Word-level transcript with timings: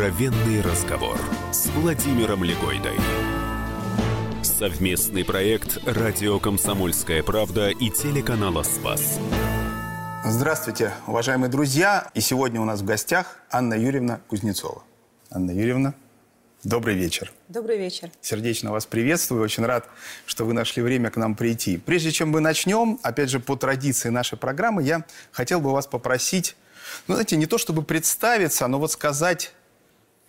Откровенный 0.00 0.62
разговор 0.62 1.20
с 1.52 1.66
Владимиром 1.66 2.42
Легойдой. 2.42 2.96
Совместный 4.42 5.26
проект 5.26 5.76
«Радио 5.84 6.40
Комсомольская 6.40 7.22
правда» 7.22 7.68
и 7.68 7.90
телеканала 7.90 8.62
«Спас». 8.62 9.18
Здравствуйте, 10.24 10.94
уважаемые 11.06 11.50
друзья. 11.50 12.10
И 12.14 12.22
сегодня 12.22 12.62
у 12.62 12.64
нас 12.64 12.80
в 12.80 12.86
гостях 12.86 13.36
Анна 13.50 13.74
Юрьевна 13.74 14.22
Кузнецова. 14.28 14.82
Анна 15.30 15.50
Юрьевна, 15.50 15.92
добрый 16.64 16.94
вечер. 16.94 17.30
Добрый 17.48 17.76
вечер. 17.76 18.10
Сердечно 18.22 18.72
вас 18.72 18.86
приветствую. 18.86 19.42
Очень 19.42 19.66
рад, 19.66 19.86
что 20.24 20.46
вы 20.46 20.54
нашли 20.54 20.82
время 20.82 21.10
к 21.10 21.18
нам 21.18 21.34
прийти. 21.34 21.76
Прежде 21.76 22.10
чем 22.10 22.30
мы 22.30 22.40
начнем, 22.40 22.98
опять 23.02 23.28
же, 23.28 23.38
по 23.38 23.54
традиции 23.54 24.08
нашей 24.08 24.38
программы, 24.38 24.82
я 24.82 25.04
хотел 25.30 25.60
бы 25.60 25.70
вас 25.70 25.86
попросить, 25.86 26.56
ну, 27.06 27.16
знаете, 27.16 27.36
не 27.36 27.44
то 27.44 27.58
чтобы 27.58 27.82
представиться, 27.82 28.66
но 28.66 28.78
вот 28.78 28.92
сказать 28.92 29.52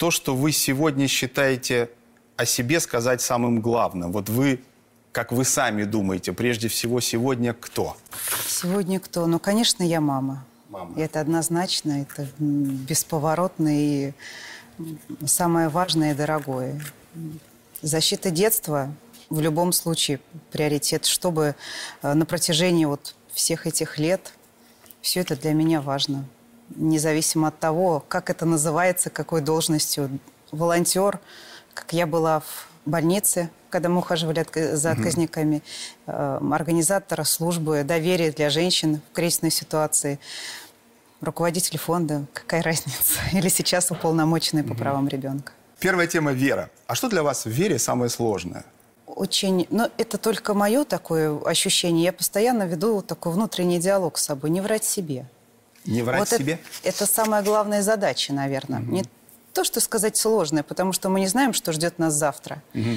то, 0.02 0.10
что 0.10 0.36
вы 0.36 0.52
сегодня 0.52 1.08
считаете 1.08 1.92
о 2.36 2.44
себе 2.48 2.80
сказать 2.80 3.22
самым 3.22 3.62
главным. 3.62 4.12
Вот 4.12 4.30
вы, 4.30 4.64
как 5.12 5.32
вы 5.32 5.46
сами 5.46 5.84
думаете, 5.84 6.34
прежде 6.34 6.70
всего 6.70 7.00
сегодня 7.02 7.54
кто? 7.54 7.96
Сегодня 8.48 9.00
кто? 9.00 9.28
Ну, 9.28 9.38
конечно, 9.38 9.84
я 9.84 10.02
мама. 10.02 10.44
Мама. 10.70 10.98
И 10.98 11.02
это 11.02 11.20
однозначно, 11.20 12.02
это 12.02 12.28
бесповоротно 12.40 13.70
и 13.80 14.14
самое 15.24 15.70
важное 15.70 16.14
и 16.14 16.16
дорогое. 16.16 16.82
Защита 17.84 18.32
детства 18.32 18.92
в 19.30 19.40
любом 19.40 19.72
случае 19.72 20.20
приоритет, 20.52 21.06
чтобы 21.06 21.54
э, 22.02 22.14
на 22.16 22.26
протяжении 22.26 22.86
вот 22.86 23.14
всех 23.32 23.68
этих 23.68 24.00
лет 24.00 24.34
все 25.04 25.20
это 25.20 25.36
для 25.36 25.54
меня 25.54 25.80
важно. 25.80 26.26
Независимо 26.76 27.50
от 27.50 27.60
того, 27.60 28.04
как 28.08 28.30
это 28.30 28.46
называется, 28.46 29.10
какой 29.10 29.42
должностью. 29.42 30.20
Волонтер, 30.52 31.20
как 31.74 31.94
я 31.94 32.06
была 32.06 32.42
в 32.42 32.68
больнице, 32.86 33.50
когда 33.70 33.90
мы 33.90 34.00
ухаживали 34.00 34.46
за 34.76 34.92
отказниками, 34.92 35.64
э, 36.08 36.40
организатора 36.52 37.24
службы 37.24 37.84
доверия 37.84 38.32
для 38.32 38.50
женщин 38.50 39.02
в 39.12 39.16
кризисной 39.16 39.52
ситуации, 39.52 40.20
руководитель 41.22 41.78
фонда, 41.78 42.26
какая 42.34 42.62
разница? 42.64 43.20
Или 43.32 43.50
сейчас 43.50 43.92
уполномоченный 43.92 44.64
по 44.64 44.76
правам 44.76 45.08
ребенка. 45.08 45.54
Первая 45.80 46.08
тема– 46.08 46.32
вера. 46.34 46.70
А 46.88 46.96
что 46.96 47.10
для 47.10 47.24
вас 47.24 47.46
в 47.46 47.50
вере 47.50 47.80
самое 47.80 48.10
сложное? 48.10 48.66
Очень, 49.08 49.68
но 49.72 49.90
это 49.98 50.18
только 50.18 50.54
мое 50.54 50.86
такое 50.86 51.38
ощущение. 51.44 52.06
Я 52.06 52.14
постоянно 52.14 52.64
веду 52.64 53.02
такой 53.02 53.34
внутренний 53.34 53.80
диалог 53.80 54.18
с 54.18 54.26
собой, 54.26 54.52
не 54.52 54.62
врать 54.62 54.86
себе. 54.86 55.26
Не 55.86 56.04
врать 56.04 56.20
вот 56.20 56.30
себе? 56.30 56.60
Это, 56.84 56.90
это 56.90 57.06
самая 57.06 57.44
главная 57.44 57.82
задача, 57.82 58.34
наверное. 58.34 58.82
Угу. 58.82 58.92
Не 58.92 59.04
то, 59.54 59.64
что 59.64 59.80
сказать 59.80 60.18
сложное, 60.18 60.64
потому 60.64 60.94
что 60.94 61.10
мы 61.10 61.20
не 61.20 61.28
знаем, 61.28 61.54
что 61.54 61.72
ждет 61.74 62.00
нас 62.00 62.14
завтра. 62.14 62.62
Угу. 62.74 62.90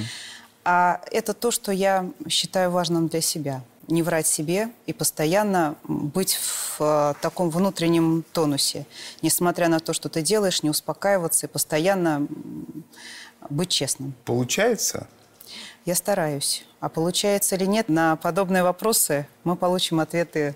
А 0.65 1.01
это 1.11 1.35
то, 1.35 1.51
что 1.51 1.73
я 1.73 2.11
считаю 2.29 2.71
важным 2.71 3.09
для 3.09 3.21
себя. 3.21 3.63
Не 3.87 4.03
врать 4.03 4.27
себе 4.27 4.71
и 4.87 4.95
постоянно 4.95 5.77
быть 5.85 6.35
в 6.35 6.77
э, 6.81 7.15
таком 7.21 7.51
внутреннем 7.51 8.25
тонусе. 8.33 8.87
Несмотря 9.21 9.69
на 9.69 9.79
то, 9.79 9.93
что 9.93 10.09
ты 10.09 10.23
делаешь, 10.23 10.63
не 10.63 10.71
успокаиваться 10.71 11.47
и 11.47 11.51
постоянно 11.51 12.27
быть 13.51 13.69
честным. 13.69 14.15
Получается? 14.25 15.07
Я 15.85 15.95
стараюсь. 15.95 16.65
А 16.81 16.89
получается 16.89 17.57
или 17.57 17.67
нет, 17.67 17.91
на 17.91 18.17
подобные 18.17 18.63
вопросы 18.63 19.27
мы 19.45 19.55
получим 19.57 20.01
ответы 20.01 20.55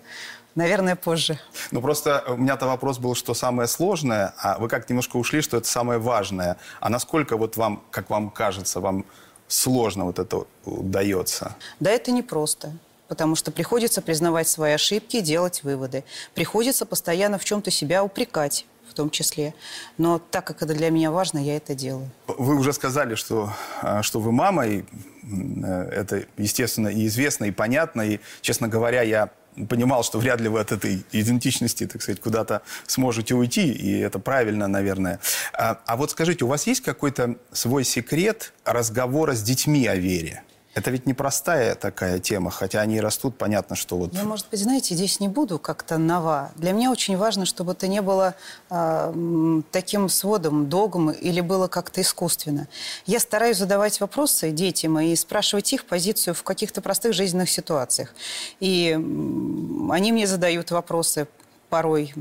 Наверное, 0.58 0.96
позже. 0.96 1.38
Ну, 1.70 1.80
просто 1.80 2.24
у 2.26 2.36
меня-то 2.36 2.66
вопрос 2.66 2.98
был, 2.98 3.14
что 3.14 3.32
самое 3.32 3.68
сложное, 3.68 4.34
а 4.38 4.58
вы 4.58 4.68
как 4.68 4.88
немножко 4.90 5.16
ушли, 5.16 5.40
что 5.40 5.56
это 5.56 5.68
самое 5.68 6.00
важное. 6.00 6.56
А 6.80 6.88
насколько 6.88 7.36
вот 7.36 7.56
вам, 7.56 7.84
как 7.92 8.10
вам 8.10 8.28
кажется, 8.28 8.80
вам 8.80 9.04
сложно 9.46 10.04
вот 10.04 10.18
это 10.18 10.46
удается? 10.64 11.54
Да, 11.78 11.92
это 11.92 12.10
непросто. 12.10 12.72
Потому 13.06 13.36
что 13.36 13.52
приходится 13.52 14.02
признавать 14.02 14.48
свои 14.48 14.72
ошибки 14.72 15.18
и 15.18 15.20
делать 15.20 15.62
выводы. 15.62 16.02
Приходится 16.34 16.86
постоянно 16.86 17.38
в 17.38 17.44
чем-то 17.44 17.70
себя 17.70 18.02
упрекать 18.02 18.66
в 18.90 18.94
том 18.94 19.10
числе. 19.10 19.54
Но 19.96 20.18
так 20.18 20.44
как 20.44 20.62
это 20.62 20.74
для 20.74 20.90
меня 20.90 21.12
важно, 21.12 21.38
я 21.38 21.56
это 21.56 21.76
делаю. 21.76 22.10
Вы 22.26 22.56
уже 22.56 22.72
сказали, 22.72 23.14
что, 23.14 23.52
а, 23.80 24.02
что 24.02 24.18
вы 24.18 24.32
мама, 24.32 24.66
и 24.66 24.82
э, 24.82 25.90
это, 25.92 26.24
естественно, 26.36 26.88
и 26.88 27.06
известно, 27.06 27.44
и 27.44 27.52
понятно. 27.52 28.00
И, 28.00 28.18
честно 28.40 28.66
говоря, 28.66 29.02
я 29.02 29.30
понимал, 29.66 30.04
что 30.04 30.18
вряд 30.18 30.40
ли 30.40 30.48
вы 30.48 30.60
от 30.60 30.72
этой 30.72 31.04
идентичности, 31.12 31.86
так 31.86 32.02
сказать, 32.02 32.20
куда-то 32.20 32.62
сможете 32.86 33.34
уйти, 33.34 33.72
и 33.72 33.98
это 33.98 34.18
правильно, 34.18 34.68
наверное. 34.68 35.20
А, 35.52 35.80
а 35.86 35.96
вот 35.96 36.10
скажите, 36.10 36.44
у 36.44 36.48
вас 36.48 36.66
есть 36.66 36.82
какой-то 36.82 37.36
свой 37.52 37.84
секрет 37.84 38.52
разговора 38.64 39.34
с 39.34 39.42
детьми 39.42 39.86
о 39.86 39.96
вере? 39.96 40.42
Это 40.78 40.92
ведь 40.92 41.06
непростая 41.06 41.74
такая 41.74 42.20
тема, 42.20 42.52
хотя 42.52 42.80
они 42.80 43.00
растут, 43.00 43.36
понятно, 43.36 43.74
что 43.74 43.96
вот... 43.96 44.14
Я, 44.14 44.22
может 44.22 44.46
быть, 44.48 44.60
знаете, 44.60 44.94
здесь 44.94 45.18
не 45.18 45.26
буду 45.26 45.58
как-то 45.58 45.98
нова. 45.98 46.52
Для 46.54 46.70
меня 46.70 46.92
очень 46.92 47.16
важно, 47.16 47.46
чтобы 47.46 47.72
это 47.72 47.88
не 47.88 48.00
было 48.00 48.36
э, 48.70 49.62
таким 49.72 50.08
сводом, 50.08 50.68
догм 50.68 51.10
или 51.10 51.40
было 51.40 51.66
как-то 51.66 52.00
искусственно. 52.00 52.68
Я 53.06 53.18
стараюсь 53.18 53.56
задавать 53.56 53.98
вопросы 53.98 54.52
детям 54.52 55.00
и 55.00 55.16
спрашивать 55.16 55.72
их 55.72 55.84
позицию 55.84 56.34
в 56.34 56.44
каких-то 56.44 56.80
простых 56.80 57.12
жизненных 57.12 57.50
ситуациях. 57.50 58.14
И 58.60 58.92
они 58.92 60.12
мне 60.12 60.28
задают 60.28 60.70
вопросы 60.70 61.26
порой 61.68 62.12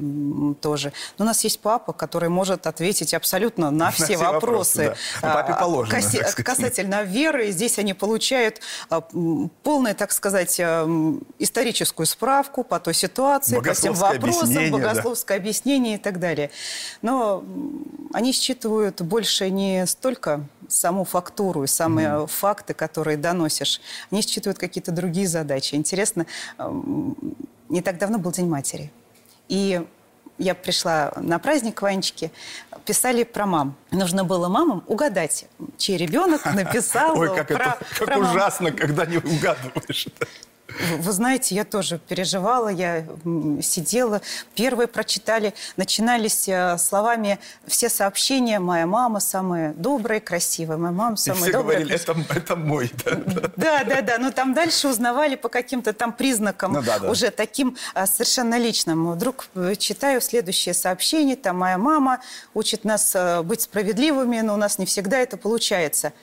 тоже. 0.61 0.93
Но 1.17 1.25
у 1.25 1.27
нас 1.27 1.43
есть 1.43 1.59
папа, 1.59 1.93
который 1.93 2.29
может 2.29 2.67
ответить 2.67 3.13
абсолютно 3.13 3.71
на 3.71 3.91
все, 3.91 4.01
на 4.01 4.05
все 4.07 4.17
вопросы. 4.17 4.77
вопросы 4.77 4.97
да. 5.21 5.33
Папе 5.33 5.53
а, 5.53 5.59
положено. 5.59 5.95
Касси, 5.95 6.19
касательно 6.43 7.03
веры, 7.03 7.51
здесь 7.51 7.79
они 7.79 7.93
получают 7.93 8.61
а, 8.89 9.01
полную, 9.63 9.95
так 9.95 10.11
сказать, 10.11 10.59
а, 10.59 10.87
историческую 11.39 12.05
справку 12.05 12.63
по 12.63 12.79
той 12.79 12.93
ситуации, 12.93 13.59
по 13.59 13.73
всем 13.73 13.93
вопросам, 13.93 14.71
богословское 14.71 15.37
да. 15.37 15.41
объяснение 15.41 15.95
и 15.95 15.99
так 15.99 16.19
далее. 16.19 16.51
Но 17.01 17.43
они 18.13 18.31
считывают 18.31 19.01
больше 19.01 19.49
не 19.49 19.85
столько 19.85 20.45
саму 20.67 21.05
фактуру 21.05 21.63
и 21.63 21.67
самые 21.67 22.07
mm. 22.07 22.27
факты, 22.27 22.73
которые 22.73 23.17
доносишь. 23.17 23.81
Они 24.11 24.21
считывают 24.21 24.57
какие-то 24.57 24.91
другие 24.91 25.27
задачи. 25.27 25.75
Интересно, 25.75 26.25
не 27.69 27.81
так 27.81 27.97
давно 27.97 28.17
был 28.19 28.31
День 28.31 28.47
матери. 28.47 28.91
И 29.49 29.81
я 30.37 30.53
пришла 30.53 31.13
на 31.15 31.39
праздник 31.39 31.75
к 31.75 31.81
Ванечке, 31.81 32.31
писали 32.85 33.23
про 33.23 33.45
мам. 33.45 33.75
Нужно 33.91 34.23
было 34.23 34.47
мамам 34.49 34.83
угадать, 34.87 35.45
чей 35.77 35.97
ребенок 35.97 36.45
написал 36.53 37.17
Ой, 37.17 37.35
как 37.35 37.47
про, 37.47 37.55
это 37.55 37.77
как 37.97 38.07
про 38.07 38.17
ужасно, 38.19 38.69
мам. 38.69 38.77
когда 38.77 39.05
не 39.05 39.17
угадываешь. 39.17 40.07
Вы 40.99 41.11
знаете, 41.11 41.55
я 41.55 41.63
тоже 41.63 41.99
переживала, 41.99 42.69
я 42.69 43.05
сидела. 43.61 44.21
Первые 44.55 44.87
прочитали, 44.87 45.53
начинались 45.75 46.47
э, 46.47 46.77
словами 46.77 47.39
все 47.65 47.89
сообщения. 47.89 48.59
Моя 48.59 48.85
мама 48.85 49.19
самая 49.19 49.73
добрая, 49.73 50.19
красивая. 50.19 50.77
Моя 50.77 50.93
мама 50.93 51.15
самая 51.15 51.39
И 51.39 51.43
все 51.43 51.51
добрая. 51.51 51.79
говорили, 51.79 51.95
это, 51.95 52.15
это 52.35 52.55
мой. 52.55 52.91
Да, 53.05 53.83
да, 53.83 53.83
да. 53.83 54.01
да. 54.01 54.17
Но 54.17 54.31
там 54.31 54.53
дальше 54.53 54.87
узнавали 54.87 55.35
по 55.35 55.49
каким-то 55.49 55.93
там 55.93 56.13
признакам, 56.13 56.73
ну, 56.73 56.81
да, 56.81 56.99
да. 56.99 57.09
уже 57.09 57.31
таким 57.31 57.77
а, 57.93 58.05
совершенно 58.05 58.57
личным. 58.57 59.11
Вдруг 59.11 59.47
э, 59.55 59.75
читаю 59.75 60.21
следующее 60.21 60.73
сообщение. 60.73 61.35
Там 61.35 61.57
моя 61.57 61.77
мама 61.77 62.19
учит 62.53 62.83
нас 62.83 63.13
а, 63.15 63.43
быть 63.43 63.61
справедливыми, 63.61 64.41
но 64.41 64.53
у 64.53 64.57
нас 64.57 64.77
не 64.77 64.85
всегда 64.85 65.17
это 65.19 65.37
получается. 65.37 66.13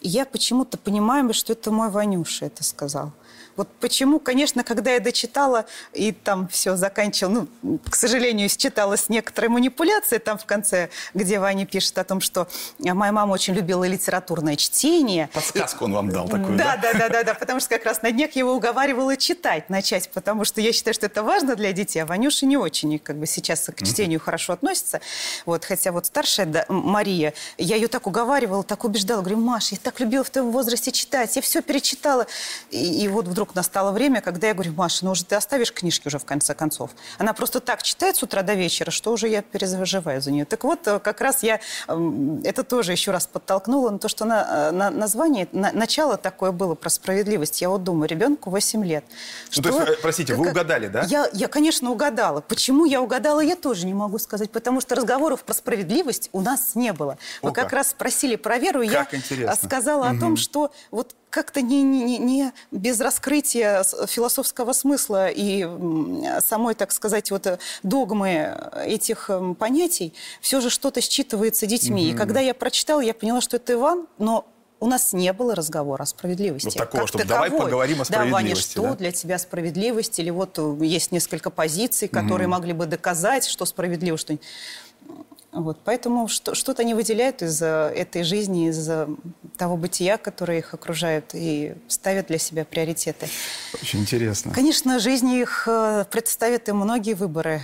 И 0.00 0.08
я 0.08 0.24
почему-то 0.26 0.78
понимаю, 0.78 1.32
что 1.32 1.52
это 1.52 1.70
мой 1.70 1.88
Ванюша 1.88 2.46
это 2.46 2.64
сказал. 2.64 3.12
Вот 3.56 3.68
почему, 3.80 4.18
конечно, 4.18 4.64
когда 4.64 4.92
я 4.92 5.00
дочитала 5.00 5.66
и 5.92 6.12
там 6.12 6.48
все 6.48 6.76
заканчивала, 6.76 7.46
ну, 7.62 7.78
к 7.88 7.94
сожалению, 7.94 8.48
считалась 8.48 9.08
некоторая 9.08 9.50
манипуляция 9.50 10.18
там 10.18 10.38
в 10.38 10.46
конце, 10.46 10.90
где 11.14 11.38
Ваня 11.38 11.66
пишет 11.66 11.98
о 11.98 12.04
том, 12.04 12.20
что 12.20 12.48
моя 12.78 13.12
мама 13.12 13.32
очень 13.32 13.54
любила 13.54 13.84
литературное 13.84 14.56
чтение. 14.56 15.28
Подсказку 15.32 15.84
и... 15.84 15.88
он 15.88 15.94
вам 15.94 16.10
дал 16.10 16.28
такую, 16.28 16.56
да? 16.56 16.76
Да, 16.76 16.92
да, 16.92 17.08
да, 17.08 17.22
да, 17.22 17.34
потому 17.34 17.60
что 17.60 17.68
как 17.70 17.84
раз 17.84 18.02
на 18.02 18.10
днях 18.12 18.32
его 18.32 18.54
уговаривала 18.54 19.16
читать, 19.16 19.68
начать, 19.68 20.10
потому 20.10 20.44
что 20.44 20.60
я 20.60 20.72
считаю, 20.72 20.94
что 20.94 21.06
это 21.06 21.22
важно 21.22 21.56
для 21.56 21.72
детей, 21.72 22.00
а 22.00 22.06
Ванюша 22.06 22.46
не 22.46 22.56
очень, 22.56 22.98
как 22.98 23.16
бы 23.16 23.26
сейчас 23.26 23.68
к 23.74 23.82
чтению 23.84 24.18
mm-hmm. 24.18 24.22
хорошо 24.22 24.52
относится. 24.54 25.00
Вот, 25.46 25.64
хотя 25.64 25.92
вот 25.92 26.06
старшая 26.06 26.46
да, 26.46 26.64
Мария, 26.68 27.34
я 27.58 27.76
ее 27.76 27.88
так 27.88 28.06
уговаривала, 28.06 28.62
так 28.62 28.84
убеждала, 28.84 29.20
говорю, 29.20 29.38
Маша, 29.38 29.74
я 29.74 29.80
так 29.82 30.00
любила 30.00 30.24
в 30.24 30.30
твоем 30.30 30.50
возрасте 30.50 30.92
читать, 30.92 31.34
я 31.36 31.42
все 31.42 31.62
перечитала. 31.62 32.26
И, 32.70 33.04
и 33.04 33.08
вот 33.08 33.26
вдруг 33.26 33.41
вдруг 33.42 33.56
настало 33.56 33.90
время, 33.90 34.20
когда 34.20 34.46
я 34.46 34.54
говорю, 34.54 34.72
Маша, 34.76 35.04
ну 35.04 35.10
уже 35.10 35.24
ты 35.24 35.34
оставишь 35.34 35.72
книжки 35.72 36.06
уже 36.06 36.20
в 36.20 36.24
конце 36.24 36.54
концов. 36.54 36.90
Она 37.18 37.32
просто 37.32 37.58
так 37.58 37.82
читает 37.82 38.14
с 38.14 38.22
утра 38.22 38.42
до 38.42 38.54
вечера, 38.54 38.92
что 38.92 39.10
уже 39.10 39.26
я 39.26 39.42
переживаю 39.42 40.22
за 40.22 40.30
нее. 40.30 40.44
Так 40.44 40.62
вот, 40.62 40.86
э, 40.86 41.00
как 41.00 41.20
раз 41.20 41.42
я 41.42 41.58
это 42.44 42.62
тоже 42.62 42.92
еще 42.92 43.10
раз 43.10 43.26
подтолкнула 43.26 43.90
на 43.90 43.98
то, 43.98 44.06
что 44.06 44.24
на, 44.24 44.70
на 44.70 44.90
название, 44.90 45.48
на, 45.50 45.72
начало 45.72 46.16
такое 46.18 46.52
было 46.52 46.76
про 46.76 46.88
справедливость. 46.88 47.60
Я 47.60 47.68
вот 47.68 47.82
думаю, 47.82 48.08
ребенку 48.08 48.50
8 48.50 48.84
лет. 48.84 49.04
Что, 49.50 49.70
ну, 49.70 49.78
то 49.80 49.90
есть, 49.90 50.02
простите, 50.02 50.34
вы 50.34 50.50
угадали, 50.50 50.86
да? 50.86 51.04
Я, 51.08 51.28
я, 51.32 51.48
конечно, 51.48 51.90
угадала. 51.90 52.42
Почему 52.42 52.84
я 52.84 53.02
угадала, 53.02 53.40
я 53.40 53.56
тоже 53.56 53.86
не 53.86 53.94
могу 53.94 54.18
сказать, 54.18 54.52
потому 54.52 54.80
что 54.80 54.94
разговоров 54.94 55.42
про 55.42 55.54
справедливость 55.54 56.30
у 56.30 56.40
нас 56.40 56.76
не 56.76 56.92
было. 56.92 57.18
Вы 57.42 57.50
О, 57.50 57.52
как, 57.52 57.64
как 57.64 57.72
раз 57.72 57.90
спросили 57.90 58.36
про 58.36 58.58
веру, 58.58 58.86
как 58.86 59.12
я 59.12 59.18
интересно. 59.18 59.56
сказала 59.56 60.06
угу. 60.06 60.16
о 60.16 60.20
том, 60.20 60.36
что 60.36 60.72
вот 60.92 61.16
как-то 61.32 61.62
не, 61.62 61.82
не, 61.82 62.18
не 62.18 62.52
без 62.70 63.00
раскрытия 63.00 63.84
философского 64.06 64.74
смысла 64.74 65.28
и 65.28 65.66
самой, 66.40 66.74
так 66.74 66.92
сказать, 66.92 67.30
вот 67.30 67.46
э, 67.46 67.58
догмы 67.82 68.54
этих 68.84 69.30
понятий, 69.58 70.12
все 70.40 70.60
же 70.60 70.68
что-то 70.68 71.00
считывается 71.00 71.66
детьми. 71.66 72.08
Угу. 72.08 72.14
И 72.14 72.16
когда 72.16 72.40
я 72.40 72.52
прочитала, 72.54 73.00
я 73.00 73.14
поняла, 73.14 73.40
что 73.40 73.56
это 73.56 73.72
Иван, 73.72 74.06
но 74.18 74.46
у 74.82 74.88
нас 74.88 75.12
не 75.12 75.32
было 75.32 75.54
разговора 75.54 76.02
о 76.02 76.06
справедливости. 76.06 76.66
Вот 76.66 76.76
такого, 76.76 77.06
чтобы 77.06 77.24
давай 77.24 77.50
поговорим 77.52 78.00
о 78.00 78.04
справедливости. 78.04 78.30
Да, 78.30 78.32
Ваня, 78.32 78.56
что 78.56 78.82
да? 78.82 78.94
для 78.94 79.12
тебя 79.12 79.38
справедливость? 79.38 80.18
Или 80.18 80.30
вот 80.30 80.58
э, 80.58 80.84
есть 80.84 81.12
несколько 81.12 81.50
позиций, 81.50 82.08
которые 82.08 82.48
угу. 82.48 82.56
могли 82.56 82.72
бы 82.72 82.86
доказать, 82.86 83.46
что 83.46 83.64
справедливо, 83.64 84.18
что... 84.18 84.36
Вот, 85.52 85.78
поэтому 85.84 86.28
что-то 86.28 86.80
они 86.80 86.94
выделяют 86.94 87.42
из 87.42 87.60
этой 87.60 88.22
жизни, 88.22 88.70
из 88.70 88.88
того 89.58 89.76
бытия, 89.76 90.16
которое 90.16 90.58
их 90.58 90.72
окружает, 90.72 91.34
и 91.34 91.74
ставят 91.88 92.28
для 92.28 92.38
себя 92.38 92.64
приоритеты. 92.64 93.28
Очень 93.74 94.00
интересно. 94.00 94.52
Конечно, 94.54 94.98
жизнь 94.98 95.28
их 95.28 95.68
э, 95.68 96.06
представит 96.10 96.70
им 96.70 96.78
многие 96.78 97.12
выборы. 97.12 97.60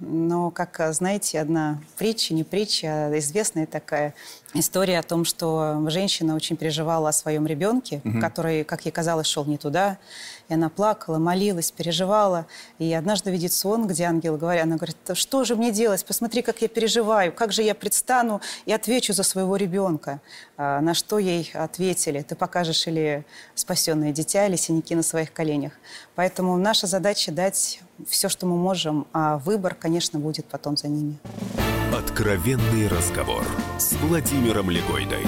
Но, 0.00 0.50
как 0.50 0.80
знаете, 0.92 1.40
одна 1.40 1.80
притча, 1.96 2.34
не 2.34 2.42
притча, 2.42 2.88
а 2.88 3.18
известная 3.18 3.66
такая 3.66 4.12
история 4.52 4.98
о 4.98 5.02
том, 5.02 5.24
что 5.24 5.84
женщина 5.88 6.34
очень 6.34 6.56
переживала 6.56 7.10
о 7.10 7.12
своем 7.12 7.46
ребенке, 7.46 8.00
угу. 8.04 8.20
который, 8.20 8.64
как 8.64 8.84
ей 8.84 8.90
казалось, 8.90 9.26
шел 9.26 9.44
не 9.44 9.56
туда. 9.56 9.98
И 10.48 10.54
она 10.54 10.68
плакала, 10.68 11.18
молилась, 11.18 11.70
переживала. 11.70 12.46
И 12.78 12.92
однажды 12.92 13.30
видит 13.30 13.52
сон, 13.52 13.86
где 13.86 14.04
ангел 14.04 14.36
говорит, 14.36 14.64
она 14.64 14.76
говорит, 14.76 14.96
что 15.14 15.44
же 15.44 15.54
мне 15.54 15.70
делать? 15.70 16.04
Посмотри, 16.04 16.42
как 16.42 16.60
я 16.60 16.68
переживаю, 16.68 17.32
как 17.32 17.52
же 17.52 17.62
я 17.62 17.74
предстану 17.74 18.40
и 18.66 18.72
отвечу 18.72 19.12
за 19.12 19.22
своего 19.22 19.56
ребенка. 19.56 20.20
А, 20.56 20.80
на 20.80 20.94
что 20.94 21.18
ей 21.18 21.50
ответили, 21.54 22.22
ты 22.22 22.34
покажешь 22.34 22.86
или 22.88 23.24
спасенное 23.54 24.12
дитя, 24.12 24.46
или 24.46 24.56
синяки 24.56 24.94
на 24.94 25.02
своих 25.02 25.32
коленях. 25.32 25.72
Поэтому 26.14 26.56
наша 26.56 26.86
задача 26.86 27.32
дать 27.32 27.80
все, 28.08 28.28
что 28.28 28.46
мы 28.46 28.56
можем, 28.56 29.06
а 29.12 29.38
выбор, 29.38 29.74
конечно, 29.74 30.18
будет 30.18 30.46
потом 30.46 30.76
за 30.76 30.88
ними. 30.88 31.18
Откровенный 31.96 32.88
разговор 32.88 33.44
с 33.78 33.92
Владимиром 33.94 34.70
Легойдой. 34.70 35.24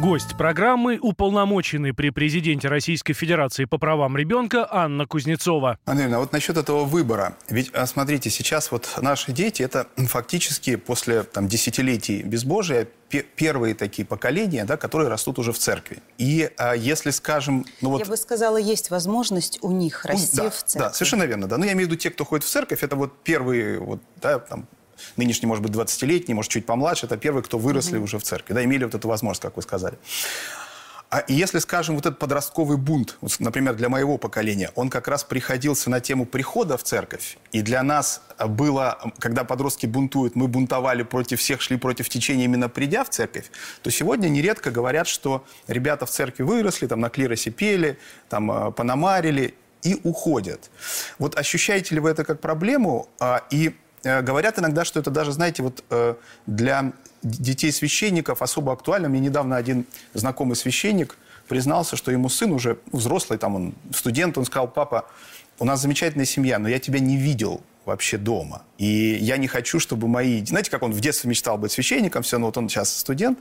Гость 0.00 0.36
программы– 0.36 0.96
уполномоченный 1.02 1.92
при 1.92 2.10
президенте 2.10 2.68
Российской 2.68 3.14
Федерации 3.14 3.64
по 3.64 3.78
правам 3.78 4.16
ребенка 4.16 4.64
Анна 4.70 5.06
Кузнецова. 5.06 5.76
Анна 5.86 6.16
а 6.16 6.20
вот 6.20 6.32
насчет 6.32 6.56
этого 6.56 6.84
выбора. 6.84 7.36
Ведь, 7.48 7.70
а, 7.74 7.84
смотрите, 7.84 8.30
сейчас 8.30 8.70
вот 8.70 8.88
наши 9.00 9.32
дети– 9.32 9.60
это 9.64 9.88
фактически 9.96 10.76
после 10.76 11.24
там, 11.24 11.48
десятилетий 11.48 12.22
безбожия 12.22 12.86
первые 13.08 13.74
такие 13.74 14.06
поколения, 14.06 14.64
да, 14.64 14.76
которые 14.76 15.08
растут 15.08 15.40
уже 15.40 15.52
в 15.52 15.58
церкви. 15.58 15.98
И 16.16 16.48
а, 16.58 16.74
если, 16.74 17.10
скажем... 17.10 17.66
Ну, 17.80 17.90
вот... 17.90 17.98
Я 17.98 18.06
бы 18.06 18.16
сказала, 18.16 18.56
есть 18.56 18.90
возможность 18.90 19.58
у 19.62 19.72
них 19.72 20.04
ну 20.04 20.12
расти 20.12 20.36
ну, 20.36 20.44
да, 20.44 20.50
в 20.50 20.62
церкви. 20.62 20.78
Да, 20.78 20.92
совершенно 20.92 21.24
верно. 21.24 21.48
Да. 21.48 21.58
Но 21.58 21.64
я 21.64 21.72
имею 21.72 21.88
в 21.88 21.90
виду 21.90 22.00
те, 22.00 22.10
кто 22.10 22.24
ходит 22.24 22.44
в 22.44 22.48
церковь, 22.48 22.84
это 22.84 22.94
вот 22.94 23.20
первые 23.24 23.80
вот, 23.80 24.00
да, 24.22 24.38
там, 24.38 24.68
нынешний, 25.16 25.46
может 25.46 25.62
быть, 25.62 25.72
20-летний, 25.72 26.34
может, 26.34 26.50
чуть 26.50 26.66
помладше, 26.66 27.06
это 27.06 27.16
первые, 27.16 27.42
кто 27.42 27.58
выросли 27.58 27.96
угу. 27.96 28.04
уже 28.04 28.18
в 28.18 28.22
церкви, 28.22 28.54
да, 28.54 28.64
имели 28.64 28.84
вот 28.84 28.94
эту 28.94 29.08
возможность, 29.08 29.42
как 29.42 29.56
вы 29.56 29.62
сказали. 29.62 29.98
А 31.10 31.24
если, 31.26 31.58
скажем, 31.58 31.94
вот 31.94 32.04
этот 32.04 32.18
подростковый 32.18 32.76
бунт, 32.76 33.16
вот, 33.22 33.40
например, 33.40 33.74
для 33.74 33.88
моего 33.88 34.18
поколения, 34.18 34.70
он 34.74 34.90
как 34.90 35.08
раз 35.08 35.24
приходился 35.24 35.88
на 35.88 36.00
тему 36.00 36.26
прихода 36.26 36.76
в 36.76 36.82
церковь. 36.82 37.38
И 37.50 37.62
для 37.62 37.82
нас 37.82 38.20
было, 38.46 38.98
когда 39.18 39.44
подростки 39.44 39.86
бунтуют, 39.86 40.36
мы 40.36 40.48
бунтовали 40.48 41.02
против 41.02 41.40
всех, 41.40 41.62
шли 41.62 41.78
против 41.78 42.10
течения, 42.10 42.44
именно 42.44 42.68
придя 42.68 43.04
в 43.04 43.08
церковь, 43.08 43.50
то 43.82 43.90
сегодня 43.90 44.28
нередко 44.28 44.70
говорят, 44.70 45.08
что 45.08 45.46
ребята 45.66 46.04
в 46.04 46.10
церкви 46.10 46.42
выросли, 46.42 46.86
там 46.86 47.00
на 47.00 47.08
клиросе 47.08 47.50
пели, 47.50 47.98
там 48.28 48.50
э, 48.50 48.72
пономарили 48.72 49.54
и 49.82 49.98
уходят. 50.04 50.70
Вот 51.18 51.38
ощущаете 51.38 51.94
ли 51.94 52.02
вы 52.02 52.10
это 52.10 52.22
как 52.24 52.40
проблему? 52.42 53.08
А, 53.18 53.44
и 53.50 53.74
говорят 54.02 54.58
иногда, 54.58 54.84
что 54.84 55.00
это 55.00 55.10
даже, 55.10 55.32
знаете, 55.32 55.62
вот 55.62 55.84
э, 55.90 56.14
для 56.46 56.92
детей 57.22 57.72
священников 57.72 58.42
особо 58.42 58.72
актуально. 58.72 59.08
Мне 59.08 59.20
недавно 59.20 59.56
один 59.56 59.86
знакомый 60.14 60.56
священник 60.56 61.16
признался, 61.48 61.96
что 61.96 62.10
ему 62.10 62.28
сын 62.28 62.52
уже 62.52 62.78
взрослый, 62.92 63.38
там 63.38 63.56
он 63.56 63.74
студент, 63.92 64.38
он 64.38 64.44
сказал, 64.44 64.68
папа, 64.68 65.06
у 65.58 65.64
нас 65.64 65.80
замечательная 65.80 66.26
семья, 66.26 66.58
но 66.58 66.68
я 66.68 66.78
тебя 66.78 67.00
не 67.00 67.16
видел 67.16 67.62
вообще 67.88 68.18
дома. 68.18 68.62
И 68.76 69.16
я 69.20 69.38
не 69.38 69.48
хочу, 69.48 69.80
чтобы 69.80 70.08
мои... 70.08 70.44
Знаете, 70.44 70.70
как 70.70 70.82
он 70.82 70.92
в 70.92 71.00
детстве 71.00 71.30
мечтал 71.30 71.56
быть 71.56 71.72
священником, 71.72 72.22
все, 72.22 72.38
но 72.38 72.46
вот 72.46 72.58
он 72.58 72.68
сейчас 72.68 72.94
студент, 72.94 73.38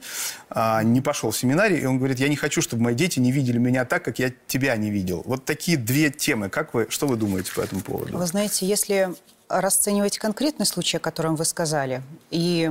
а, 0.49 0.81
не 0.83 1.01
пошел 1.01 1.31
в 1.31 1.37
семинарий, 1.37 1.79
и 1.79 1.85
он 1.85 1.97
говорит, 1.97 2.19
я 2.19 2.29
не 2.29 2.37
хочу, 2.37 2.61
чтобы 2.61 2.83
мои 2.83 2.95
дети 2.95 3.19
не 3.19 3.33
видели 3.33 3.57
меня 3.57 3.83
так, 3.83 4.05
как 4.05 4.19
я 4.19 4.31
тебя 4.47 4.75
не 4.77 4.89
видел. 4.89 5.21
Вот 5.25 5.43
такие 5.43 5.77
две 5.77 6.09
темы. 6.09 6.49
Как 6.49 6.73
вы, 6.73 6.87
что 6.89 7.07
вы 7.07 7.17
думаете 7.17 7.51
по 7.53 7.59
этому 7.59 7.81
поводу? 7.81 8.17
Вы 8.17 8.25
знаете, 8.25 8.65
если 8.65 9.13
расценивать 9.49 10.17
конкретный 10.17 10.65
случай, 10.65 10.97
о 10.97 10.99
котором 10.99 11.35
вы 11.35 11.45
сказали, 11.45 12.01
и 12.29 12.69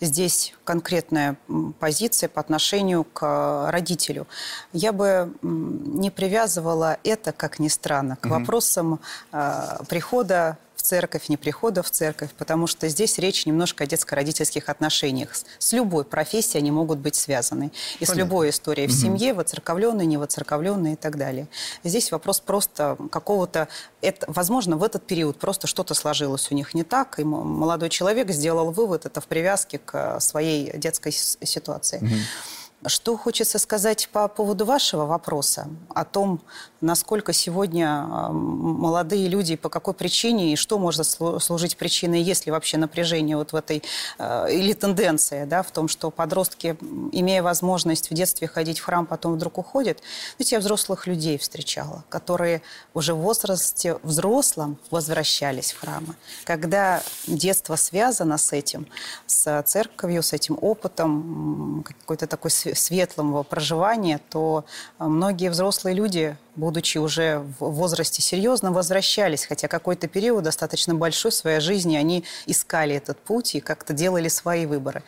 здесь 0.00 0.54
конкретная 0.64 1.36
позиция 1.78 2.28
по 2.28 2.40
отношению 2.40 3.04
к 3.04 3.70
родителю, 3.70 4.26
я 4.72 4.92
бы 4.92 5.32
не 5.42 6.10
привязывала 6.10 6.98
это, 7.04 7.32
как 7.32 7.58
ни 7.58 7.68
странно, 7.68 8.16
к 8.16 8.26
угу. 8.26 8.34
вопросам 8.34 9.00
э, 9.32 9.78
прихода 9.88 10.58
церковь, 10.84 11.28
не 11.28 11.36
прихода 11.36 11.82
в 11.82 11.90
церковь, 11.90 12.30
потому 12.36 12.66
что 12.66 12.88
здесь 12.88 13.18
речь 13.18 13.46
немножко 13.46 13.84
о 13.84 13.86
детско-родительских 13.86 14.68
отношениях. 14.68 15.34
С, 15.58 15.72
любой 15.72 16.04
профессией 16.04 16.60
они 16.60 16.70
могут 16.70 16.98
быть 16.98 17.14
связаны. 17.16 17.72
И 17.94 18.04
Понятно. 18.04 18.14
с 18.14 18.16
любой 18.18 18.50
историей 18.50 18.86
в 18.86 18.90
угу. 18.90 18.98
семье, 18.98 19.34
воцерковленной, 19.34 20.06
невоцерковленной 20.06 20.92
и 20.92 20.96
так 20.96 21.16
далее. 21.16 21.48
Здесь 21.82 22.12
вопрос 22.12 22.40
просто 22.40 22.96
какого-то... 23.10 23.68
Это, 24.02 24.26
возможно, 24.28 24.76
в 24.76 24.84
этот 24.84 25.06
период 25.06 25.38
просто 25.38 25.66
что-то 25.66 25.94
сложилось 25.94 26.50
у 26.50 26.54
них 26.54 26.74
не 26.74 26.84
так, 26.84 27.18
и 27.18 27.24
молодой 27.24 27.88
человек 27.88 28.30
сделал 28.30 28.70
вывод 28.70 29.06
это 29.06 29.20
в 29.20 29.26
привязке 29.26 29.78
к 29.78 30.20
своей 30.20 30.76
детской 30.76 31.12
ситуации. 31.12 31.98
Угу. 31.98 32.14
Что 32.86 33.16
хочется 33.16 33.58
сказать 33.58 34.10
по 34.12 34.28
поводу 34.28 34.66
вашего 34.66 35.06
вопроса 35.06 35.68
о 35.94 36.04
том, 36.04 36.40
насколько 36.82 37.32
сегодня 37.32 38.02
молодые 38.02 39.26
люди, 39.28 39.56
по 39.56 39.70
какой 39.70 39.94
причине 39.94 40.52
и 40.52 40.56
что 40.56 40.78
может 40.78 41.06
служить 41.06 41.78
причиной, 41.78 42.20
есть 42.20 42.44
ли 42.44 42.52
вообще 42.52 42.76
напряжение 42.76 43.38
вот 43.38 43.52
в 43.52 43.56
этой, 43.56 43.82
э, 44.18 44.52
или 44.52 44.74
тенденция 44.74 45.46
да, 45.46 45.62
в 45.62 45.70
том, 45.70 45.88
что 45.88 46.10
подростки, 46.10 46.76
имея 47.12 47.42
возможность 47.42 48.10
в 48.10 48.14
детстве 48.14 48.48
ходить 48.48 48.80
в 48.80 48.84
храм, 48.84 49.06
потом 49.06 49.34
вдруг 49.34 49.56
уходят. 49.56 50.02
Знаете, 50.36 50.56
я 50.56 50.60
взрослых 50.60 51.06
людей 51.06 51.38
встречала, 51.38 52.04
которые 52.10 52.60
уже 52.92 53.14
в 53.14 53.18
возрасте 53.18 53.98
взрослом 54.02 54.78
возвращались 54.90 55.72
в 55.72 55.80
храмы. 55.80 56.14
Когда 56.44 57.02
детство 57.26 57.76
связано 57.76 58.36
с 58.36 58.52
этим, 58.52 58.86
с 59.26 59.62
церковью, 59.62 60.22
с 60.22 60.34
этим 60.34 60.58
опытом, 60.60 61.82
какой-то 61.86 62.26
такой 62.26 62.50
светлого 62.74 63.42
проживания, 63.42 64.20
то 64.30 64.64
э, 64.98 65.04
многие 65.04 65.50
взрослые 65.50 65.94
люди, 65.94 66.36
будучи 66.56 66.98
уже 66.98 67.44
в 67.58 67.70
возрасте 67.70 68.22
серьезно, 68.22 68.72
возвращались, 68.72 69.46
хотя 69.46 69.68
какой-то 69.68 70.08
период 70.08 70.44
достаточно 70.44 70.94
большой 70.94 71.30
в 71.30 71.34
своей 71.34 71.60
жизни 71.60 71.96
они 71.96 72.24
искали 72.46 72.94
этот 72.94 73.18
путь 73.18 73.54
и 73.54 73.60
как-то 73.60 73.92
делали 73.92 74.28
свои 74.28 74.66
выборы. 74.66 75.02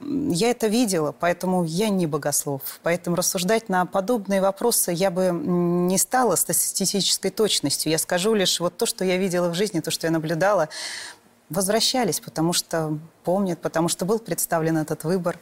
Я 0.00 0.50
это 0.50 0.66
видела, 0.66 1.12
поэтому 1.12 1.64
я 1.64 1.88
не 1.88 2.06
богослов. 2.06 2.62
Поэтому 2.82 3.16
рассуждать 3.16 3.68
на 3.68 3.86
подобные 3.86 4.40
вопросы 4.40 4.92
я 4.92 5.10
бы 5.10 5.30
не 5.32 5.98
стала 5.98 6.36
статистической 6.36 7.30
точностью. 7.30 7.92
Я 7.92 7.98
скажу 7.98 8.34
лишь 8.34 8.60
вот 8.60 8.76
то, 8.76 8.86
что 8.86 9.04
я 9.04 9.16
видела 9.16 9.48
в 9.48 9.54
жизни, 9.54 9.80
то, 9.80 9.90
что 9.90 10.06
я 10.06 10.10
наблюдала 10.10 10.68
возвращались, 11.50 12.20
потому 12.20 12.52
что 12.52 12.98
помнят, 13.24 13.60
потому 13.60 13.88
что 13.88 14.04
был 14.04 14.18
представлен 14.20 14.78
этот 14.78 15.04
выбор. 15.04 15.38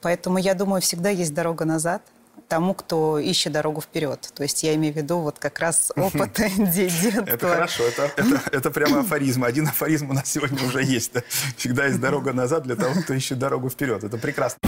Поэтому 0.00 0.38
я 0.38 0.54
думаю, 0.54 0.80
всегда 0.80 1.10
есть 1.10 1.34
дорога 1.34 1.64
назад 1.64 2.02
тому, 2.48 2.74
кто 2.74 3.18
ищет 3.18 3.52
дорогу 3.52 3.80
вперед. 3.80 4.32
То 4.34 4.42
есть 4.42 4.62
я 4.62 4.74
имею 4.74 4.94
в 4.94 4.96
виду 4.96 5.18
вот 5.18 5.38
как 5.38 5.58
раз 5.58 5.92
опыт 5.96 6.32
детства. 6.56 7.24
Это 7.26 7.48
хорошо, 7.48 7.84
это, 7.84 8.10
это, 8.16 8.42
это 8.50 8.70
прямо 8.70 9.00
афоризм. 9.00 9.44
Один 9.44 9.68
афоризм 9.68 10.10
у 10.10 10.12
нас 10.14 10.30
сегодня 10.30 10.64
уже 10.66 10.82
есть. 10.82 11.12
Всегда 11.56 11.86
есть 11.86 12.00
дорога 12.00 12.32
назад 12.32 12.64
для 12.64 12.76
того, 12.76 13.00
кто 13.02 13.14
ищет 13.14 13.38
дорогу 13.38 13.68
вперед. 13.68 14.02
Это 14.02 14.16
прекрасно. 14.18 14.58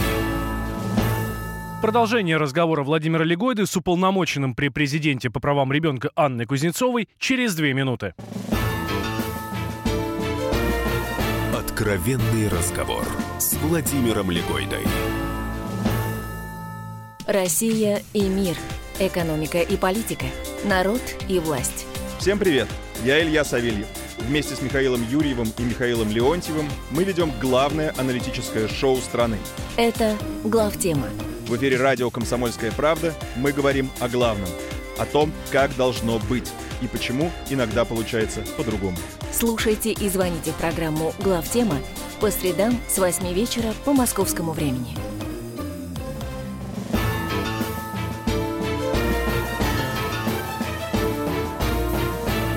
Продолжение 1.81 2.37
разговора 2.37 2.83
Владимира 2.83 3.23
Легойды 3.23 3.65
с 3.65 3.75
уполномоченным 3.75 4.53
при 4.53 4.69
президенте 4.69 5.31
по 5.31 5.39
правам 5.39 5.73
ребенка 5.73 6.11
Анной 6.15 6.45
Кузнецовой 6.45 7.09
через 7.17 7.55
две 7.55 7.73
минуты. 7.73 8.13
Откровенный 11.55 12.49
разговор 12.49 13.03
с 13.51 13.55
Владимиром 13.55 14.31
Легойдой. 14.31 14.85
Россия 17.27 18.01
и 18.13 18.21
мир. 18.21 18.55
Экономика 18.97 19.59
и 19.59 19.75
политика. 19.75 20.25
Народ 20.63 21.01
и 21.27 21.37
власть. 21.39 21.85
Всем 22.17 22.39
привет! 22.39 22.69
Я 23.03 23.21
Илья 23.21 23.43
Савельев. 23.43 23.87
Вместе 24.19 24.55
с 24.55 24.61
Михаилом 24.61 25.05
Юрьевым 25.09 25.51
и 25.57 25.63
Михаилом 25.63 26.09
Леонтьевым 26.11 26.69
мы 26.91 27.03
ведем 27.03 27.29
главное 27.41 27.93
аналитическое 27.97 28.69
шоу 28.69 28.97
страны. 28.99 29.37
Это 29.75 30.15
главтема. 30.45 31.09
В 31.45 31.57
эфире 31.57 31.75
радио 31.75 32.09
«Комсомольская 32.09 32.71
правда» 32.71 33.13
мы 33.35 33.51
говорим 33.51 33.89
о 33.99 34.07
главном. 34.07 34.49
О 34.97 35.05
том, 35.05 35.29
как 35.51 35.75
должно 35.75 36.19
быть 36.19 36.49
и 36.81 36.87
почему 36.87 37.29
иногда 37.49 37.83
получается 37.83 38.45
по-другому. 38.55 38.95
Слушайте 39.33 39.91
и 39.91 40.07
звоните 40.07 40.51
в 40.51 40.55
программу 40.55 41.13
«Главтема» 41.19 41.75
по 42.21 42.29
средам 42.29 42.79
с 42.87 42.99
8 42.99 43.33
вечера 43.33 43.73
по 43.83 43.93
московскому 43.93 44.51
времени. 44.51 44.95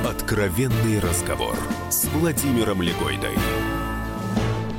Откровенный 0.07 1.01
разговор 1.01 1.57
с 1.89 2.05
Владимиром 2.09 2.83
Легойдой. 2.83 3.35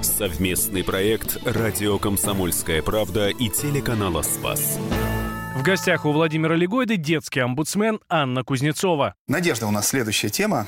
Совместный 0.01 0.83
проект 0.83 1.39
«Радио 1.45 1.97
Комсомольская 1.97 2.83
правда» 2.83 3.29
и 3.29 3.49
телеканала 3.49 4.21
«Спас». 4.21 4.77
В 5.55 5.63
гостях 5.63 6.05
у 6.05 6.11
Владимира 6.11 6.55
Легойды 6.55 6.97
детский 6.97 7.39
омбудсмен 7.39 7.99
Анна 8.07 8.43
Кузнецова. 8.43 9.15
Надежда 9.27 9.65
у 9.65 9.71
нас 9.71 9.87
следующая 9.87 10.29
тема. 10.29 10.67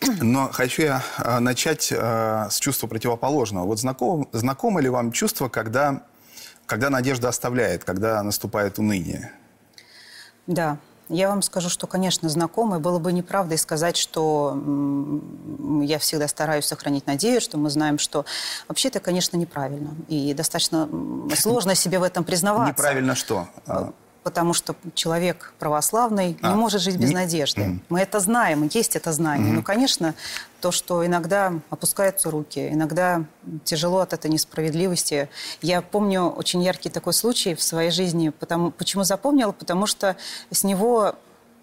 Но 0.00 0.50
хочу 0.52 0.82
я 0.82 1.02
а, 1.18 1.40
начать 1.40 1.92
а, 1.92 2.48
с 2.50 2.58
чувства 2.58 2.86
противоположного. 2.86 3.66
Вот 3.66 3.78
знаком, 3.78 4.28
знакомо 4.32 4.80
ли 4.80 4.88
вам 4.88 5.12
чувство, 5.12 5.48
когда, 5.48 6.02
когда 6.66 6.90
надежда 6.90 7.28
оставляет, 7.28 7.84
когда 7.84 8.22
наступает 8.22 8.78
уныние? 8.78 9.32
Да, 10.46 10.78
я 11.08 11.28
вам 11.28 11.42
скажу, 11.42 11.68
что, 11.68 11.86
конечно, 11.86 12.28
знакомы. 12.28 12.80
Было 12.80 12.98
бы 12.98 13.12
неправдой 13.12 13.58
сказать, 13.58 13.96
что 13.96 14.56
я 15.82 15.98
всегда 15.98 16.28
стараюсь 16.28 16.66
сохранить 16.66 17.06
надею, 17.06 17.40
что 17.40 17.56
мы 17.56 17.70
знаем, 17.70 17.98
что 17.98 18.24
вообще 18.68 18.88
это, 18.88 19.00
конечно, 19.00 19.36
неправильно. 19.36 19.90
И 20.08 20.34
достаточно 20.34 20.88
сложно 21.34 21.74
себе 21.74 21.98
в 21.98 22.02
этом 22.02 22.24
признаваться. 22.24 22.72
Неправильно 22.72 23.14
что? 23.14 23.48
Потому 24.28 24.52
что 24.52 24.76
человек 24.94 25.54
православный 25.58 26.36
А, 26.42 26.50
не 26.50 26.54
может 26.54 26.82
жить 26.82 26.96
без 26.98 27.08
не- 27.08 27.14
надежды. 27.14 27.62
Мгм. 27.62 27.82
Мы 27.88 28.00
это 28.00 28.20
знаем, 28.20 28.68
есть 28.74 28.94
это 28.94 29.10
знание. 29.12 29.54
Но, 29.54 29.62
конечно, 29.62 30.14
то, 30.60 30.70
что 30.70 31.06
иногда 31.06 31.54
опускаются 31.70 32.30
руки, 32.30 32.68
иногда 32.70 33.24
тяжело 33.64 34.00
от 34.00 34.12
этой 34.12 34.30
несправедливости. 34.30 35.30
Я 35.62 35.80
помню 35.80 36.26
очень 36.28 36.62
яркий 36.62 36.90
такой 36.90 37.14
случай 37.14 37.54
в 37.54 37.62
своей 37.62 37.90
жизни. 37.90 38.28
Потому, 38.28 38.70
почему 38.70 39.02
запомнила? 39.04 39.52
Потому 39.52 39.86
что 39.86 40.14
с 40.50 40.62
него 40.62 41.14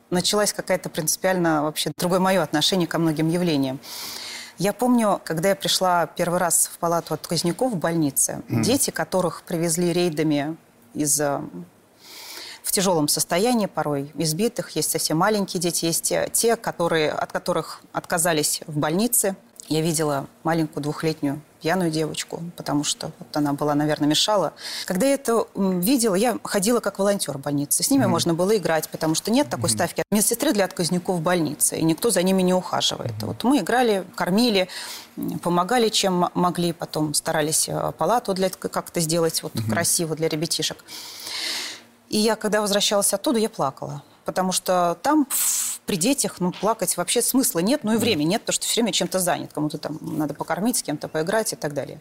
началась 0.10 0.52
какая-то 0.52 0.90
принципиально 0.90 1.62
вообще 1.62 1.92
другое 1.96 2.20
мое 2.20 2.42
отношение 2.42 2.88
ко 2.88 2.98
многим 2.98 3.30
явлениям. 3.30 3.80
Я 4.58 4.74
помню, 4.74 5.22
когда 5.24 5.50
я 5.50 5.56
пришла 5.56 6.08
первый 6.08 6.40
раз 6.40 6.68
в 6.74 6.80
палату 6.80 7.14
от 7.14 7.28
Кузняков 7.28 7.74
в 7.74 7.78
больнице, 7.78 8.42
дети, 8.50 8.90
которых 8.90 9.44
привезли 9.44 9.94
рейдами 9.94 10.56
из 10.96 11.20
э, 11.22 11.42
тяжелом 12.76 13.08
состоянии, 13.08 13.68
порой 13.68 14.12
избитых. 14.16 14.72
Есть 14.72 14.92
совсем 14.92 15.18
маленькие 15.18 15.62
дети, 15.62 15.86
есть 15.86 16.04
те, 16.04 16.30
те, 16.34 16.58
которые, 16.58 17.10
от 17.10 17.32
которых 17.32 17.82
отказались 17.94 18.62
в 18.68 18.78
больнице. 18.78 19.38
Я 19.70 19.82
видела 19.82 20.28
маленькую 20.44 20.84
двухлетнюю 20.84 21.42
пьяную 21.62 21.90
девочку, 21.90 22.44
потому 22.58 22.84
что 22.84 23.12
вот 23.18 23.36
она 23.36 23.54
была, 23.54 23.74
наверное, 23.74 24.08
мешала. 24.08 24.54
Когда 24.86 25.08
я 25.08 25.14
это 25.14 25.48
видела, 25.56 26.14
я 26.14 26.38
ходила 26.44 26.82
как 26.82 27.00
волонтер 27.00 27.38
в 27.38 27.42
больнице. 27.42 27.82
С 27.82 27.90
ними 27.90 28.06
можно 28.06 28.34
было 28.34 28.56
играть, 28.56 28.90
потому 28.90 29.16
что 29.16 29.32
нет 29.32 29.50
такой 29.50 29.70
ставки 29.70 30.04
медсестры 30.12 30.52
для 30.52 30.66
отказников 30.66 31.16
в 31.16 31.22
больнице, 31.22 31.78
и 31.78 31.84
никто 31.84 32.12
за 32.12 32.22
ними 32.22 32.44
не 32.44 32.54
ухаживает. 32.54 33.14
Вот 33.22 33.44
мы 33.44 33.60
играли, 33.60 34.06
кормили, 34.16 34.68
помогали, 35.42 35.90
чем 35.90 36.30
могли, 36.36 36.74
потом 36.74 37.14
старались 37.14 37.68
э, 37.68 37.94
палату 37.98 38.34
для 38.34 38.50
как-то 38.50 39.00
сделать 39.00 39.42
вот 39.42 39.54
красиво 39.68 40.16
для 40.16 40.28
ребятишек. 40.30 40.84
И 42.16 42.18
я, 42.18 42.38
когда 42.38 42.62
возвращалась 42.62 43.14
оттуда, 43.14 43.40
я 43.40 43.50
плакала. 43.50 44.02
Потому 44.24 44.54
что 44.54 44.98
там 45.02 45.28
при 45.86 45.98
детях 45.98 46.40
ну, 46.40 46.54
плакать 46.54 46.96
вообще 46.96 47.22
смысла 47.22 47.60
нет, 47.60 47.84
ну 47.84 47.92
и 47.92 47.98
времени 47.98 48.30
нет, 48.30 48.44
потому 48.44 48.54
что 48.54 48.66
все 48.68 48.76
время 48.80 48.94
чем-то 48.94 49.20
занят. 49.20 49.52
Кому-то 49.52 49.78
там 49.78 50.00
надо 50.02 50.34
покормить, 50.34 50.78
с 50.78 50.84
кем-то 50.84 51.10
поиграть 51.10 51.52
и 51.52 51.58
так 51.58 51.74
далее. 51.74 52.00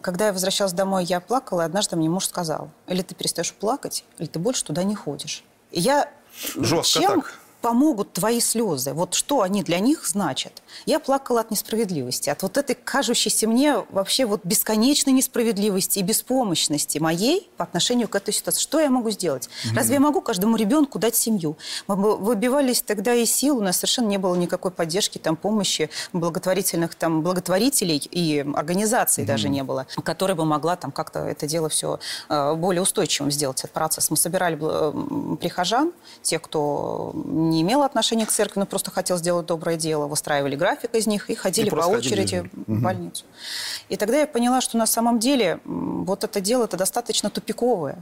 Когда 0.00 0.26
я 0.26 0.32
возвращалась 0.32 0.72
домой, 0.72 1.02
я 1.06 1.18
плакала, 1.18 1.62
и 1.62 1.64
однажды 1.64 1.96
мне 1.96 2.08
муж 2.08 2.26
сказал, 2.26 2.70
или 2.86 3.02
ты 3.02 3.16
перестаешь 3.16 3.52
плакать, 3.52 4.04
или 4.18 4.28
ты 4.28 4.38
больше 4.38 4.64
туда 4.64 4.84
не 4.84 4.94
ходишь. 4.94 5.42
И 5.72 5.80
я... 5.80 6.08
Жестко 6.54 7.00
Чем 7.00 7.20
так. 7.22 7.40
Помогут 7.64 8.12
твои 8.12 8.40
слезы? 8.40 8.92
Вот 8.92 9.14
что 9.14 9.40
они 9.40 9.62
для 9.62 9.78
них 9.78 10.06
значат? 10.06 10.62
Я 10.84 11.00
плакала 11.00 11.40
от 11.40 11.50
несправедливости, 11.50 12.28
от 12.28 12.42
вот 12.42 12.58
этой 12.58 12.74
кажущейся 12.74 13.48
мне 13.48 13.78
вообще 13.88 14.26
вот 14.26 14.42
бесконечной 14.44 15.14
несправедливости 15.14 16.00
и 16.00 16.02
беспомощности 16.02 16.98
моей 16.98 17.50
по 17.56 17.64
отношению 17.64 18.08
к 18.08 18.16
этой 18.16 18.34
ситуации. 18.34 18.60
Что 18.60 18.80
я 18.80 18.90
могу 18.90 19.08
сделать? 19.08 19.48
Разве 19.74 19.94
я 19.94 20.00
могу 20.00 20.20
каждому 20.20 20.56
ребенку 20.56 20.98
дать 20.98 21.16
семью? 21.16 21.56
Мы 21.86 21.96
выбивались 22.18 22.82
тогда 22.82 23.14
из 23.14 23.32
сил, 23.32 23.56
у 23.56 23.62
нас 23.62 23.76
совершенно 23.76 24.08
не 24.08 24.18
было 24.18 24.34
никакой 24.34 24.70
поддержки, 24.70 25.16
там, 25.16 25.34
помощи 25.34 25.88
благотворительных 26.12 26.94
там, 26.94 27.22
благотворителей 27.22 27.96
и 27.96 28.40
организаций 28.54 29.24
даже 29.24 29.48
не 29.48 29.64
было, 29.64 29.86
которая 30.02 30.36
бы 30.36 30.44
могла 30.44 30.76
там 30.76 30.92
как-то 30.92 31.20
это 31.20 31.46
дело 31.46 31.70
все 31.70 31.98
более 32.28 32.82
устойчивым 32.82 33.30
сделать, 33.30 33.60
этот 33.60 33.70
процесс. 33.70 34.10
Мы 34.10 34.18
собирали 34.18 34.58
э, 34.60 35.36
прихожан, 35.36 35.92
те, 36.20 36.38
кто 36.38 37.12
не 37.14 37.53
имел 37.62 37.82
отношения 37.82 38.26
к 38.26 38.30
церкви, 38.30 38.60
но 38.60 38.66
просто 38.66 38.90
хотел 38.90 39.16
сделать 39.16 39.46
доброе 39.46 39.76
дело, 39.76 40.06
выстраивали 40.06 40.56
график 40.56 40.94
из 40.94 41.06
них 41.06 41.30
и 41.30 41.34
ходили 41.34 41.66
И 41.66 41.70
по 41.70 41.76
просто 41.76 41.94
ходили 41.94 42.12
очереди 42.12 42.50
в 42.54 42.82
больницу. 42.82 43.24
И 43.88 43.96
тогда 43.96 44.20
я 44.20 44.26
поняла, 44.26 44.60
что 44.60 44.78
на 44.78 44.86
самом 44.86 45.18
деле 45.18 45.60
вот 45.64 46.24
это 46.24 46.40
дело 46.40 46.64
это 46.64 46.76
достаточно 46.76 47.30
тупиковое 47.30 47.98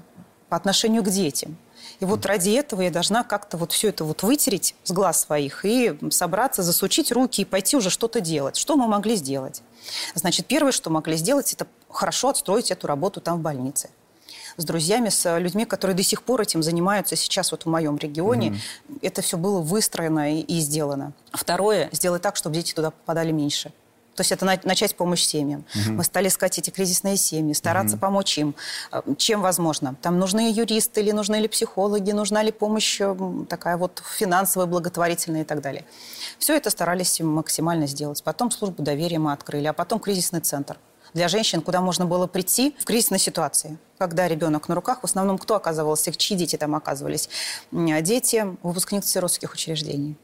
по 0.49 0.56
отношению 0.56 1.02
к 1.02 1.09
детям. 1.09 1.56
И 2.00 2.04
вот 2.04 2.26
ради 2.26 2.50
этого 2.50 2.82
я 2.82 2.90
должна 2.90 3.25
как-то 3.25 3.56
вот 3.56 3.73
все 3.73 3.88
это 3.88 4.04
вот 4.04 4.23
вытереть 4.23 4.75
с 4.85 4.90
глаз 4.90 5.21
своих 5.21 5.64
и 5.64 5.99
собраться, 6.11 6.62
засучить 6.62 7.12
руки 7.12 7.42
и 7.42 7.44
пойти 7.44 7.76
уже 7.76 7.90
что-то 7.90 8.21
делать. 8.21 8.56
Что 8.56 8.76
мы 8.76 8.87
могли 8.87 9.16
сделать? 9.16 9.62
Значит, 10.14 10.47
первое, 10.47 10.73
что 10.73 10.90
могли 10.90 11.16
сделать, 11.16 11.52
это 11.52 11.66
хорошо 11.88 12.28
отстроить 12.28 12.71
эту 12.71 12.87
работу 12.87 13.21
там 13.21 13.38
в 13.38 13.42
больнице 13.42 13.90
с 14.56 14.64
друзьями, 14.64 15.09
с 15.09 15.38
людьми, 15.38 15.64
которые 15.64 15.97
до 15.97 16.02
сих 16.02 16.23
пор 16.23 16.42
этим 16.42 16.62
занимаются 16.62 17.16
сейчас 17.16 17.50
вот 17.52 17.64
в 17.64 17.68
моем 17.68 17.97
регионе. 17.97 18.59
Это 19.00 19.23
все 19.23 19.37
было 19.37 19.61
выстроено 19.61 20.35
и, 20.38 20.40
и 20.40 20.61
сделано. 20.61 21.12
Второе, 21.32 21.88
сделать 21.92 22.23
так, 22.23 22.37
чтобы 22.37 22.54
дети 22.56 22.73
туда 22.75 22.90
попадали 22.90 23.32
меньше. 23.32 23.73
То 24.14 24.21
есть 24.21 24.30
это 24.30 24.44
на- 24.44 24.61
начать 24.64 24.94
помощь 24.94 25.23
семьям. 25.23 25.64
Мы 25.88 26.04
стали 26.04 26.28
искать 26.28 26.59
эти 26.59 26.68
кризисные 26.68 27.16
семьи, 27.16 27.54
стараться 27.54 27.97
помочь 27.97 28.37
им, 28.37 28.54
э, 28.92 29.00
чем 29.16 29.40
возможно. 29.40 29.97
Там 30.02 30.18
нужны 30.18 30.52
юристы, 30.52 31.00
или 31.00 31.12
нужны 31.12 31.37
ли 31.37 31.49
психологи, 31.49 32.11
нужна 32.11 32.42
ли 32.42 32.52
помощь 32.52 33.00
такая 33.49 33.78
вот 33.78 34.02
финансовая, 34.18 34.66
благотворительная 34.66 35.42
и 35.42 35.44
так 35.44 35.62
далее. 35.62 35.87
Все 36.38 36.54
это 36.54 36.68
старались 36.68 37.21
максимально 37.21 37.87
сделать. 37.87 38.23
Потом 38.23 38.50
службу 38.50 38.82
доверия 38.82 39.18
мы 39.18 39.32
открыли, 39.32 39.66
а 39.66 39.73
потом 39.73 39.99
кризисный 39.99 40.40
центр 40.40 40.76
для 41.14 41.28
женщин, 41.28 41.61
куда 41.61 41.81
можно 41.81 42.07
было 42.07 42.26
прийти 42.26 42.75
в 42.78 42.85
кризисной 42.85 43.19
ситуации. 43.19 43.78
Когда 43.99 44.28
ребенок 44.28 44.69
на 44.69 44.75
руках, 44.75 45.00
в 45.02 45.04
основном 45.04 45.38
кто 45.38 45.54
оказывался, 45.54 46.12
чьи 46.12 46.37
дети 46.37 46.57
там 46.57 46.75
оказывались? 46.75 47.28
М, 47.73 48.02
Дети 48.02 48.57
выпускниц 48.62 49.07
сиротских 49.07 49.52
учреждений. 49.52 50.16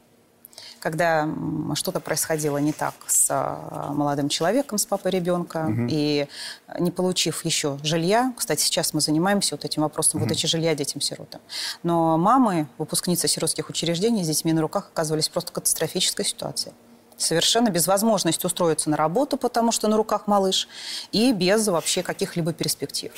Когда 0.79 1.27
что-то 1.75 1.99
происходило 1.99 2.57
не 2.57 2.71
так 2.71 2.93
с 3.05 3.27
а, 3.29 3.91
молодым 3.93 4.29
человеком, 4.29 4.77
с 4.77 4.85
папой 4.85 5.11
ребенка, 5.11 5.67
и 5.89 6.27
а, 6.67 6.79
не 6.79 6.89
получив 6.89 7.43
еще 7.43 7.77
жилья, 7.83 8.33
кстати, 8.37 8.61
сейчас 8.61 8.93
мы 8.93 9.01
занимаемся 9.01 9.55
вот 9.55 9.65
этим 9.65 9.81
вопросом 9.81 10.21
выдачи 10.21 10.47
жилья 10.47 10.75
детям-сиротам, 10.75 11.41
но 11.83 12.17
мамы, 12.17 12.67
выпускницы 12.77 13.27
сиротских 13.27 13.69
учреждений 13.69 14.23
с 14.23 14.27
детьми 14.27 14.53
на 14.53 14.61
руках 14.61 14.89
оказывались 14.93 15.27
просто 15.27 15.51
в 15.51 15.53
катастрофической 15.53 16.23
ситуации 16.25 16.71
совершенно 17.19 17.69
без 17.69 17.87
возможности 17.87 18.45
устроиться 18.45 18.89
на 18.89 18.97
работу, 18.97 19.37
потому 19.37 19.71
что 19.71 19.87
на 19.87 19.97
руках 19.97 20.27
малыш, 20.27 20.67
и 21.11 21.31
без 21.31 21.67
вообще 21.67 22.01
каких-либо 22.03 22.53
перспектив. 22.53 23.11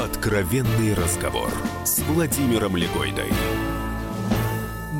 Откровенный 0.00 0.94
разговор 0.94 1.50
с 1.84 1.98
Владимиром 2.00 2.76
Легойдой. 2.76 3.30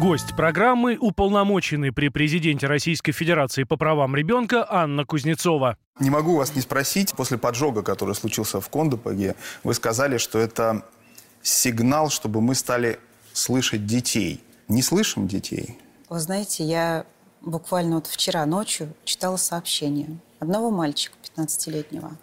Гость 0.00 0.35
программы– 0.37 0.99
уполномоченный 1.00 1.92
при 1.92 2.09
президенте 2.09 2.66
Российской 2.66 3.12
Федерации 3.12 3.62
по 3.62 3.76
правам 3.76 4.16
ребенка 4.16 4.66
Анна 4.68 5.04
Кузнецова. 5.04 5.76
Не 6.00 6.11
могу 6.11 6.37
вас 6.37 6.56
не 6.56 6.61
спросить, 6.61 7.14
после 7.14 7.38
поджога, 7.38 7.82
который 7.82 8.16
случился 8.16 8.61
в 8.61 8.68
Кондопаге, 8.68 9.37
вы 9.62 9.75
сказали, 9.75 10.18
что 10.18 10.40
это 10.40 10.85
сигнал, 11.40 12.11
чтобы 12.11 12.40
мы 12.40 12.56
стали 12.56 12.99
слышать 13.32 13.87
детей. 13.87 14.42
Не 14.66 14.82
слышим 14.82 15.28
детей? 15.28 15.78
Вы 16.09 16.18
знаете, 16.18 16.64
я 16.64 17.04
буквально 17.44 17.96
вот 17.96 18.06
вчера 18.06 18.44
ночью 18.46 18.92
читала 19.04 19.37
сообщение 19.37 20.16
одного 20.40 20.70
мальчика 20.70 21.14
15-летнего. 21.37 22.16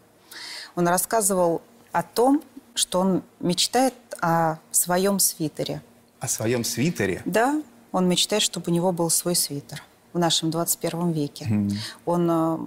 Он 0.75 0.87
рассказывал 0.87 1.61
о 1.91 2.03
том, 2.03 2.41
что 2.73 2.99
он 2.99 3.23
мечтает 3.39 3.93
о 4.21 4.57
своем 4.71 5.19
свитере. 5.19 5.81
О 6.19 6.27
своем 6.27 6.63
свитере? 6.63 7.21
Да, 7.25 7.61
он 7.91 8.07
мечтает, 8.07 8.43
чтобы 8.43 8.71
у 8.71 8.73
него 8.73 8.91
был 8.91 9.09
свой 9.09 9.35
свитер 9.35 9.83
в 10.13 10.17
нашем 10.17 10.49
21 10.49 11.11
веке. 11.11 11.45
Mm. 11.45 11.73
Он, 12.05 12.29
э, 12.31 12.57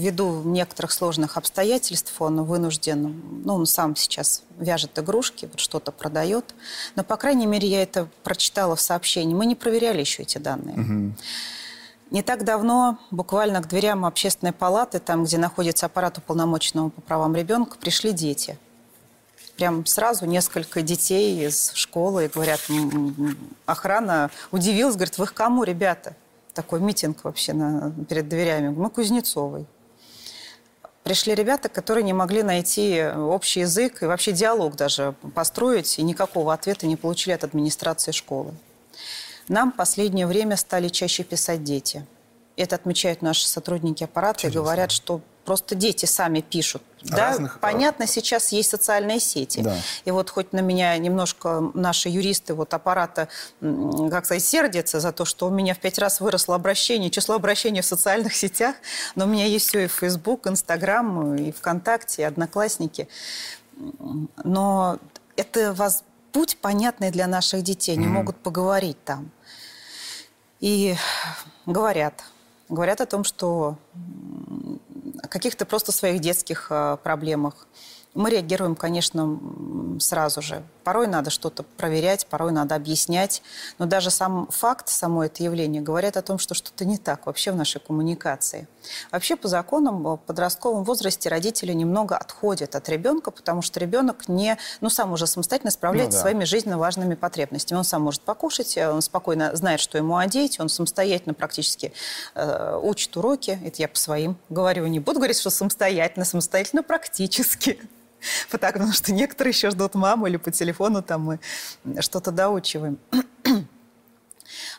ввиду 0.00 0.42
некоторых 0.42 0.90
сложных 0.90 1.36
обстоятельств, 1.36 2.20
он 2.20 2.42
вынужден, 2.42 3.22
ну, 3.44 3.54
он 3.54 3.66
сам 3.66 3.94
сейчас 3.94 4.42
вяжет 4.58 4.98
игрушки, 4.98 5.46
вот 5.46 5.60
что-то 5.60 5.92
продает. 5.92 6.54
Но, 6.96 7.04
по 7.04 7.16
крайней 7.16 7.46
мере, 7.46 7.68
я 7.68 7.82
это 7.82 8.08
прочитала 8.24 8.74
в 8.74 8.80
сообщении. 8.80 9.34
Мы 9.34 9.46
не 9.46 9.54
проверяли 9.54 10.00
еще 10.00 10.22
эти 10.22 10.38
данные. 10.38 10.76
Mm-hmm. 10.76 11.12
Не 12.14 12.22
так 12.22 12.44
давно, 12.44 13.00
буквально 13.10 13.60
к 13.60 13.66
дверям 13.66 14.04
общественной 14.04 14.52
палаты, 14.52 15.00
там, 15.00 15.24
где 15.24 15.36
находится 15.36 15.86
аппарат 15.86 16.16
уполномоченного 16.16 16.90
по 16.90 17.00
правам 17.00 17.34
ребенка, 17.34 17.76
пришли 17.76 18.12
дети. 18.12 18.56
Прям 19.56 19.84
сразу 19.84 20.24
несколько 20.24 20.82
детей 20.82 21.44
из 21.44 21.72
школы 21.72 22.26
и 22.26 22.28
говорят, 22.28 22.60
охрана 23.66 24.30
удивилась, 24.52 24.94
говорит, 24.94 25.18
вы 25.18 25.26
к 25.26 25.34
кому, 25.34 25.64
ребята? 25.64 26.14
Такой 26.52 26.78
митинг 26.78 27.24
вообще 27.24 27.52
на, 27.52 27.90
перед 28.08 28.28
дверями. 28.28 28.68
Мы 28.68 28.90
Кузнецовой. 28.90 29.66
Пришли 31.02 31.34
ребята, 31.34 31.68
которые 31.68 32.04
не 32.04 32.12
могли 32.12 32.44
найти 32.44 33.04
общий 33.04 33.60
язык 33.60 34.04
и 34.04 34.06
вообще 34.06 34.30
диалог 34.30 34.76
даже 34.76 35.16
построить, 35.34 35.98
и 35.98 36.02
никакого 36.04 36.54
ответа 36.54 36.86
не 36.86 36.94
получили 36.94 37.34
от 37.34 37.42
администрации 37.42 38.12
школы. 38.12 38.54
Нам 39.48 39.72
в 39.72 39.76
последнее 39.76 40.26
время 40.26 40.56
стали 40.56 40.88
чаще 40.88 41.24
писать 41.24 41.62
дети. 41.64 42.06
Это 42.56 42.76
отмечают 42.76 43.20
наши 43.20 43.46
сотрудники 43.46 44.04
аппарата 44.04 44.46
Интересно. 44.46 44.58
и 44.58 44.62
говорят, 44.62 44.90
что 44.92 45.20
просто 45.44 45.74
дети 45.74 46.06
сами 46.06 46.40
пишут. 46.40 46.82
Разных... 47.08 47.54
Да, 47.54 47.58
понятно, 47.60 48.06
сейчас 48.06 48.52
есть 48.52 48.70
социальные 48.70 49.20
сети. 49.20 49.60
Да. 49.60 49.76
И 50.04 50.10
вот 50.10 50.30
хоть 50.30 50.52
на 50.52 50.60
меня 50.60 50.96
немножко 50.96 51.70
наши 51.74 52.08
юристы 52.08 52.54
вот 52.54 52.72
аппарата, 52.72 53.28
как 53.60 54.24
сказать, 54.24 54.42
сердятся 54.42 55.00
за 55.00 55.12
то, 55.12 55.24
что 55.24 55.48
у 55.48 55.50
меня 55.50 55.74
в 55.74 55.78
пять 55.78 55.98
раз 55.98 56.20
выросло 56.20 56.54
обращение, 56.54 57.10
число 57.10 57.34
обращений 57.34 57.82
в 57.82 57.86
социальных 57.86 58.34
сетях, 58.34 58.76
но 59.16 59.24
у 59.24 59.28
меня 59.28 59.46
есть 59.46 59.68
все 59.68 59.84
и 59.84 59.88
Facebook, 59.88 60.46
Instagram, 60.46 61.34
и 61.34 61.52
ВКонтакте, 61.52 62.22
и 62.22 62.24
Одноклассники. 62.24 63.08
Но 64.44 64.98
это 65.36 65.74
вас 65.74 66.04
путь 66.34 66.58
понятный 66.60 67.10
для 67.10 67.28
наших 67.28 67.62
детей. 67.62 67.92
Они 67.92 68.06
mm-hmm. 68.06 68.08
могут 68.08 68.36
поговорить 68.36 69.02
там. 69.04 69.30
И 70.58 70.96
говорят. 71.64 72.24
Говорят 72.68 73.00
о 73.00 73.06
том, 73.06 73.22
что 73.22 73.78
о 75.22 75.28
каких-то 75.28 75.64
просто 75.64 75.92
своих 75.92 76.20
детских 76.20 76.66
э, 76.70 76.98
проблемах. 77.02 77.68
Мы 78.14 78.30
реагируем, 78.30 78.74
конечно, 78.74 79.38
сразу 80.00 80.42
же. 80.42 80.64
Порой 80.82 81.06
надо 81.06 81.30
что-то 81.30 81.62
проверять, 81.62 82.26
порой 82.26 82.52
надо 82.52 82.74
объяснять. 82.74 83.42
Но 83.78 83.86
даже 83.86 84.10
сам 84.10 84.48
факт, 84.48 84.88
само 84.88 85.24
это 85.24 85.42
явление 85.42 85.82
говорит 85.82 86.16
о 86.16 86.22
том, 86.22 86.38
что 86.38 86.54
что-то 86.54 86.84
не 86.84 86.98
так 86.98 87.26
вообще 87.26 87.52
в 87.52 87.56
нашей 87.56 87.80
коммуникации. 87.80 88.66
Вообще, 89.10 89.36
по 89.36 89.48
законам, 89.48 90.02
в 90.02 90.16
подростковом 90.18 90.84
возрасте 90.84 91.28
родители 91.28 91.72
немного 91.72 92.16
отходят 92.16 92.74
от 92.74 92.88
ребенка, 92.88 93.30
потому 93.30 93.62
что 93.62 93.80
ребенок 93.80 94.28
не, 94.28 94.58
ну, 94.80 94.90
сам 94.90 95.12
уже 95.12 95.26
самостоятельно 95.26 95.70
справляется 95.70 96.18
ну, 96.18 96.22
да. 96.22 96.22
своими 96.22 96.44
жизненно 96.44 96.78
важными 96.78 97.14
потребностями. 97.14 97.78
Он 97.78 97.84
сам 97.84 98.02
может 98.02 98.22
покушать, 98.22 98.76
он 98.76 99.02
спокойно 99.02 99.54
знает, 99.56 99.80
что 99.80 99.98
ему 99.98 100.16
одеть, 100.16 100.60
он 100.60 100.68
самостоятельно 100.68 101.34
практически 101.34 101.92
э, 102.34 102.80
учит 102.82 103.16
уроки. 103.16 103.58
Это 103.64 103.82
я 103.82 103.88
по 103.88 103.98
своим 103.98 104.36
говорю. 104.48 104.86
Не 104.86 105.00
буду 105.00 105.18
говорить, 105.18 105.38
что 105.38 105.50
самостоятельно, 105.50 106.24
самостоятельно 106.24 106.82
практически. 106.82 107.78
Потому 108.50 108.92
что 108.92 109.12
некоторые 109.12 109.50
еще 109.50 109.70
ждут 109.70 109.94
маму 109.94 110.26
или 110.26 110.36
по 110.36 110.50
телефону 110.50 111.02
там 111.02 111.22
мы 111.22 111.40
что-то 112.00 112.30
доучиваем. 112.30 112.98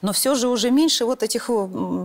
Но 0.02 0.14
все 0.14 0.36
же 0.36 0.48
уже 0.48 0.72
меньше 0.72 1.06
вот 1.06 1.24
этих 1.24 1.50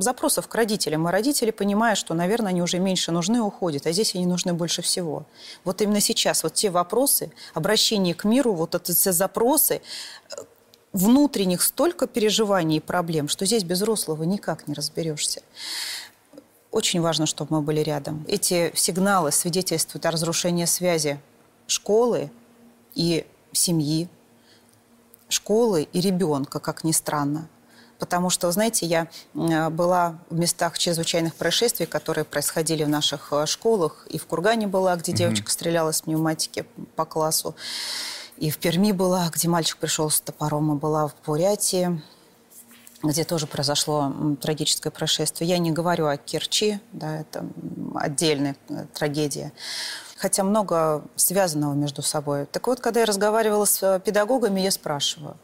запросов 0.00 0.48
к 0.48 0.54
родителям. 0.54 1.08
И 1.08 1.10
родители, 1.10 1.50
понимая, 1.50 1.94
что, 1.94 2.14
наверное, 2.14 2.50
они 2.50 2.62
уже 2.62 2.78
меньше 2.78 3.12
нужны, 3.12 3.40
уходят. 3.40 3.86
А 3.86 3.92
здесь 3.92 4.14
они 4.14 4.26
нужны 4.26 4.52
больше 4.52 4.82
всего. 4.82 5.26
Вот 5.64 5.80
именно 5.82 6.00
сейчас 6.00 6.42
вот 6.42 6.54
те 6.54 6.70
вопросы, 6.70 7.32
обращение 7.54 8.14
к 8.14 8.24
миру, 8.24 8.52
вот 8.54 8.74
эти 8.74 9.10
запросы, 9.10 9.74
э, 10.30 10.42
внутренних 10.92 11.62
столько 11.62 12.06
переживаний 12.06 12.78
и 12.78 12.80
проблем, 12.80 13.28
что 13.28 13.46
здесь 13.46 13.64
без 13.64 13.78
взрослого 13.78 14.22
никак 14.24 14.66
не 14.68 14.74
разберешься. 14.74 15.42
Очень 16.70 17.00
важно, 17.00 17.26
чтобы 17.26 17.56
мы 17.56 17.62
были 17.62 17.80
рядом. 17.80 18.24
Эти 18.28 18.72
сигналы 18.74 19.32
свидетельствуют 19.32 20.06
о 20.06 20.10
разрушении 20.12 20.66
связи 20.66 21.20
школы 21.66 22.30
и 22.94 23.26
семьи, 23.52 24.08
школы 25.28 25.82
и 25.92 26.00
ребенка, 26.00 26.60
как 26.60 26.84
ни 26.84 26.92
странно. 26.92 27.48
Потому 28.00 28.30
что, 28.30 28.50
знаете, 28.50 28.86
я 28.86 29.08
была 29.70 30.18
в 30.30 30.38
местах 30.38 30.78
чрезвычайных 30.78 31.34
происшествий, 31.34 31.86
которые 31.86 32.24
происходили 32.24 32.82
в 32.82 32.88
наших 32.88 33.28
э, 33.32 33.44
школах. 33.46 34.06
И 34.08 34.18
в 34.18 34.26
Кургане 34.26 34.66
была, 34.66 34.96
где 34.96 35.12
девочка 35.12 35.50
стреляла 35.50 35.92
с 35.92 36.00
пневматики 36.00 36.64
по 36.96 37.04
классу. 37.04 37.54
И 38.38 38.50
в 38.50 38.56
Перми 38.56 38.92
была, 38.92 39.28
где 39.28 39.48
мальчик 39.48 39.76
пришел 39.76 40.08
с 40.08 40.18
топором. 40.18 40.74
И 40.74 40.80
была 40.80 41.08
в 41.08 41.14
Бурятии, 41.26 42.02
где 43.02 43.22
тоже 43.24 43.46
произошло 43.46 44.12
трагическое 44.40 44.90
происшествие. 44.90 45.50
Я 45.50 45.58
не 45.58 45.70
говорю 45.70 46.06
о 46.06 46.16
Керчи, 46.16 46.80
да, 46.92 47.20
это 47.20 47.44
отдельная 47.94 48.56
э, 48.70 48.86
трагедия 48.94 49.52
хотя 50.20 50.44
много 50.44 51.02
связанного 51.16 51.72
между 51.72 52.02
собой. 52.02 52.44
Так 52.44 52.66
вот, 52.66 52.80
когда 52.80 53.00
я 53.00 53.06
разговаривала 53.06 53.64
с 53.64 53.82
э, 53.82 54.00
педагогами, 54.00 54.60
я 54.60 54.70
спрашиваю, 54.70 55.38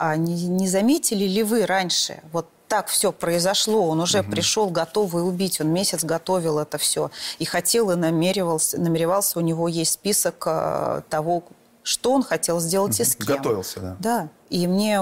а 0.00 0.16
не, 0.16 0.46
не 0.46 0.66
заметили 0.66 1.26
ли 1.26 1.42
вы 1.42 1.66
раньше, 1.66 2.22
вот 2.32 2.48
так 2.68 2.88
все 2.88 3.12
произошло, 3.12 3.86
он 3.86 4.00
уже 4.00 4.20
угу. 4.20 4.30
пришел 4.30 4.70
готовый 4.70 5.28
убить, 5.28 5.60
он 5.60 5.68
месяц 5.68 6.04
готовил 6.04 6.58
это 6.58 6.78
все 6.78 7.10
и 7.38 7.44
хотел 7.44 7.90
и 7.90 7.96
намеревался, 7.96 8.80
намеревался, 8.80 9.38
у 9.38 9.42
него 9.42 9.68
есть 9.68 9.92
список 9.92 10.44
э, 10.46 11.02
того, 11.10 11.44
что 11.82 12.12
он 12.12 12.22
хотел 12.22 12.60
сделать 12.60 12.98
и 12.98 13.04
с 13.04 13.14
кем. 13.14 13.36
Готовился, 13.36 13.80
да. 13.80 13.96
Да. 14.00 14.28
И 14.48 14.66
мне 14.66 15.00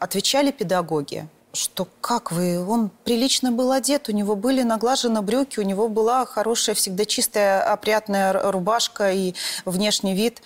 отвечали 0.00 0.50
педагоги, 0.50 1.28
что 1.52 1.86
как 2.00 2.32
вы, 2.32 2.58
он 2.66 2.90
прилично 3.04 3.52
был 3.52 3.70
одет, 3.70 4.08
у 4.08 4.12
него 4.12 4.34
были 4.34 4.62
наглажены 4.62 5.22
брюки, 5.22 5.60
у 5.60 5.62
него 5.62 5.88
была 5.88 6.26
хорошая, 6.26 6.74
всегда 6.74 7.04
чистая, 7.04 7.62
опрятная 7.62 8.50
рубашка 8.50 9.12
и 9.12 9.34
внешний 9.64 10.14
вид 10.14 10.42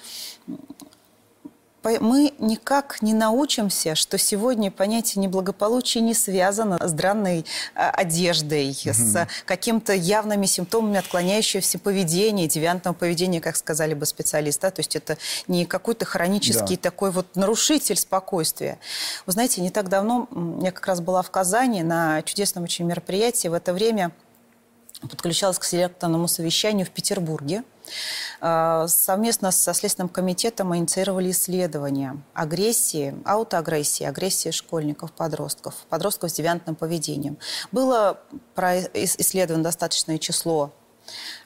мы 2.00 2.34
никак 2.38 3.00
не 3.02 3.14
научимся, 3.14 3.94
что 3.94 4.18
сегодня 4.18 4.70
понятие 4.70 5.22
неблагополучия 5.22 6.00
не 6.02 6.14
связано 6.14 6.78
с 6.80 6.92
дранной 6.92 7.46
а, 7.74 7.90
одеждой, 7.90 8.70
mm-hmm. 8.70 8.92
с 8.92 9.28
какими-то 9.44 9.94
явными 9.94 10.46
симптомами 10.46 10.98
отклоняющегося 10.98 11.78
поведения, 11.78 12.46
девиантного 12.46 12.94
поведения, 12.94 13.40
как 13.40 13.56
сказали 13.56 13.94
бы 13.94 14.06
специалисты. 14.06 14.70
То 14.70 14.80
есть 14.80 14.96
это 14.96 15.18
не 15.46 15.64
какой-то 15.64 16.04
хронический 16.04 16.76
да. 16.76 16.82
такой 16.82 17.10
вот 17.10 17.36
нарушитель 17.36 17.96
спокойствия. 17.96 18.78
Вы 19.26 19.32
знаете, 19.32 19.60
не 19.60 19.70
так 19.70 19.88
давно 19.88 20.28
я 20.60 20.72
как 20.72 20.86
раз 20.86 21.00
была 21.00 21.22
в 21.22 21.30
Казани 21.30 21.82
на 21.82 22.22
чудесном 22.22 22.64
очень 22.64 22.84
мероприятии. 22.84 23.48
В 23.48 23.54
это 23.54 23.72
время 23.72 24.12
подключалась 25.00 25.58
к 25.58 25.64
селекторному 25.64 26.28
совещанию 26.28 26.86
в 26.86 26.90
Петербурге. 26.90 27.62
А, 28.40 28.86
совместно 28.88 29.50
со 29.50 29.74
Следственным 29.74 30.08
комитетом 30.08 30.68
мы 30.68 30.78
инициировали 30.78 31.30
исследование 31.30 32.20
агрессии, 32.34 33.14
аутоагрессии, 33.24 34.04
агрессии 34.04 34.50
школьников, 34.50 35.12
подростков, 35.12 35.74
подростков 35.88 36.30
с 36.30 36.34
девиантным 36.34 36.76
поведением. 36.76 37.38
Было 37.72 38.20
исследовано 38.94 39.64
достаточное 39.64 40.18
число 40.18 40.72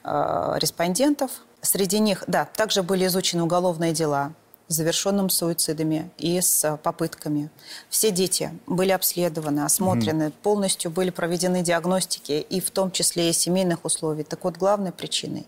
а, 0.02 0.56
респондентов. 0.58 1.30
Среди 1.60 2.00
них, 2.00 2.24
да, 2.26 2.44
также 2.44 2.82
были 2.82 3.06
изучены 3.06 3.44
уголовные 3.44 3.92
дела 3.92 4.32
завершенным 4.72 5.28
суицидами 5.30 6.10
и 6.18 6.40
с 6.40 6.76
попытками. 6.82 7.50
Все 7.88 8.10
дети 8.10 8.58
были 8.66 8.90
обследованы, 8.90 9.60
осмотрены, 9.60 10.24
mm 10.24 10.32
полностью 10.42 10.90
были 10.90 11.10
проведены 11.10 11.62
диагностики, 11.62 12.32
и 12.32 12.60
в 12.60 12.70
том 12.70 12.90
числе 12.90 13.30
и 13.30 13.32
семейных 13.32 13.84
условий. 13.84 14.24
Так 14.24 14.42
вот, 14.44 14.56
главной 14.56 14.90
причиной 14.90 15.46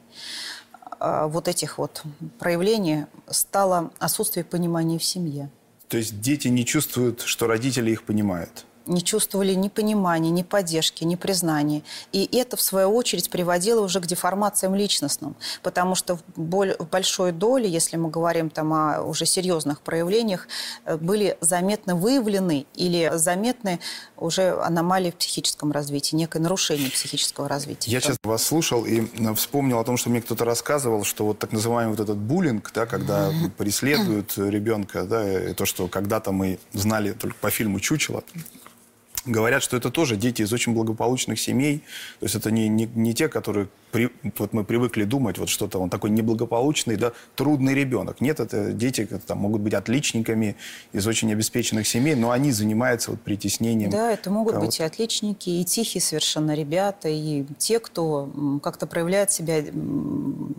вот 1.29 1.49
этих 1.49 1.79
вот 1.79 2.03
проявлений 2.39 3.07
стало 3.29 3.91
отсутствие 3.99 4.45
понимания 4.45 4.99
в 4.99 5.05
семье. 5.05 5.51
То 5.89 5.97
есть 5.97 6.21
дети 6.21 6.49
не 6.49 6.65
чувствуют, 6.65 7.21
что 7.23 7.47
родители 7.47 7.91
их 7.91 8.05
понимают? 8.05 8.65
Не 8.87 9.03
чувствовали 9.03 9.55
ни 9.55 9.69
понимания, 9.69 10.31
ни 10.31 10.43
поддержки, 10.43 11.05
ни 11.05 11.17
признания. 11.17 11.83
И 12.13 12.29
это, 12.37 12.57
в 12.57 12.61
свою 12.61 12.95
очередь, 12.95 13.31
приводило 13.31 13.81
уже 13.81 14.01
к 14.01 14.07
деформациям 14.07 14.75
личностным. 14.75 15.37
Потому 15.63 15.95
что 15.95 16.17
в, 16.17 16.23
боль, 16.37 16.77
в 16.79 16.89
большой 16.89 17.33
доле, 17.33 17.69
если 17.69 17.97
мы 17.97 18.11
говорим 18.11 18.51
там 18.51 18.73
о 18.73 19.03
уже 19.03 19.27
серьезных 19.27 19.81
проявлениях, 19.81 20.49
э, 20.85 20.97
были 20.97 21.37
заметно 21.41 21.95
выявлены 21.95 22.67
или 22.75 23.11
заметны 23.15 23.81
уже 24.17 24.51
аномалии 24.61 25.11
в 25.11 25.17
психическом 25.17 25.73
развитии, 25.73 26.17
некое 26.17 26.41
нарушение 26.41 26.91
психического 26.91 27.49
развития. 27.49 27.91
Я 27.91 28.01
сейчас 28.01 28.17
вас 28.23 28.43
слушал 28.43 28.85
и 28.85 29.03
э, 29.03 29.35
вспомнил 29.35 29.79
о 29.79 29.85
том, 29.85 29.97
что 29.97 30.11
мне 30.11 30.21
кто-то 30.21 30.45
рассказывал, 30.45 31.05
что 31.05 31.25
вот 31.25 31.39
так 31.39 31.53
называемый 31.53 31.97
вот 31.97 32.03
этот 32.03 32.19
буллинг, 32.19 32.71
да, 32.75 32.87
когда 32.87 33.31
преследуют 33.57 34.37
ребенка, 34.37 35.05
да, 35.05 35.55
то, 35.55 35.65
что 35.65 35.89
когда-то 35.89 36.33
мы 36.33 36.59
знали 36.73 37.13
только 37.13 37.37
по 37.41 37.51
фильму 37.51 37.81
«Чучело», 37.81 38.25
Говорят, 39.27 39.63
что 39.63 39.77
это 39.77 39.91
тоже 39.91 40.17
дети 40.17 40.43
из 40.43 40.53
очень 40.53 40.75
благополучных 40.75 41.41
семей. 41.41 41.79
То 42.21 42.27
есть 42.27 42.35
это 42.35 42.51
не, 42.51 42.69
не, 42.69 42.87
не 42.87 43.15
те, 43.15 43.29
которые 43.29 43.69
при, 43.91 44.11
вот 44.39 44.53
мы 44.53 44.65
привыкли 44.65 45.05
думать, 45.05 45.39
вот 45.39 45.49
что-то 45.49 45.79
он 45.79 45.89
такой 45.89 46.11
неблагополучный, 46.11 46.97
да, 46.97 47.13
трудный 47.37 47.75
ребенок. 47.75 48.21
Нет, 48.21 48.41
это 48.41 48.73
дети 48.73 49.09
там, 49.27 49.39
могут 49.39 49.61
быть 49.61 49.73
отличниками 49.73 50.57
из 50.93 51.07
очень 51.07 51.33
обеспеченных 51.33 51.87
семей, 51.87 52.17
но 52.17 52.33
они 52.33 52.51
занимаются 52.51 53.13
вот 53.13 53.21
притеснением. 53.21 53.91
Да, 53.91 54.11
это 54.11 54.31
могут 54.31 54.59
быть 54.59 54.81
и 54.81 54.83
отличники, 54.83 55.49
и 55.49 55.65
тихие 55.65 56.03
совершенно 56.03 56.55
ребята, 56.55 57.09
и 57.09 57.45
те, 57.57 57.79
кто 57.79 58.29
как-то 58.63 58.87
проявляет 58.87 59.31
себя 59.31 59.63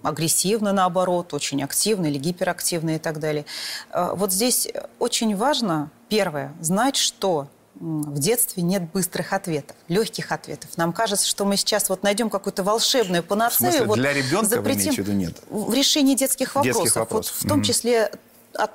агрессивно, 0.01 0.71
наоборот, 0.71 1.34
очень 1.34 1.62
активно 1.62 2.06
или 2.06 2.17
гиперактивно 2.17 2.95
и 2.95 2.99
так 2.99 3.19
далее. 3.19 3.45
А, 3.91 4.15
вот 4.15 4.32
здесь 4.32 4.69
очень 4.99 5.36
важно, 5.36 5.91
первое, 6.08 6.54
знать, 6.62 6.95
что 6.95 7.49
в 7.79 8.19
детстве 8.19 8.63
нет 8.63 8.89
быстрых 8.91 9.33
ответов, 9.33 9.75
легких 9.88 10.31
ответов. 10.31 10.77
Нам 10.77 10.93
кажется, 10.93 11.27
что 11.27 11.45
мы 11.45 11.57
сейчас 11.57 11.89
вот 11.89 12.03
найдем 12.03 12.29
какую-то 12.29 12.63
волшебную 12.63 13.23
панацею. 13.23 13.71
В 13.71 13.73
смысле, 13.73 13.88
вот 13.88 13.95
для 13.95 14.13
ребенка 14.13 14.47
запретим... 14.47 14.91
вы 14.91 14.95
в 14.95 14.97
виду 14.99 15.11
нет? 15.13 15.35
В 15.49 15.73
решении 15.73 16.15
детских 16.15 16.55
вопросов. 16.55 16.83
Детских 16.83 16.99
вопросов. 16.99 17.35
Вот, 17.35 17.45
в 17.45 17.49
том 17.49 17.63
числе 17.63 18.11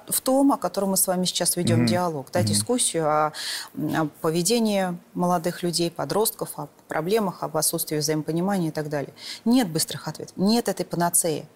в 0.08 0.20
том, 0.20 0.52
о 0.52 0.58
котором 0.58 0.90
мы 0.90 0.96
с 0.98 1.06
вами 1.06 1.24
сейчас 1.24 1.56
ведем 1.56 1.84
mm-hmm. 1.84 1.88
диалог, 1.88 2.26
да, 2.32 2.40
mm-hmm. 2.40 2.44
дискуссию 2.44 3.08
о, 3.08 3.32
о 3.74 4.08
поведении 4.20 4.96
молодых 5.14 5.62
людей, 5.62 5.90
подростков, 5.90 6.50
о 6.56 6.68
проблемах, 6.86 7.42
об 7.42 7.56
отсутствии 7.56 7.96
взаимопонимания 7.96 8.68
и 8.68 8.72
так 8.72 8.90
далее. 8.90 9.14
Нет 9.46 9.68
быстрых 9.68 10.06
ответов, 10.06 10.36
нет 10.36 10.68
этой 10.68 10.84
панацеи. 10.84 11.46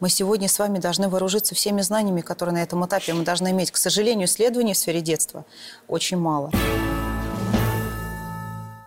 Мы 0.00 0.08
сегодня 0.08 0.48
с 0.48 0.58
вами 0.58 0.78
должны 0.78 1.08
вооружиться 1.08 1.54
всеми 1.54 1.80
знаниями, 1.80 2.20
которые 2.20 2.54
на 2.54 2.62
этом 2.62 2.84
этапе 2.84 3.14
мы 3.14 3.24
должны 3.24 3.50
иметь. 3.50 3.70
К 3.70 3.76
сожалению, 3.76 4.26
исследований 4.26 4.74
в 4.74 4.78
сфере 4.78 5.00
детства 5.00 5.44
очень 5.88 6.18
мало. 6.18 6.50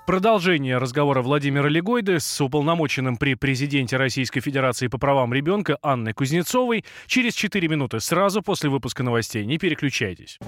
Продолжение 0.06 0.78
разговора 0.78 1.22
Владимира 1.22 1.68
Легойды 1.68 2.22
с 2.22 2.40
уполномоченным 2.40 3.18
при 3.18 3.36
президенте 3.36 3.98
Российской 3.98 4.40
Федерации 4.40 4.88
по 4.88 4.98
правам 4.98 5.34
ребенка 5.34 5.78
Анной 5.82 6.14
Кузнецовой 6.14 6.86
через 7.08 7.34
4 7.34 7.68
минуты 7.68 8.00
сразу 8.00 8.42
после 8.42 8.70
выпуска 8.70 9.04
новостей. 9.04 9.46
Не 9.46 9.58
переключайтесь. 9.58 10.40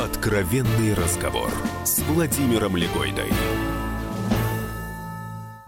Откровенный 0.00 0.94
разговор 0.94 1.50
с 1.84 1.98
Владимиром 2.02 2.76
Легойдой. 2.76 3.32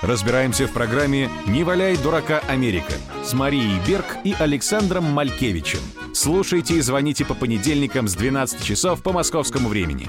Разбираемся 0.00 0.68
в 0.68 0.72
программе 0.72 1.28
«Не 1.46 1.64
валяй 1.64 1.96
дурака 1.96 2.40
Америка» 2.46 2.92
с 3.24 3.32
Марией 3.32 3.80
Берг 3.84 4.18
и 4.22 4.32
Александром 4.38 5.04
Малькевичем. 5.04 5.80
Слушайте 6.14 6.74
и 6.74 6.80
звоните 6.80 7.24
по 7.24 7.34
понедельникам 7.34 8.06
с 8.06 8.14
12 8.14 8.62
часов 8.62 9.02
по 9.02 9.12
московскому 9.12 9.68
времени. 9.68 10.08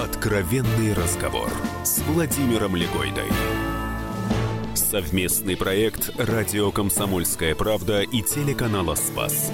Откровенный 0.00 0.92
разговор 0.94 1.50
с 1.82 1.98
Владимиром 2.02 2.76
Легойдой. 2.76 3.26
Совместный 4.74 5.56
проект 5.56 6.12
«Радио 6.16 6.70
Комсомольская 6.70 7.56
правда» 7.56 8.02
и 8.02 8.22
телеканала 8.22 8.94
«Спас». 8.94 9.50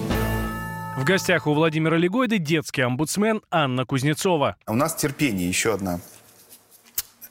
В 0.96 1.04
гостях 1.04 1.46
у 1.46 1.54
Владимира 1.54 1.96
Легойды 1.96 2.38
детский 2.38 2.82
омбудсмен 2.82 3.42
Анна 3.50 3.84
Кузнецова. 3.84 4.56
У 4.66 4.74
нас 4.74 4.94
терпение, 4.94 5.48
еще 5.48 5.74
одна 5.74 6.00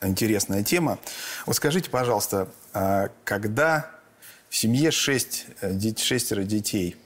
интересная 0.01 0.63
тема. 0.63 0.99
Вот 1.45 1.55
скажите, 1.55 1.89
пожалуйста, 1.89 2.49
а 2.73 3.09
когда 3.23 3.89
в 4.49 4.55
семье 4.55 4.91
шесть, 4.91 5.47
э, 5.61 5.95
шестеро 5.97 6.43
детей– 6.43 6.97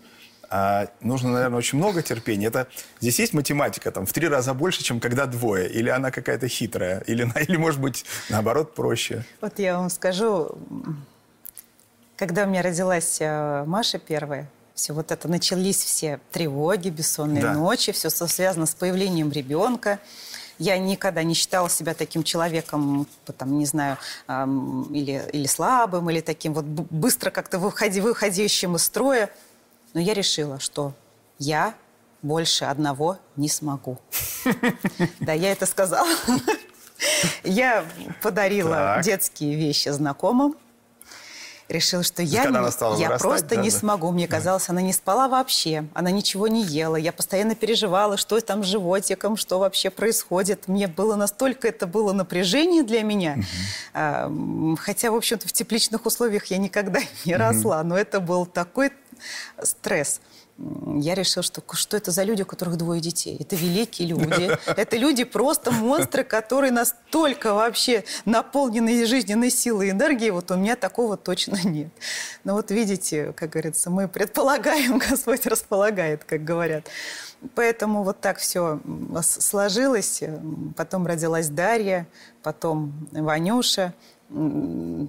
а 0.49 0.87
нужно, 1.01 1.31
наверное, 1.31 1.57
очень 1.57 1.77
много 1.77 2.01
терпения. 2.01 2.47
Это 2.47 2.67
здесь 3.01 3.19
есть 3.19 3.33
математика, 3.33 3.91
там 3.91 4.05
в 4.05 4.13
три 4.13 4.27
раза 4.27 4.53
больше, 4.53 4.83
чем 4.83 4.99
когда 4.99 5.25
двое, 5.25 5.69
или 5.69 5.89
она 5.89 6.11
какая-то 6.11 6.47
хитрая, 6.47 6.99
или 7.01 7.29
или 7.47 7.57
может 7.57 7.81
быть 7.81 8.05
наоборот 8.29 8.73
проще. 8.75 9.25
Вот 9.41 9.59
я 9.59 9.77
вам 9.77 9.89
скажу, 9.89 10.57
когда 12.15 12.43
у 12.43 12.47
меня 12.47 12.61
родилась 12.61 13.17
э, 13.19 13.63
Маша 13.65 13.99
первая, 13.99 14.49
все 14.77 14.93
вот 14.93 15.11
это 15.11 15.27
начались 15.27 15.83
все 15.83 16.19
тревоги, 16.31 16.89
бессонные 16.89 17.41
да. 17.41 17.53
ночи, 17.53 17.91
все 17.91 18.09
связано 18.11 18.67
с 18.67 18.75
появлением 18.75 19.31
ребенка. 19.31 19.99
Я 20.59 20.77
никогда 20.77 21.23
не 21.23 21.33
считала 21.33 21.67
себя 21.67 21.95
таким 21.95 22.23
человеком, 22.23 23.07
там, 23.37 23.57
не 23.57 23.65
знаю, 23.65 23.97
эм, 24.27 24.83
или, 24.93 25.27
или 25.33 25.47
слабым, 25.47 26.09
или 26.11 26.21
таким 26.21 26.53
вот 26.53 26.65
быстро 26.65 27.31
как-то 27.31 27.57
выходи, 27.57 28.01
выходящим 28.01 28.75
из 28.75 28.83
строя. 28.83 29.31
Но 29.93 29.99
я 29.99 30.13
решила, 30.13 30.59
что 30.59 30.93
я 31.39 31.73
больше 32.21 32.65
одного 32.65 33.17
не 33.35 33.49
смогу. 33.49 33.97
Да, 35.19 35.33
я 35.33 35.51
это 35.51 35.65
сказала. 35.65 36.07
Я 37.43 37.85
подарила 38.23 39.01
детские 39.03 39.55
вещи 39.55 39.89
знакомым. 39.89 40.55
Решила, 41.69 42.01
что 42.01 42.23
я, 42.23 42.45
не, 42.45 43.01
я 43.01 43.17
просто 43.17 43.55
да, 43.55 43.61
не 43.61 43.69
да. 43.69 43.77
смогу. 43.77 44.11
Мне 44.11 44.27
казалось, 44.27 44.69
она 44.69 44.81
не 44.81 44.93
спала 44.93 45.27
вообще, 45.27 45.85
она 45.93 46.11
ничего 46.11 46.47
не 46.47 46.63
ела. 46.63 46.95
Я 46.95 47.11
постоянно 47.11 47.55
переживала, 47.55 48.15
что 48.15 48.39
там 48.39 48.63
с 48.63 48.67
животиком, 48.67 49.35
что 49.35 49.59
вообще 49.59 49.89
происходит. 49.89 50.67
Мне 50.67 50.87
было 50.87 51.15
настолько 51.15 51.67
это 51.67 51.85
было 51.85 52.13
напряжение 52.13 52.83
для 52.83 53.03
меня. 53.03 53.37
Угу. 53.93 54.77
Хотя, 54.77 55.11
в 55.11 55.15
общем-то, 55.15 55.47
в 55.47 55.51
тепличных 55.51 56.05
условиях 56.05 56.45
я 56.45 56.57
никогда 56.57 56.99
не 57.25 57.35
росла. 57.35 57.83
Но 57.83 57.97
это 57.97 58.21
был 58.21 58.45
такой 58.45 58.91
стресс 59.61 60.21
я 60.95 61.13
решила, 61.13 61.43
что 61.43 61.61
что 61.73 61.97
это 61.97 62.11
за 62.11 62.23
люди, 62.23 62.41
у 62.41 62.45
которых 62.45 62.77
двое 62.77 62.99
детей. 62.99 63.37
Это 63.39 63.55
великие 63.55 64.07
люди. 64.07 64.57
Это 64.65 64.97
люди 64.97 65.23
просто 65.23 65.71
монстры, 65.71 66.23
которые 66.23 66.71
настолько 66.71 67.53
вообще 67.53 68.03
наполнены 68.25 69.05
жизненной 69.05 69.51
силой 69.51 69.89
и 69.89 69.91
энергией. 69.91 70.31
Вот 70.31 70.49
у 70.49 70.55
меня 70.55 70.75
такого 70.75 71.15
точно 71.15 71.59
нет. 71.63 71.91
Но 72.43 72.53
вот 72.53 72.71
видите, 72.71 73.33
как 73.33 73.51
говорится, 73.51 73.89
мы 73.89 74.07
предполагаем, 74.07 74.97
Господь 75.09 75.45
располагает, 75.45 76.23
как 76.23 76.43
говорят. 76.43 76.89
Поэтому 77.53 78.03
вот 78.03 78.19
так 78.19 78.39
все 78.39 78.79
сложилось. 79.21 80.23
Потом 80.75 81.05
родилась 81.05 81.49
Дарья, 81.49 82.07
потом 82.41 83.07
Ванюша, 83.11 83.93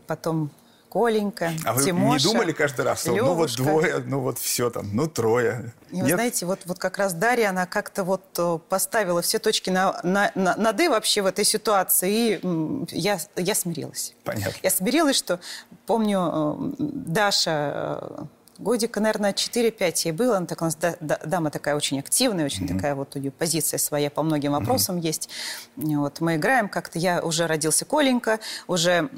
потом 0.06 0.50
Коленька, 0.90 1.52
А 1.64 1.74
вы 1.74 1.84
Тимоша, 1.84 2.26
не 2.26 2.32
думали 2.32 2.52
каждый 2.52 2.84
раз, 2.84 3.00
что 3.00 3.14
ну 3.14 3.34
вот 3.34 3.54
двое, 3.56 3.98
ну 3.98 4.20
вот 4.20 4.38
все 4.38 4.70
там, 4.70 4.88
ну 4.94 5.06
трое? 5.06 5.72
И 5.90 6.02
вы 6.02 6.08
знаете, 6.08 6.46
вот, 6.46 6.60
вот 6.64 6.78
как 6.78 6.98
раз 6.98 7.14
Дарья, 7.14 7.50
она 7.50 7.66
как-то 7.66 8.04
вот 8.04 8.24
э, 8.38 8.58
поставила 8.68 9.22
все 9.22 9.38
точки 9.38 9.70
на, 9.70 10.00
на, 10.02 10.30
на, 10.34 10.56
на 10.56 10.72
«д» 10.72 10.88
вообще 10.88 11.22
в 11.22 11.26
этой 11.26 11.44
ситуации, 11.44 12.40
и 12.40 12.96
я, 12.96 13.18
я 13.36 13.54
смирилась. 13.54 14.14
Понятно. 14.24 14.54
Я 14.62 14.70
смирилась, 14.70 15.16
что, 15.16 15.40
помню, 15.86 16.72
э, 16.78 16.82
Даша 16.82 17.72
э, 17.74 18.24
годика, 18.58 19.00
наверное, 19.00 19.32
4-5 19.32 19.92
ей 20.04 20.12
было. 20.12 20.36
Она 20.36 20.46
так, 20.46 20.60
у 20.60 20.64
нас 20.64 20.76
дама 21.00 21.50
такая 21.50 21.76
очень 21.76 21.98
активная, 21.98 22.44
очень 22.44 22.64
mm-hmm. 22.64 22.76
такая 22.76 22.94
вот 22.94 23.16
у 23.16 23.18
нее 23.18 23.30
позиция 23.30 23.78
своя 23.78 24.10
по 24.10 24.22
многим 24.22 24.52
вопросам 24.52 24.96
mm-hmm. 24.96 25.06
есть. 25.06 25.28
Вот, 25.76 26.20
мы 26.20 26.36
играем 26.36 26.68
как-то. 26.68 26.98
Я 26.98 27.22
уже 27.22 27.46
родился 27.46 27.84
Коленька, 27.84 28.40
уже 28.66 29.10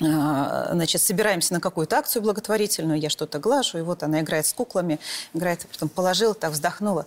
значит, 0.00 1.02
собираемся 1.02 1.54
на 1.54 1.60
какую-то 1.60 1.98
акцию 1.98 2.22
благотворительную, 2.22 3.00
я 3.00 3.10
что-то 3.10 3.38
глажу, 3.38 3.78
и 3.78 3.82
вот 3.82 4.02
она 4.02 4.20
играет 4.20 4.46
с 4.46 4.52
куклами, 4.52 5.00
играет, 5.34 5.64
а 5.64 5.66
потом 5.72 5.88
положила, 5.88 6.34
так 6.34 6.52
вздохнула. 6.52 7.06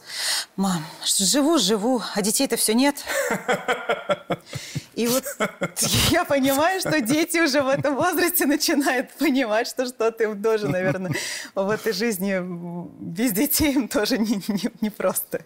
Мам, 0.55 0.85
живу, 1.03 1.57
живу, 1.57 2.01
а 2.13 2.21
детей-то 2.21 2.57
все 2.57 2.73
нет. 2.73 2.97
И 4.93 5.07
вот 5.07 5.23
я 6.09 6.25
понимаю, 6.25 6.81
что 6.81 6.99
дети 6.99 7.37
уже 7.39 7.61
в 7.61 7.69
этом 7.69 7.95
возрасте 7.95 8.45
начинают 8.45 9.11
понимать, 9.13 9.67
что 9.67 9.85
что-то 9.85 10.25
им 10.25 10.43
тоже, 10.43 10.67
наверное, 10.67 11.13
в 11.55 11.69
этой 11.69 11.93
жизни 11.93 12.39
без 12.99 13.31
детей 13.31 13.73
им 13.73 13.87
тоже 13.87 14.17
не, 14.17 14.35
не, 14.47 14.69
не 14.81 14.89
просто. 14.89 15.41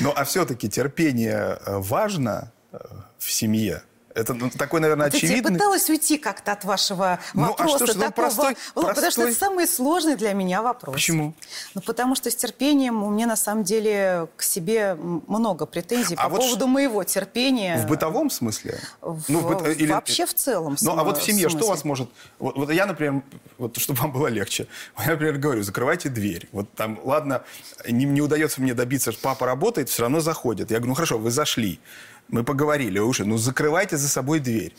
Ну, 0.00 0.12
а 0.14 0.24
все-таки 0.24 0.68
терпение 0.68 1.58
э, 1.64 1.78
важно 1.78 2.52
э, 2.72 2.78
в 3.18 3.32
семье? 3.32 3.82
Это 4.16 4.32
ну, 4.32 4.48
такой, 4.48 4.80
наверное, 4.80 5.06
Вот 5.08 5.14
очевидный... 5.14 5.52
Я 5.52 5.58
пыталась 5.58 5.90
уйти 5.90 6.16
как-то 6.16 6.52
от 6.52 6.64
вашего 6.64 7.18
Ну, 7.34 7.44
а 7.44 7.48
вопроса. 7.48 7.86
что 7.86 7.94
ну, 7.98 8.00
такого. 8.00 8.10
простой- 8.12 8.44
Володь, 8.44 8.56
Потому 8.74 8.92
что 8.94 9.00
простой- 9.02 9.30
это 9.30 9.38
самый 9.38 9.66
сложный 9.68 10.16
для 10.16 10.32
меня 10.32 10.62
вопрос. 10.62 10.94
Почему? 10.94 11.34
Ну, 11.74 11.82
потому 11.82 12.14
что 12.14 12.30
с 12.30 12.34
терпением 12.36 13.02
у 13.02 13.10
меня 13.10 13.26
на 13.26 13.36
самом 13.36 13.62
деле 13.64 14.28
к 14.36 14.42
себе 14.42 14.94
много 14.94 15.66
претензий 15.66 16.14
А 16.16 16.24
по 16.24 16.28
вот 16.30 16.40
поводу 16.40 16.64
ш- 16.64 16.66
моего 16.66 17.04
терпения. 17.04 17.76
В 17.76 17.86
бытовом 17.86 18.30
смысле? 18.30 18.80
В- 19.02 19.24
Ну, 19.28 19.40
в 19.40 19.52
быт- 19.52 19.74
или- 19.76 19.92
Вообще 19.92 20.24
в 20.24 20.32
целом. 20.32 20.76
Ну, 20.80 20.98
а 20.98 21.04
вот 21.04 21.18
в 21.18 21.22
семье 21.22 21.50
что 21.50 21.58
смысле. 21.58 21.68
вас 21.70 21.84
может... 21.84 22.08
Вот, 22.38 22.56
вот 22.56 22.70
я, 22.70 22.86
например, 22.86 23.22
вот 23.58 23.76
чтобы 23.76 24.00
вам 24.00 24.12
было 24.12 24.28
легче, 24.28 24.66
я, 24.98 25.10
например, 25.10 25.36
говорю, 25.36 25.62
закрывайте 25.62 26.08
дверь. 26.08 26.48
Вот 26.52 26.72
там, 26.72 26.98
ладно, 27.04 27.42
не, 27.86 28.06
не 28.06 28.22
удается 28.22 28.62
мне 28.62 28.72
добиться, 28.72 29.12
что 29.12 29.20
папа 29.20 29.44
работает, 29.44 29.90
все 29.90 30.02
равно 30.02 30.20
заходит. 30.20 30.70
Я 30.70 30.78
говорю, 30.78 30.88
ну 30.92 30.94
хорошо, 30.94 31.18
вы 31.18 31.30
зашли, 31.30 31.80
мы 32.28 32.44
поговорили, 32.44 32.98
уже, 32.98 33.24
ну 33.24 33.36
закрывайте 33.36 33.96
за 33.96 34.08
собой 34.08 34.40
дверь. 34.40 34.74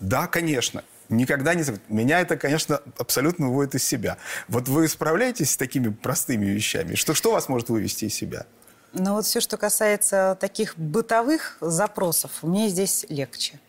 Да, 0.00 0.26
конечно. 0.26 0.84
Никогда 1.08 1.54
не... 1.54 1.64
Меня 1.88 2.20
это, 2.20 2.36
конечно, 2.36 2.80
абсолютно 2.98 3.46
выводит 3.48 3.74
из 3.74 3.84
себя. 3.84 4.16
Вот 4.48 4.68
вы 4.68 4.88
справляетесь 4.88 5.50
с 5.52 5.56
такими 5.56 5.88
простыми 5.90 6.46
вещами? 6.46 6.94
Что, 6.94 7.14
что 7.14 7.32
вас 7.32 7.48
может 7.48 7.68
вывести 7.68 8.06
из 8.06 8.14
себя? 8.14 8.46
Но 8.92 9.14
вот 9.14 9.26
все, 9.26 9.40
что 9.40 9.56
касается 9.56 10.36
таких 10.40 10.78
бытовых 10.78 11.58
запросов, 11.60 12.30
мне 12.42 12.68
здесь 12.68 13.04
легче. 13.08 13.60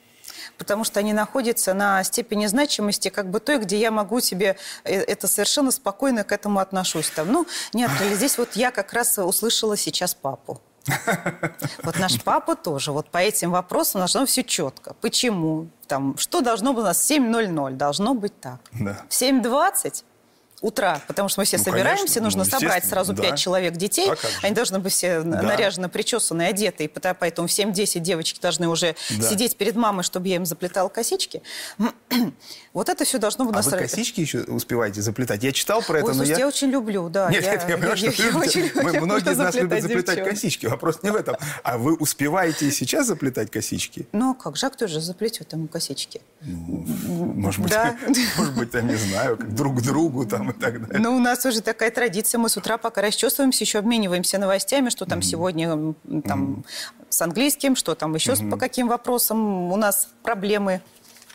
Потому 0.58 0.84
что 0.84 1.00
они 1.00 1.14
находятся 1.14 1.74
на 1.74 2.04
степени 2.04 2.46
значимости, 2.46 3.10
как 3.10 3.30
бы 3.30 3.40
той, 3.40 3.58
где 3.58 3.78
я 3.78 3.92
могу 3.92 4.20
себе 4.20 4.58
э, 4.84 4.94
это 4.94 5.28
совершенно 5.28 5.72
спокойно 5.72 6.24
к 6.24 6.32
этому 6.32 6.60
отношусь. 6.60 7.10
Там, 7.10 7.32
ну, 7.32 7.48
нет, 7.74 7.90
здесь 8.14 8.38
вот 8.38 8.56
я 8.56 8.72
как 8.72 8.94
раз 8.94 9.18
услышала 9.18 9.76
сейчас 9.76 10.14
папу. 10.14 10.62
Вот 11.84 12.00
наш 12.00 12.22
папа 12.22 12.56
тоже. 12.56 12.92
Вот 12.92 13.10
по 13.10 13.18
этим 13.18 13.52
вопросам 13.52 14.02
должно 14.02 14.26
все 14.26 14.44
четко. 14.44 14.94
Почему? 15.02 15.68
Там, 15.88 16.18
что 16.18 16.42
должно 16.42 16.74
быть 16.74 16.84
у 16.84 16.86
нас? 16.86 17.12
7.00. 17.12 17.72
Должно 17.72 18.14
быть 18.14 18.40
так. 18.40 18.60
Да. 18.74 19.02
В 19.10 19.14
7.20 19.14 20.04
утра, 20.66 21.02
потому 21.08 21.30
что 21.30 21.42
мы 21.42 21.46
все 21.46 21.58
Ну, 21.58 21.64
собираемся, 21.64 22.06
конечно. 22.06 22.22
нужно 22.24 22.44
Ну, 22.44 22.50
собрать 22.50 22.86
сразу 22.86 23.14
да. 23.14 23.22
пять 23.24 23.38
человек 23.40 23.76
детей. 23.76 24.10
А? 24.10 24.16
Они 24.46 24.56
должны 24.56 24.80
быть 24.80 24.94
все 24.94 25.22
Да. 25.22 25.42
наряжены, 25.42 25.90
причесаны, 25.90 26.44
одеты. 26.44 26.86
И 26.86 26.88
поэтому 26.88 27.48
в 27.48 27.52
7-10 27.52 28.00
девочки 28.04 28.40
должны 28.42 28.68
уже 28.68 28.96
Да. 29.18 29.30
сидеть 29.30 29.56
перед 29.58 29.76
мамой, 29.76 30.04
чтобы 30.04 30.28
я 30.28 30.36
им 30.38 30.46
заплетала 30.46 30.90
косички. 30.90 31.42
Вот 32.74 32.90
это 32.90 33.06
все 33.06 33.20
должно 33.20 33.46
быть 33.46 33.54
А 33.54 33.58
вы 33.58 33.64
настроено. 33.64 33.88
косички 33.88 34.20
еще 34.22 34.40
успеваете 34.40 35.02
заплетать? 35.02 35.42
Я 35.44 35.54
читал 35.54 35.82
про 35.82 36.00
это, 36.00 36.08
Ой, 36.08 36.12
но 36.12 36.16
слушайте, 36.18 36.34
я... 36.34 36.40
я 36.40 36.48
очень 36.48 36.68
люблю, 36.70 37.08
да. 37.10 37.30
Нет, 37.30 37.44
нет, 37.44 37.62
я 37.70 37.78
понимаю, 37.78 37.96
что 37.98 38.08
вы 38.08 38.12
любите. 38.18 38.38
очень 38.38 38.72
Мы- 38.84 39.00
Многие 39.02 39.32
из 39.32 39.38
нас 39.38 39.56
любят 39.56 39.82
заплетать 39.82 40.16
девчонок. 40.16 40.30
косички. 40.32 40.66
Вопрос 40.66 41.00
не 41.04 41.10
в 41.12 41.16
этом. 41.16 41.38
А 41.64 41.78
вы 41.78 41.96
успеваете 41.96 42.68
и 42.68 42.72
сейчас 42.72 43.08
заплетать 43.08 43.50
косички? 43.50 44.08
Ну, 44.12 44.34
как 44.34 44.58
Жак 44.58 44.76
тоже 44.76 45.00
заплетет 45.00 45.54
ему 45.54 45.68
косички. 45.68 46.20
Может 46.42 47.62
быть, 47.62 47.72
Да. 47.72 47.96
может 48.38 48.56
быть, 48.56 48.72
там, 48.72 48.88
не 48.88 48.96
знаю, 48.96 49.38
друг 49.38 49.82
другу 49.82 50.26
там 50.26 50.50
далее. 50.60 50.86
Ну, 51.00 51.16
у 51.16 51.20
нас 51.20 51.46
уже 51.46 51.62
такая 51.62 51.92
традиция. 51.92 52.40
Мы 52.40 52.50
с 52.50 52.58
утра, 52.58 52.78
пока 52.78 53.02
расчесываемся, 53.02 53.64
еще 53.64 53.80
обмениваемся 53.80 54.38
новостями, 54.38 54.90
что 54.90 55.06
там 55.06 55.22
сегодня 55.22 55.70
м, 55.70 55.96
там, 56.24 56.64
с 57.10 57.22
английским, 57.22 57.76
что 57.76 57.96
там 57.96 58.14
еще 58.16 58.36
с- 58.36 58.50
по 58.50 58.58
каким 58.58 58.88
вопросам 58.88 59.72
у 59.72 59.76
нас 59.76 60.10
проблемы, 60.24 60.82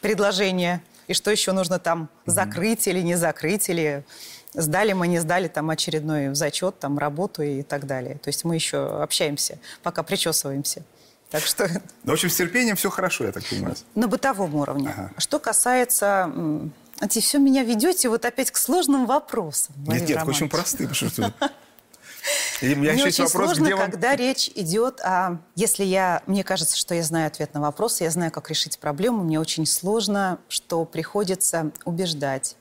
предложения, 0.00 0.82
и 1.08 1.14
что 1.14 1.30
еще 1.30 1.52
нужно 1.52 1.78
там 1.78 2.08
закрыть 2.26 2.86
или 2.86 3.00
не 3.00 3.16
закрыть, 3.16 3.68
или 3.68 4.04
сдали 4.54 4.92
мы, 4.92 5.08
не 5.08 5.18
сдали 5.18 5.48
там 5.48 5.70
очередной 5.70 6.34
зачет, 6.34 6.78
там 6.78 6.98
работу 6.98 7.42
и 7.42 7.62
так 7.62 7.86
далее. 7.86 8.14
То 8.16 8.28
есть 8.28 8.44
мы 8.44 8.54
еще 8.54 8.78
общаемся, 9.02 9.58
пока 9.82 10.02
причесываемся. 10.02 10.82
Так 11.30 11.42
что 11.44 11.68
Ну, 12.04 12.10
в 12.10 12.12
общем, 12.14 12.28
с 12.30 12.34
терпением 12.36 12.74
все 12.76 12.90
хорошо, 12.90 13.24
я 13.24 13.32
так 13.32 13.44
понимаю. 13.44 13.76
на 13.94 14.08
бытовом 14.08 14.54
уровне. 14.56 14.90
Ага. 14.96 15.10
Что 15.18 15.38
касается... 15.38 16.30
м, 17.00 17.08
Знаете, 17.08 17.20
все 17.20 17.38
меня 17.38 17.62
ведете 17.62 18.08
вот 18.08 18.24
опять 18.24 18.50
к 18.50 18.56
сложным 18.56 19.06
вопросам. 19.06 19.74
Нет, 19.86 20.08
нет, 20.08 20.22
очень 20.26 20.48
простым. 20.48 20.92
Что. 20.92 21.32
И 22.60 22.74
у 22.74 22.76
меня 22.76 22.92
Мне 22.92 23.00
еще 23.00 23.06
есть 23.06 23.20
очень 23.20 23.32
вопрос, 23.32 23.46
сложно, 23.46 23.64
где 23.64 23.74
вам... 23.74 23.90
когда 23.90 24.16
речь 24.16 24.50
идет 24.54 25.00
о... 25.00 25.38
Если 25.54 25.84
я... 25.84 26.22
Мне 26.26 26.44
кажется, 26.44 26.76
что 26.76 26.94
я 26.94 27.02
знаю 27.02 27.28
ответ 27.28 27.54
на 27.54 27.60
вопрос, 27.60 28.00
я 28.00 28.10
знаю, 28.10 28.30
как 28.30 28.50
решить 28.50 28.78
проблему, 28.78 29.24
мне 29.24 29.40
очень 29.40 29.66
сложно, 29.66 30.38
что 30.48 30.84
приходится 30.84 31.72
убеждать, 31.84 32.56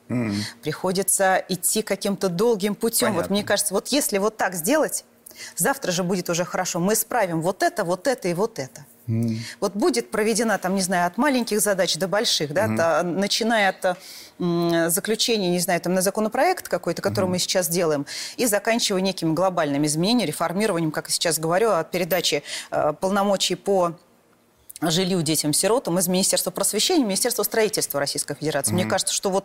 приходится 0.62 1.44
идти 1.48 1.82
каким-то 1.82 2.28
долгим 2.28 2.74
путем. 2.74 3.14
Вот 3.14 3.30
мне 3.30 3.44
кажется, 3.44 3.74
вот 3.74 3.88
если 3.88 4.18
вот 4.18 4.36
так 4.36 4.54
сделать, 4.54 5.04
завтра 5.56 5.92
же 5.92 6.02
будет 6.02 6.30
уже 6.30 6.44
хорошо. 6.44 6.80
Мы 6.80 6.94
исправим 6.94 7.40
вот 7.40 7.62
это, 7.62 7.84
вот 7.84 8.06
это 8.06 8.28
и 8.28 8.34
вот 8.34 8.58
это. 8.58 8.86
Вот 9.60 9.74
будет 9.74 10.10
проведена, 10.10 10.58
там, 10.58 10.74
не 10.74 10.82
знаю, 10.82 11.06
от 11.06 11.16
маленьких 11.18 11.60
задач 11.60 11.96
до 11.96 12.08
больших, 12.08 12.52
да, 12.52 12.68
та- 12.76 13.02
начиная 13.02 13.70
от 13.70 13.98
заключения, 14.92 15.50
не 15.50 15.58
знаю, 15.58 15.80
там, 15.80 15.94
на 15.94 16.02
законопроект 16.02 16.68
какой-то, 16.68 17.02
который 17.02 17.28
мы 17.28 17.38
сейчас 17.38 17.68
делаем, 17.68 18.06
и 18.36 18.46
заканчивая 18.46 19.00
некими 19.02 19.34
глобальными 19.34 19.86
изменениями, 19.86 20.28
реформированием, 20.28 20.90
как 20.92 21.06
я 21.08 21.12
сейчас 21.12 21.38
говорю, 21.38 21.70
от 21.72 21.90
передачи 21.90 22.42
э, 22.70 22.92
полномочий 23.00 23.54
по 23.54 23.92
жилью 24.80 25.20
детям-сиротам 25.22 25.98
из 25.98 26.08
Министерства 26.08 26.50
просвещения, 26.50 27.04
Министерства 27.04 27.42
строительства 27.42 28.00
Российской 28.00 28.34
Федерации. 28.34 28.72
Мне 28.72 28.84
кажется, 28.86 29.12
что 29.14 29.28
вот 29.30 29.44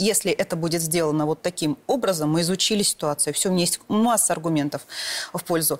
если 0.00 0.32
это 0.32 0.56
будет 0.56 0.82
сделано 0.82 1.26
вот 1.26 1.42
таким 1.42 1.76
образом, 1.86 2.30
мы 2.30 2.40
изучили 2.40 2.82
ситуацию, 2.82 3.34
все, 3.34 3.48
у 3.48 3.52
меня 3.52 3.62
есть 3.62 3.80
масса 3.88 4.32
аргументов 4.32 4.82
в 5.32 5.44
пользу, 5.44 5.78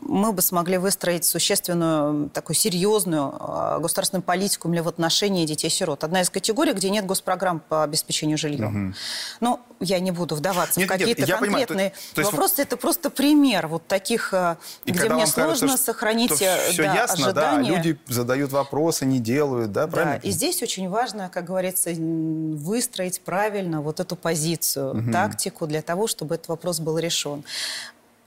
мы 0.00 0.32
бы 0.32 0.40
смогли 0.42 0.78
выстроить 0.78 1.24
существенную, 1.24 2.28
такую 2.30 2.56
серьезную 2.56 3.34
э, 3.38 3.78
государственную 3.80 4.22
политику 4.22 4.66
именно 4.68 4.82
в 4.82 4.88
отношении 4.88 5.44
детей-сирот. 5.46 6.02
Одна 6.02 6.22
из 6.22 6.30
категорий, 6.30 6.72
где 6.72 6.88
нет 6.90 7.04
госпрограмм 7.06 7.60
по 7.60 7.84
обеспечению 7.84 8.38
жильем. 8.38 8.94
Но 9.40 9.60
я 9.80 10.00
не 10.00 10.10
буду 10.10 10.34
вдаваться 10.34 10.80
Нет, 10.80 10.88
в 10.88 10.92
какие-то 10.92 11.24
я 11.24 11.36
понимаю, 11.36 11.66
то- 11.66 11.74
конкретные 11.74 11.92
то 12.14 12.20
есть 12.20 12.32
вопросы. 12.32 12.62
Это 12.62 12.76
просто 12.78 13.10
пример 13.10 13.66
вот 13.68 13.86
таких, 13.86 14.32
э, 14.32 14.56
И 14.86 14.92
где 14.92 15.08
мне 15.10 15.20
кажется, 15.26 15.44
сложно 15.44 15.68
что- 15.68 15.76
сохранить 15.76 16.34
что 16.34 16.44
э, 16.44 16.70
все 16.70 16.82
да, 16.84 16.94
ясно, 16.94 17.32
да, 17.32 17.50
а 17.50 17.54
ожидания. 17.56 17.76
люди 17.76 17.98
задают 18.08 18.50
вопросы, 18.52 19.04
не 19.04 19.18
делают, 19.18 19.72
да, 19.72 19.86
Да, 19.86 19.92
правильно? 19.92 20.20
и 20.22 20.30
здесь 20.30 20.62
очень 20.62 20.88
важно, 20.88 21.28
как 21.32 21.44
говорится, 21.44 21.90
выстроить 21.90 23.20
правильно 23.20 23.61
вот 23.62 24.00
эту 24.00 24.16
позицию, 24.16 25.12
тактику 25.12 25.66
для 25.66 25.82
того, 25.82 26.06
чтобы 26.06 26.34
этот 26.34 26.48
вопрос 26.48 26.80
был 26.80 26.98
решен. 26.98 27.44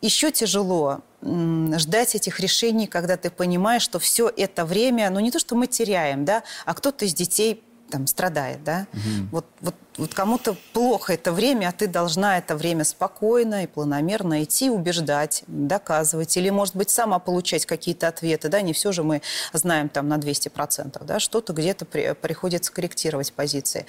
Еще 0.01 0.31
тяжело 0.31 0.99
ждать 1.23 2.13
этих 2.15 2.39
решений, 2.39 2.85
когда 2.85 3.17
ты 3.17 3.31
понимаешь, 3.31 3.81
что 3.81 3.97
все 3.97 4.31
это 4.35 4.63
время, 4.63 5.09
ну 5.09 5.19
не 5.19 5.31
то, 5.31 5.39
что 5.39 5.55
мы 5.55 5.65
теряем, 5.67 6.25
да, 6.25 6.43
а 6.65 6.73
кто-то 6.75 7.05
из 7.05 7.13
детей 7.13 7.63
там 7.89 8.07
страдает, 8.07 8.63
да. 8.63 8.87
Вот, 9.31 9.45
вот, 9.61 9.75
вот 9.97 10.13
кому-то 10.13 10.55
плохо 10.73 11.13
это 11.13 11.31
время, 11.31 11.69
а 11.69 11.71
ты 11.71 11.87
должна 11.87 12.37
это 12.37 12.55
время 12.55 12.83
спокойно 12.83 13.63
и 13.63 13.67
планомерно 13.67 14.43
идти, 14.43 14.69
убеждать, 14.69 15.43
доказывать, 15.47 16.35
или, 16.37 16.49
может 16.49 16.75
быть, 16.75 16.89
сама 16.89 17.19
получать 17.19 17.65
какие-то 17.65 18.07
ответы, 18.07 18.49
да, 18.49 18.61
не 18.61 18.73
все 18.73 18.91
же 18.91 19.03
мы 19.03 19.21
знаем 19.53 19.89
там 19.89 20.07
на 20.07 20.17
200%, 20.17 21.03
да, 21.05 21.19
что-то 21.19 21.53
где-то 21.53 21.85
при- 21.85 22.13
приходится 22.13 22.71
корректировать 22.71 23.33
позиции. 23.33 23.85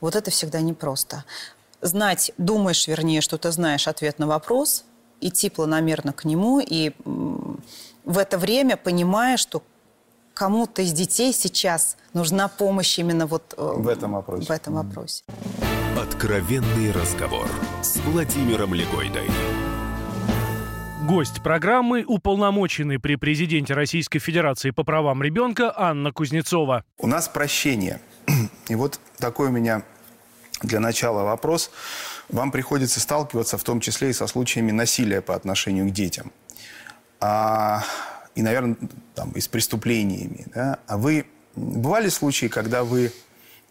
Вот 0.00 0.16
это 0.16 0.30
всегда 0.30 0.60
непросто. 0.60 1.24
Знать, 1.80 2.32
думаешь, 2.38 2.86
вернее, 2.86 3.20
что 3.20 3.38
ты 3.38 3.50
знаешь 3.50 3.88
ответ 3.88 4.18
на 4.18 4.26
вопрос, 4.26 4.84
идти 5.20 5.50
планомерно 5.50 6.12
к 6.12 6.24
нему 6.24 6.60
и 6.60 6.92
в 8.04 8.18
это 8.18 8.38
время 8.38 8.76
понимая, 8.76 9.36
что 9.36 9.62
кому-то 10.34 10.82
из 10.82 10.92
детей 10.92 11.32
сейчас 11.32 11.96
нужна 12.12 12.48
помощь 12.48 12.98
именно 12.98 13.26
вот 13.26 13.54
э, 13.56 13.72
В 13.76 13.88
этом 13.88 14.12
вопросе. 14.12 14.46
В 14.46 14.50
этом 14.50 14.74
вопросе. 14.74 15.24
Откровенный 16.00 16.90
разговор 16.92 17.48
с 17.82 17.96
Владимиром 17.98 18.74
Легойдой. 18.74 19.28
Гость 21.06 21.42
программы– 21.42 22.04
уполномоченный 22.06 22.98
при 22.98 23.16
президенте 23.16 23.74
Российской 23.74 24.20
Федерации 24.20 24.70
по 24.70 24.84
правам 24.84 25.22
ребенка 25.22 25.72
Анна 25.76 26.12
Кузнецова. 26.12 26.84
У 26.98 27.06
нас 27.06 27.28
прощение. 27.28 28.00
И 28.68 28.74
вот 28.74 29.00
такой 29.18 29.48
у 29.48 29.50
меня 29.50 29.82
для 30.62 30.80
начала 30.80 31.24
вопрос. 31.24 31.70
Вам 32.28 32.50
приходится 32.52 33.00
сталкиваться 33.00 33.58
в 33.58 33.64
том 33.64 33.80
числе 33.80 34.10
и 34.10 34.12
со 34.12 34.26
случаями 34.26 34.70
насилия 34.70 35.20
по 35.20 35.34
отношению 35.34 35.88
к 35.88 35.92
детям. 35.92 36.32
А, 37.20 37.82
и, 38.34 38.42
наверное, 38.42 38.76
там, 39.14 39.32
и 39.32 39.40
с 39.40 39.48
преступлениями. 39.48 40.46
Да? 40.54 40.78
А 40.86 40.96
вы... 40.96 41.26
Бывали 41.54 42.08
случаи, 42.08 42.46
когда 42.46 42.82
вы 42.82 43.12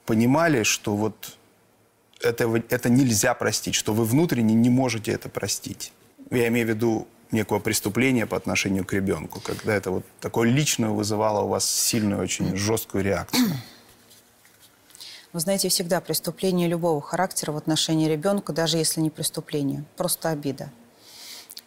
понимали, 0.06 0.62
что 0.62 0.96
вот 0.96 1.38
это, 2.22 2.64
это 2.70 2.90
нельзя 2.90 3.34
простить, 3.34 3.74
что 3.74 3.94
вы 3.94 4.06
внутренне 4.06 4.54
не 4.54 4.70
можете 4.70 5.12
это 5.12 5.30
простить. 5.30 5.92
Я 6.30 6.48
имею 6.50 6.68
в 6.68 6.70
виду 6.70 7.08
некого 7.32 7.60
преступления 7.60 8.28
по 8.28 8.38
отношению 8.38 8.86
к 8.86 8.94
ребенку, 8.94 9.40
когда 9.40 9.74
это 9.74 9.92
вот 9.92 10.06
такое 10.20 10.50
личное 10.50 10.90
вызывало 10.90 11.42
у 11.44 11.48
вас 11.48 11.70
сильную, 11.70 12.22
очень 12.22 12.56
жесткую 12.56 13.04
реакцию. 13.04 13.48
Вы 15.34 15.40
знаете, 15.40 15.70
всегда 15.70 16.02
преступление 16.02 16.68
любого 16.68 17.02
характера 17.02 17.54
в 17.54 17.58
отношении 17.58 18.10
ребенка, 18.10 18.52
даже 18.52 18.78
если 18.78 19.00
не 19.00 19.10
преступление, 19.10 19.86
просто 19.96 20.30
обида. 20.30 20.70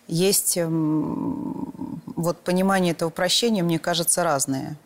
Есть 0.07 0.59
эм, 0.59 2.02
вот 2.16 2.38
понимание 2.38 2.92
этого 2.92 3.11
прощения, 3.11 3.62
мне 3.62 3.79
кажется, 3.79 4.22
разное. 4.22 4.77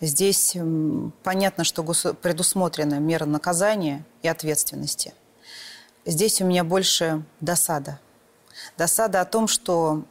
Здесь 0.00 0.56
понятно, 1.22 1.64
что 1.64 1.82
предусмотрена 1.82 2.98
мера 2.98 3.24
наказания 3.24 4.04
и 4.22 4.28
ответственности. 4.28 5.14
Здесь 6.06 6.40
у 6.40 6.46
меня 6.46 6.64
больше 6.64 7.22
досада. 7.40 7.98
Досада 8.76 9.20
о 9.20 9.24
том, 9.24 9.48
что 9.48 10.04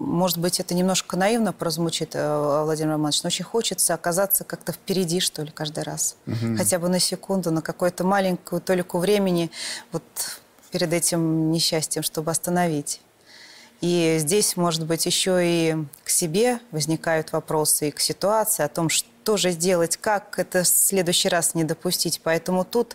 может 0.00 0.38
быть, 0.38 0.58
это 0.60 0.74
немножко 0.74 1.16
наивно 1.18 1.52
прозвучит, 1.52 2.12
э, 2.14 2.62
Владимир 2.64 2.92
Романович, 2.92 3.22
но 3.22 3.26
очень 3.26 3.44
хочется 3.44 3.92
оказаться 3.92 4.44
как-то 4.44 4.72
впереди, 4.72 5.20
что 5.20 5.42
ли, 5.42 5.50
каждый 5.50 5.84
раз. 5.84 6.16
Угу. 6.26 6.56
Хотя 6.56 6.78
бы 6.78 6.88
на 6.88 6.98
секунду, 6.98 7.50
на 7.50 7.60
какую-то 7.60 8.02
маленькую 8.02 8.62
толику 8.62 8.98
времени 8.98 9.50
вот 9.92 10.02
перед 10.70 10.92
этим 10.94 11.50
несчастьем, 11.50 12.02
чтобы 12.02 12.30
остановить. 12.30 13.02
И 13.80 14.16
здесь, 14.18 14.56
может 14.56 14.84
быть, 14.86 15.06
еще 15.06 15.38
и 15.42 15.76
к 16.04 16.10
себе 16.10 16.60
возникают 16.70 17.32
вопросы, 17.32 17.88
и 17.88 17.90
к 17.90 18.00
ситуации 18.00 18.62
о 18.62 18.68
том, 18.68 18.90
что 18.90 19.36
же 19.36 19.50
сделать, 19.50 19.96
как 19.96 20.38
это 20.38 20.64
в 20.64 20.68
следующий 20.68 21.28
раз 21.28 21.54
не 21.54 21.64
допустить. 21.64 22.20
Поэтому 22.22 22.64
тут, 22.64 22.94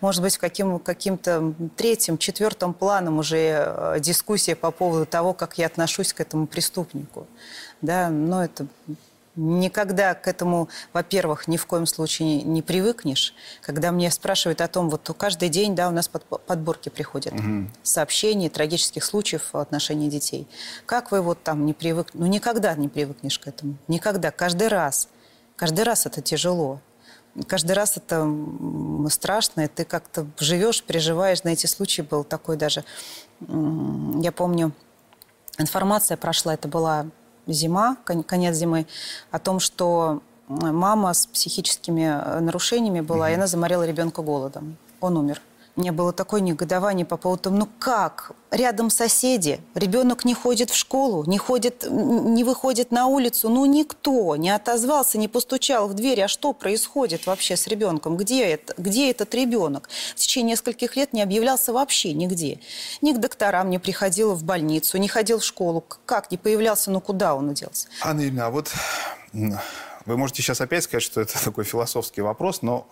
может 0.00 0.22
быть, 0.22 0.36
каким, 0.36 0.78
каким-то 0.78 1.54
третьим, 1.76 2.18
четвертым 2.18 2.74
планом 2.74 3.18
уже 3.18 3.64
э, 3.66 3.96
дискуссия 4.00 4.56
по 4.56 4.70
поводу 4.70 5.06
того, 5.06 5.32
как 5.32 5.56
я 5.58 5.66
отношусь 5.66 6.12
к 6.12 6.20
этому 6.20 6.46
преступнику. 6.46 7.26
Да, 7.80 8.10
но 8.10 8.44
это 8.44 8.66
никогда 9.36 10.14
к 10.14 10.26
этому, 10.26 10.68
во-первых, 10.92 11.46
ни 11.46 11.56
в 11.56 11.66
коем 11.66 11.86
случае 11.86 12.28
не, 12.28 12.42
не 12.42 12.62
привыкнешь. 12.62 13.34
Когда 13.62 13.92
мне 13.92 14.10
спрашивают 14.10 14.60
о 14.60 14.68
том, 14.68 14.88
вот 14.90 15.14
каждый 15.16 15.48
день, 15.48 15.74
да, 15.74 15.88
у 15.88 15.92
нас 15.92 16.08
под, 16.08 16.24
подборки 16.24 16.88
приходят 16.88 17.34
угу. 17.34 17.68
сообщений, 17.82 18.48
трагических 18.48 19.04
случаев 19.04 19.50
в 19.52 19.58
отношении 19.58 20.08
детей. 20.08 20.48
Как 20.86 21.12
вы 21.12 21.20
вот 21.20 21.42
там 21.42 21.66
не 21.66 21.74
привык... 21.74 22.08
Ну, 22.14 22.26
никогда 22.26 22.74
не 22.74 22.88
привыкнешь 22.88 23.38
к 23.38 23.46
этому. 23.46 23.76
Никогда. 23.88 24.30
Каждый 24.30 24.68
раз. 24.68 25.08
Каждый 25.56 25.84
раз 25.84 26.06
это 26.06 26.20
тяжело. 26.20 26.80
Каждый 27.46 27.72
раз 27.72 27.98
это 27.98 28.26
страшно, 29.10 29.62
и 29.62 29.66
ты 29.66 29.84
как-то 29.84 30.26
живешь, 30.38 30.82
переживаешь. 30.82 31.44
На 31.44 31.50
эти 31.50 31.66
случаи 31.66 32.02
был 32.02 32.24
такой 32.24 32.56
даже... 32.56 32.84
Я 33.40 34.32
помню, 34.32 34.72
информация 35.58 36.16
прошла, 36.16 36.54
это 36.54 36.68
была 36.68 37.06
зима, 37.46 37.96
конец 38.04 38.56
зимы, 38.56 38.86
о 39.30 39.38
том, 39.38 39.60
что 39.60 40.22
мама 40.48 41.12
с 41.12 41.26
психическими 41.26 42.02
э, 42.02 42.40
нарушениями 42.40 43.00
была, 43.00 43.28
mm-hmm. 43.28 43.32
и 43.32 43.34
она 43.34 43.46
заморила 43.46 43.86
ребенка 43.86 44.22
голодом. 44.22 44.76
Он 45.00 45.16
умер. 45.16 45.40
У 45.76 45.80
меня 45.82 45.92
было 45.92 46.14
такое 46.14 46.40
негодование 46.40 47.04
по 47.04 47.18
поводу 47.18 47.42
того, 47.42 47.56
ну 47.56 47.68
как? 47.78 48.32
Рядом 48.50 48.88
соседи, 48.88 49.60
ребенок 49.74 50.24
не 50.24 50.32
ходит 50.32 50.70
в 50.70 50.74
школу, 50.74 51.24
не, 51.26 51.36
ходит, 51.36 51.86
не 51.90 52.44
выходит 52.44 52.90
на 52.90 53.06
улицу, 53.08 53.50
ну 53.50 53.66
никто 53.66 54.36
не 54.36 54.48
отозвался, 54.48 55.18
не 55.18 55.28
постучал 55.28 55.86
в 55.88 55.92
дверь. 55.92 56.22
А 56.22 56.28
что 56.28 56.54
происходит 56.54 57.26
вообще 57.26 57.58
с 57.58 57.66
ребенком? 57.66 58.16
Где, 58.16 58.44
это, 58.44 58.72
где 58.78 59.10
этот 59.10 59.34
ребенок? 59.34 59.90
В 60.12 60.14
течение 60.14 60.52
нескольких 60.52 60.96
лет 60.96 61.12
не 61.12 61.20
объявлялся 61.20 61.74
вообще 61.74 62.14
нигде. 62.14 62.60
Ни 63.02 63.12
к 63.12 63.18
докторам 63.18 63.68
не 63.68 63.78
приходил 63.78 64.32
в 64.32 64.44
больницу, 64.44 64.96
не 64.96 65.08
ходил 65.08 65.40
в 65.40 65.44
школу. 65.44 65.84
Как 66.06 66.30
не 66.30 66.38
появлялся, 66.38 66.90
ну 66.90 67.02
куда 67.02 67.34
он 67.34 67.50
уделся? 67.50 67.88
Анна 68.00 68.22
Ильина, 68.22 68.46
а 68.46 68.50
вот 68.50 68.72
вы 70.06 70.16
можете 70.16 70.40
сейчас 70.40 70.62
опять 70.62 70.84
сказать, 70.84 71.02
что 71.02 71.20
это 71.20 71.42
такой 71.44 71.64
философский 71.64 72.22
вопрос, 72.22 72.62
но 72.62 72.88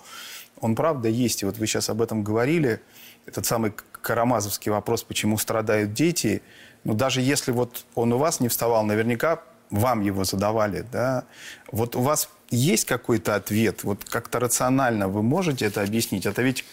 он 0.61 0.75
правда 0.75 1.09
есть. 1.09 1.43
И 1.43 1.47
вот 1.47 1.59
вы 1.59 1.67
сейчас 1.67 1.91
об 1.91 2.01
этом 2.03 2.23
говорили. 2.23 2.81
Этот 3.27 3.47
самый 3.47 3.73
карамазовский 4.03 4.71
вопрос, 4.71 5.03
почему 5.03 5.39
страдают 5.39 5.93
дети. 5.93 6.43
Но 6.85 6.95
даже 6.95 7.21
если 7.21 7.53
вот 7.53 7.85
он 7.95 8.13
у 8.13 8.19
вас 8.19 8.41
не 8.41 8.49
вставал, 8.49 8.85
наверняка 8.85 9.43
вам 9.71 10.03
его 10.03 10.25
задавали, 10.25 10.85
да? 10.93 11.25
Вот 11.73 11.97
у 11.97 12.01
вас 12.01 12.29
есть 12.51 12.85
какой-то 12.85 13.35
ответ? 13.35 13.83
Вот 13.83 14.05
как-то 14.05 14.39
рационально 14.39 15.09
вы 15.09 15.23
можете 15.23 15.65
это 15.65 15.83
объяснить? 15.83 16.27
Это 16.27 16.43
ведь, 16.43 16.65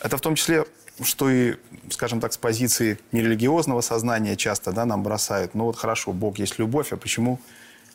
это 0.00 0.16
в 0.16 0.20
том 0.20 0.34
числе, 0.34 0.64
что 1.02 1.30
и, 1.30 1.56
скажем 1.90 2.20
так, 2.20 2.32
с 2.32 2.38
позиции 2.38 2.98
нерелигиозного 3.12 3.80
сознания 3.82 4.36
часто, 4.36 4.72
да, 4.72 4.84
нам 4.84 5.02
бросают. 5.02 5.54
Ну 5.54 5.64
вот 5.64 5.76
хорошо, 5.76 6.12
Бог 6.12 6.38
есть 6.38 6.58
любовь, 6.58 6.92
а 6.92 6.96
почему 6.96 7.38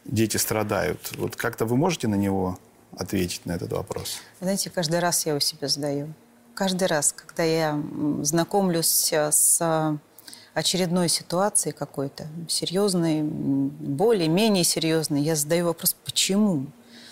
дети 0.05 0.37
страдают? 0.37 1.11
Вот 1.17 1.35
как-то 1.35 1.65
вы 1.65 1.75
можете 1.75 2.07
на 2.07 2.15
него 2.15 2.59
ответить 2.97 3.45
на 3.45 3.53
этот 3.53 3.71
вопрос? 3.71 4.17
Знаете, 4.41 4.69
каждый 4.69 4.99
раз 4.99 5.25
я 5.25 5.31
его 5.31 5.39
себе 5.39 5.67
задаю. 5.67 6.13
Каждый 6.53 6.87
раз, 6.87 7.13
когда 7.13 7.43
я 7.43 7.81
знакомлюсь 8.21 9.11
с 9.11 9.99
очередной 10.53 11.09
ситуацией 11.09 11.73
какой-то, 11.73 12.27
серьезной, 12.47 13.23
более-менее 13.23 14.63
серьезной, 14.63 15.21
я 15.21 15.35
задаю 15.35 15.65
вопрос, 15.65 15.95
почему? 16.05 16.67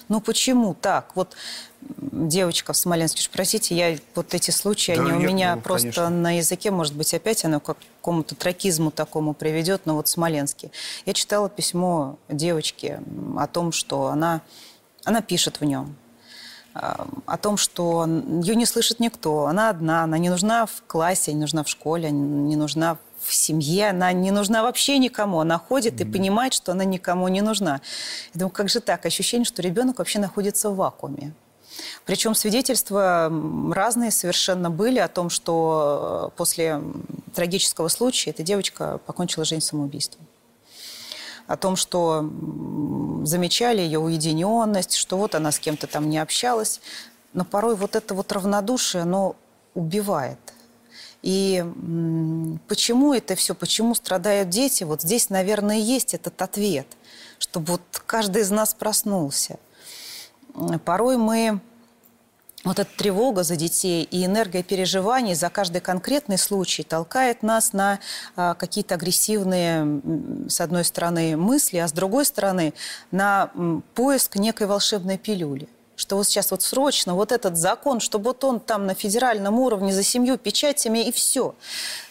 Ну 0.09 0.19
почему 0.19 0.73
так? 0.73 1.15
Вот 1.15 1.35
девочка 1.81 2.73
в 2.73 2.77
Смоленске, 2.77 3.29
простите, 3.31 3.75
я 3.75 3.97
вот 4.13 4.33
эти 4.33 4.51
случаи, 4.51 4.93
да, 4.93 5.01
они 5.01 5.11
нет, 5.11 5.17
у 5.17 5.21
меня 5.21 5.55
ну, 5.55 5.61
просто 5.61 5.87
конечно. 5.87 6.09
на 6.09 6.37
языке, 6.37 6.69
может 6.69 6.95
быть, 6.95 7.13
опять 7.13 7.45
оно 7.45 7.59
к 7.59 7.77
какому-то 7.97 8.35
тракизму 8.35 8.91
такому 8.91 9.33
приведет, 9.33 9.85
но 9.85 9.95
вот 9.95 10.07
в 10.07 10.11
Смоленске. 10.11 10.69
Я 11.05 11.13
читала 11.13 11.49
письмо 11.49 12.17
девочки 12.29 12.99
о 13.37 13.47
том, 13.47 13.71
что 13.71 14.07
она 14.07 14.41
она 15.05 15.21
пишет 15.21 15.59
в 15.59 15.65
нем 15.65 15.95
а, 16.73 17.07
о 17.25 17.37
том, 17.37 17.57
что 17.57 18.05
ее 18.05 18.55
не 18.55 18.65
слышит 18.65 18.99
никто. 18.99 19.45
Она 19.45 19.69
одна, 19.69 20.03
она 20.03 20.17
не 20.17 20.29
нужна 20.29 20.65
в 20.65 20.83
классе, 20.87 21.33
не 21.33 21.39
нужна 21.39 21.63
в 21.63 21.69
школе, 21.69 22.11
не 22.11 22.55
нужна 22.55 22.97
в 23.19 23.33
семье, 23.33 23.89
она 23.89 24.11
не 24.13 24.31
нужна 24.31 24.63
вообще 24.63 24.97
никому. 24.97 25.39
Она 25.39 25.59
ходит 25.59 25.95
mm-hmm. 25.95 26.09
и 26.09 26.11
понимает, 26.11 26.53
что 26.53 26.71
она 26.71 26.85
никому 26.85 27.27
не 27.27 27.41
нужна. 27.41 27.81
Я 28.33 28.39
думаю, 28.39 28.51
как 28.51 28.69
же 28.69 28.79
так? 28.79 29.05
Ощущение, 29.05 29.45
что 29.45 29.61
ребенок 29.61 29.99
вообще 29.99 30.19
находится 30.19 30.69
в 30.69 30.75
вакууме. 30.75 31.33
Причем 32.05 32.35
свидетельства 32.35 33.31
разные 33.71 34.11
совершенно 34.11 34.69
были 34.69 34.99
о 34.99 35.07
том, 35.07 35.29
что 35.29 36.31
э, 36.31 36.37
после 36.37 36.81
трагического 37.33 37.87
случая 37.87 38.31
эта 38.31 38.43
девочка 38.43 38.99
покончила 39.05 39.45
жизнь 39.45 39.61
самоубийством 39.61 40.27
о 41.51 41.57
том, 41.57 41.75
что 41.75 42.29
замечали 43.23 43.81
ее 43.81 43.99
уединенность, 43.99 44.95
что 44.95 45.17
вот 45.17 45.35
она 45.35 45.51
с 45.51 45.59
кем-то 45.59 45.87
там 45.87 46.09
не 46.09 46.17
общалась. 46.17 46.81
Но 47.33 47.45
порой 47.45 47.75
вот 47.75 47.95
это 47.95 48.13
вот 48.13 48.31
равнодушие, 48.31 49.03
оно 49.03 49.35
убивает. 49.73 50.39
И 51.21 51.63
почему 52.67 53.13
это 53.13 53.35
все, 53.35 53.53
почему 53.53 53.93
страдают 53.95 54.49
дети, 54.49 54.83
вот 54.83 55.01
здесь, 55.01 55.29
наверное, 55.29 55.77
есть 55.77 56.13
этот 56.13 56.41
ответ, 56.41 56.87
чтобы 57.37 57.73
вот 57.73 57.81
каждый 58.05 58.41
из 58.41 58.49
нас 58.49 58.73
проснулся. 58.73 59.59
Порой 60.83 61.17
мы 61.17 61.61
вот 62.63 62.79
эта 62.79 62.89
тревога 62.95 63.43
за 63.43 63.55
детей 63.55 64.03
и 64.03 64.25
энергия 64.25 64.63
переживаний 64.63 65.33
за 65.33 65.49
каждый 65.49 65.81
конкретный 65.81 66.37
случай 66.37 66.83
толкает 66.83 67.43
нас 67.43 67.73
на 67.73 67.99
а, 68.35 68.53
какие-то 68.53 68.95
агрессивные, 68.95 70.01
с 70.47 70.61
одной 70.61 70.83
стороны, 70.83 71.37
мысли, 71.37 71.77
а 71.77 71.87
с 71.87 71.91
другой 71.91 72.25
стороны, 72.25 72.73
на 73.11 73.51
м, 73.55 73.83
поиск 73.95 74.35
некой 74.35 74.67
волшебной 74.67 75.17
пилюли 75.17 75.67
что 75.97 76.15
вот 76.15 76.25
сейчас 76.25 76.49
вот 76.49 76.63
срочно 76.63 77.13
вот 77.13 77.31
этот 77.31 77.57
закон, 77.57 77.99
чтобы 77.99 78.29
вот 78.29 78.43
он 78.43 78.59
там 78.59 78.87
на 78.87 78.95
федеральном 78.95 79.59
уровне 79.59 79.93
за 79.93 80.01
семью 80.01 80.39
печатями 80.39 81.07
и 81.07 81.11
все. 81.11 81.53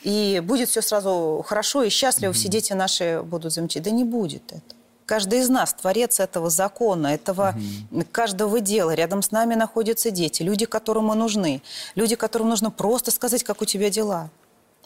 И 0.05 0.41
будет 0.45 0.69
все 0.69 0.81
сразу 0.81 1.45
хорошо 1.45 1.83
и 1.83 1.89
счастливо, 1.89 2.31
mm-hmm. 2.31 2.35
все 2.35 2.49
дети 2.49 2.73
наши 2.73 3.21
будут 3.25 3.53
замечать. 3.53 3.83
Да 3.83 3.91
не 3.91 4.05
будет 4.05 4.45
это. 4.53 4.80
Каждый 5.11 5.41
из 5.41 5.49
нас 5.49 5.75
творец 5.75 6.21
этого 6.21 6.51
закона, 6.51 7.09
этого 7.09 7.57
угу. 7.91 8.05
каждого 8.13 8.61
дела. 8.61 8.95
Рядом 8.95 9.23
с 9.23 9.33
нами 9.33 9.57
находятся 9.57 10.13
дети, 10.13 10.45
люди, 10.45 10.67
которым 10.67 11.07
мы 11.07 11.17
нужны. 11.17 11.63
Люди, 11.97 12.15
которым 12.15 12.49
нужно 12.49 12.71
просто 12.71 13.11
сказать, 13.11 13.43
как 13.43 13.61
у 13.61 13.65
тебя 13.65 13.91
дела. 13.91 14.31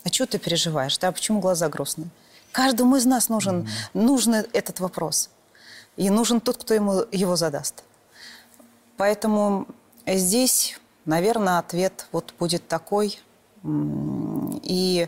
А 0.02 0.08
что 0.08 0.24
ты 0.24 0.38
переживаешь? 0.38 0.96
Да, 0.96 1.12
почему 1.12 1.40
глаза 1.40 1.68
грустные? 1.68 2.08
Каждому 2.52 2.96
из 2.96 3.04
нас 3.04 3.28
нужен, 3.28 3.58
угу. 3.58 3.68
нужен 3.92 4.46
этот 4.54 4.80
вопрос. 4.80 5.28
И 5.98 6.08
нужен 6.08 6.40
тот, 6.40 6.56
кто 6.56 6.72
ему 6.72 7.04
его 7.12 7.36
задаст. 7.36 7.84
Поэтому 8.96 9.66
здесь, 10.06 10.80
наверное, 11.04 11.58
ответ 11.58 12.06
вот 12.12 12.32
будет 12.38 12.66
такой. 12.66 13.20
И 13.62 15.06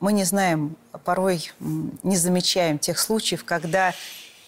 мы 0.00 0.12
не 0.12 0.24
знаем, 0.24 0.74
порой 1.04 1.52
не 1.60 2.16
замечаем 2.16 2.80
тех 2.80 2.98
случаев, 2.98 3.44
когда 3.44 3.94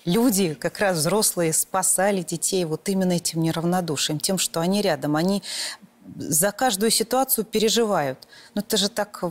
люди, 0.05 0.55
как 0.55 0.79
раз 0.79 0.99
взрослые, 0.99 1.53
спасали 1.53 2.23
детей 2.23 2.65
вот 2.65 2.89
именно 2.89 3.13
этим 3.13 3.43
неравнодушием, 3.43 4.19
тем, 4.19 4.39
что 4.39 4.61
они 4.61 4.83
рядом. 4.83 5.17
Они 5.17 5.43
за 6.17 6.53
каждую 6.53 6.91
ситуацию 6.91 7.45
переживают. 7.45 8.29
Ну, 8.55 8.61
это 8.61 8.77
же 8.77 8.89
так, 8.89 9.25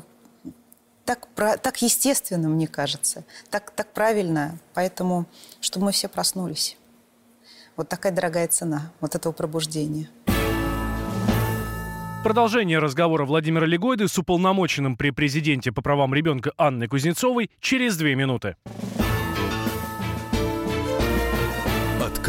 так, 1.06 1.28
так 1.36 1.82
естественно, 1.82 2.50
мне 2.50 2.68
кажется. 2.68 3.24
Так, 3.50 3.72
так 3.72 3.92
правильно. 3.94 4.58
Поэтому, 4.74 5.26
чтобы 5.62 5.88
мы 5.88 5.92
все 5.92 6.08
проснулись. 6.08 6.78
Вот 7.76 7.90
такая 7.90 8.12
дорогая 8.12 8.48
цена 8.48 8.92
вот 9.02 9.16
этого 9.16 9.34
пробуждения. 9.34 10.10
Продолжение 12.24 12.80
разговора 12.80 13.26
Владимира 13.26 13.66
Легойды 13.66 14.08
с 14.08 14.18
уполномоченным 14.18 14.96
при 14.96 15.10
президенте 15.10 15.74
по 15.74 15.82
правам 15.82 16.14
ребенка 16.14 16.54
Анной 16.56 16.88
Кузнецовой 16.88 17.52
через 17.60 17.98
две 17.98 18.16
минуты. 18.16 18.56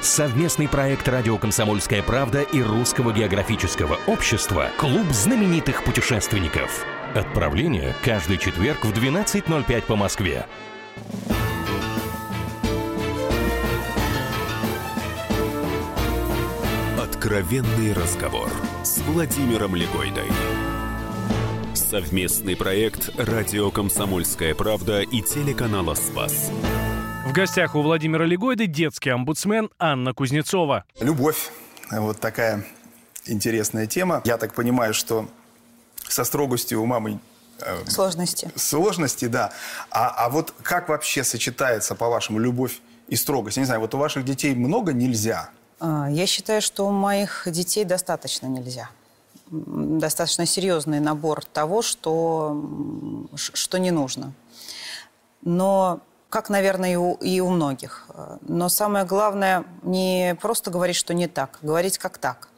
Совместный 0.00 0.66
проект 0.66 1.06
«Радио 1.08 1.36
Комсомольская 1.36 2.02
правда» 2.02 2.40
и 2.40 2.62
Русского 2.62 3.12
географического 3.12 3.98
общества 4.06 4.70
«Клуб 4.78 5.06
знаменитых 5.12 5.84
путешественников». 5.84 6.86
Отправление 7.14 7.94
каждый 8.02 8.38
четверг 8.38 8.82
в 8.82 8.92
12.05 8.92 9.82
по 9.82 9.96
Москве. 9.96 10.46
Откровенный 16.98 17.92
разговор 17.92 18.48
с 18.82 19.00
Владимиром 19.02 19.76
Легойдой. 19.76 20.30
Совместный 21.74 22.56
проект 22.56 23.10
«Радио 23.18 23.70
Комсомольская 23.70 24.54
правда» 24.54 25.02
и 25.02 25.20
телеканала 25.20 25.94
«Спас». 25.94 26.50
В 27.30 27.32
гостях 27.32 27.76
у 27.76 27.82
Владимира 27.82 28.24
Легойды 28.24 28.66
детский 28.66 29.10
омбудсмен 29.10 29.70
Анна 29.78 30.12
Кузнецова. 30.12 30.84
Любовь. 30.98 31.52
Вот 31.88 32.18
такая 32.18 32.66
интересная 33.24 33.86
тема. 33.86 34.20
Я 34.24 34.36
так 34.36 34.52
понимаю, 34.52 34.94
что 34.94 35.28
со 36.08 36.24
строгостью 36.24 36.82
у 36.82 36.86
мамы 36.86 37.20
э, 37.60 37.86
Сложности. 37.86 38.50
Сложности, 38.56 39.26
да. 39.26 39.52
А, 39.92 40.08
а 40.08 40.28
вот 40.28 40.52
как 40.64 40.88
вообще 40.88 41.22
сочетается, 41.22 41.94
по-вашему, 41.94 42.40
любовь 42.40 42.80
и 43.06 43.14
строгость? 43.14 43.58
Я 43.58 43.60
не 43.60 43.66
знаю, 43.66 43.80
вот 43.80 43.94
у 43.94 43.98
ваших 43.98 44.24
детей 44.24 44.52
много 44.56 44.92
нельзя? 44.92 45.50
А, 45.78 46.08
я 46.10 46.26
считаю, 46.26 46.60
что 46.60 46.88
у 46.88 46.90
моих 46.90 47.44
детей 47.46 47.84
достаточно 47.84 48.48
нельзя. 48.48 48.90
Достаточно 49.46 50.46
серьезный 50.46 50.98
набор 50.98 51.44
того, 51.44 51.82
что, 51.82 52.60
что 53.36 53.78
не 53.78 53.92
нужно. 53.92 54.32
Но 55.42 56.00
как, 56.30 56.48
наверное, 56.48 56.92
и 56.92 56.96
у, 56.96 57.14
и 57.14 57.40
у 57.40 57.50
многих. 57.50 58.06
Но 58.42 58.68
самое 58.68 59.04
главное 59.04 59.64
не 59.82 60.36
просто 60.40 60.70
говорить, 60.70 60.96
что 60.96 61.12
не 61.12 61.26
так, 61.26 61.58
говорить 61.60 61.98
как 61.98 62.18
так. 62.18 62.48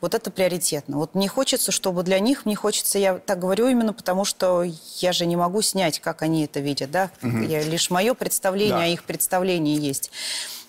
Вот 0.00 0.14
это 0.14 0.30
приоритетно. 0.30 0.98
Вот 0.98 1.14
мне 1.14 1.28
хочется, 1.28 1.72
чтобы 1.72 2.02
для 2.02 2.18
них, 2.18 2.44
мне 2.44 2.56
хочется, 2.56 2.98
я 2.98 3.18
так 3.18 3.38
говорю 3.38 3.68
именно 3.68 3.92
потому, 3.92 4.24
что 4.24 4.64
я 4.98 5.12
же 5.12 5.24
не 5.24 5.36
могу 5.36 5.62
снять, 5.62 6.00
как 6.00 6.22
они 6.22 6.44
это 6.44 6.60
видят, 6.60 6.90
да? 6.90 7.10
Угу. 7.22 7.38
Я, 7.38 7.62
лишь 7.62 7.90
мое 7.90 8.14
представление, 8.14 8.76
да. 8.76 8.84
а 8.84 8.86
их 8.86 9.04
представление 9.04 9.76
есть. 9.76 10.10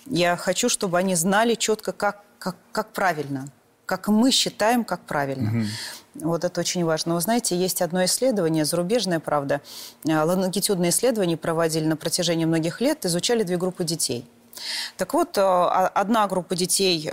Я 0.06 0.36
хочу, 0.36 0.68
чтобы 0.68 0.98
они 0.98 1.14
знали 1.14 1.54
четко, 1.54 1.92
как, 1.92 2.22
как, 2.38 2.56
как 2.72 2.92
правильно, 2.92 3.46
как 3.86 4.08
мы 4.08 4.30
считаем, 4.30 4.84
как 4.84 5.00
правильно. 5.02 5.50
Угу. 5.50 5.66
Вот 6.14 6.44
это 6.44 6.60
очень 6.60 6.84
важно. 6.84 7.14
Вы 7.14 7.20
знаете, 7.20 7.56
есть 7.56 7.82
одно 7.82 8.04
исследование, 8.04 8.64
зарубежное, 8.64 9.18
правда, 9.18 9.60
э, 10.06 10.20
лонгитюдное 10.20 10.90
исследование 10.90 11.36
проводили 11.36 11.86
на 11.86 11.96
протяжении 11.96 12.44
многих 12.44 12.80
лет, 12.80 13.04
изучали 13.04 13.42
две 13.42 13.56
группы 13.56 13.84
детей. 13.84 14.24
Так 14.96 15.14
вот, 15.14 15.36
э, 15.36 15.40
одна 15.42 16.26
группа 16.28 16.54
детей, 16.54 17.10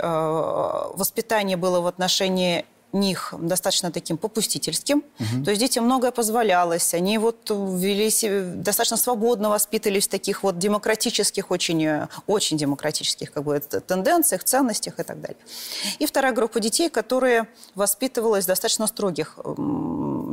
воспитание 0.94 1.56
было 1.56 1.80
в 1.80 1.86
отношении 1.88 2.64
них 2.92 3.34
достаточно 3.38 3.90
таким 3.90 4.16
попустительским. 4.16 4.98
Угу. 5.18 5.44
То 5.44 5.50
есть 5.50 5.60
детям 5.60 5.84
многое 5.84 6.10
позволялось. 6.10 6.94
Они 6.94 7.18
вот 7.18 7.50
вели 7.50 8.10
себя, 8.10 8.42
достаточно 8.42 8.96
свободно 8.96 9.48
воспитывались 9.50 10.06
в 10.06 10.10
таких 10.10 10.42
вот 10.42 10.58
демократических, 10.58 11.50
очень, 11.50 12.06
очень 12.26 12.56
демократических 12.56 13.32
как 13.32 13.44
бы, 13.44 13.60
тенденциях, 13.60 14.44
ценностях 14.44 14.98
и 14.98 15.02
так 15.02 15.20
далее. 15.20 15.38
И 15.98 16.06
вторая 16.06 16.32
группа 16.32 16.60
детей, 16.60 16.88
которые 16.90 17.46
воспитывалась 17.74 18.44
в 18.44 18.48
достаточно 18.48 18.86
строгих 18.86 19.38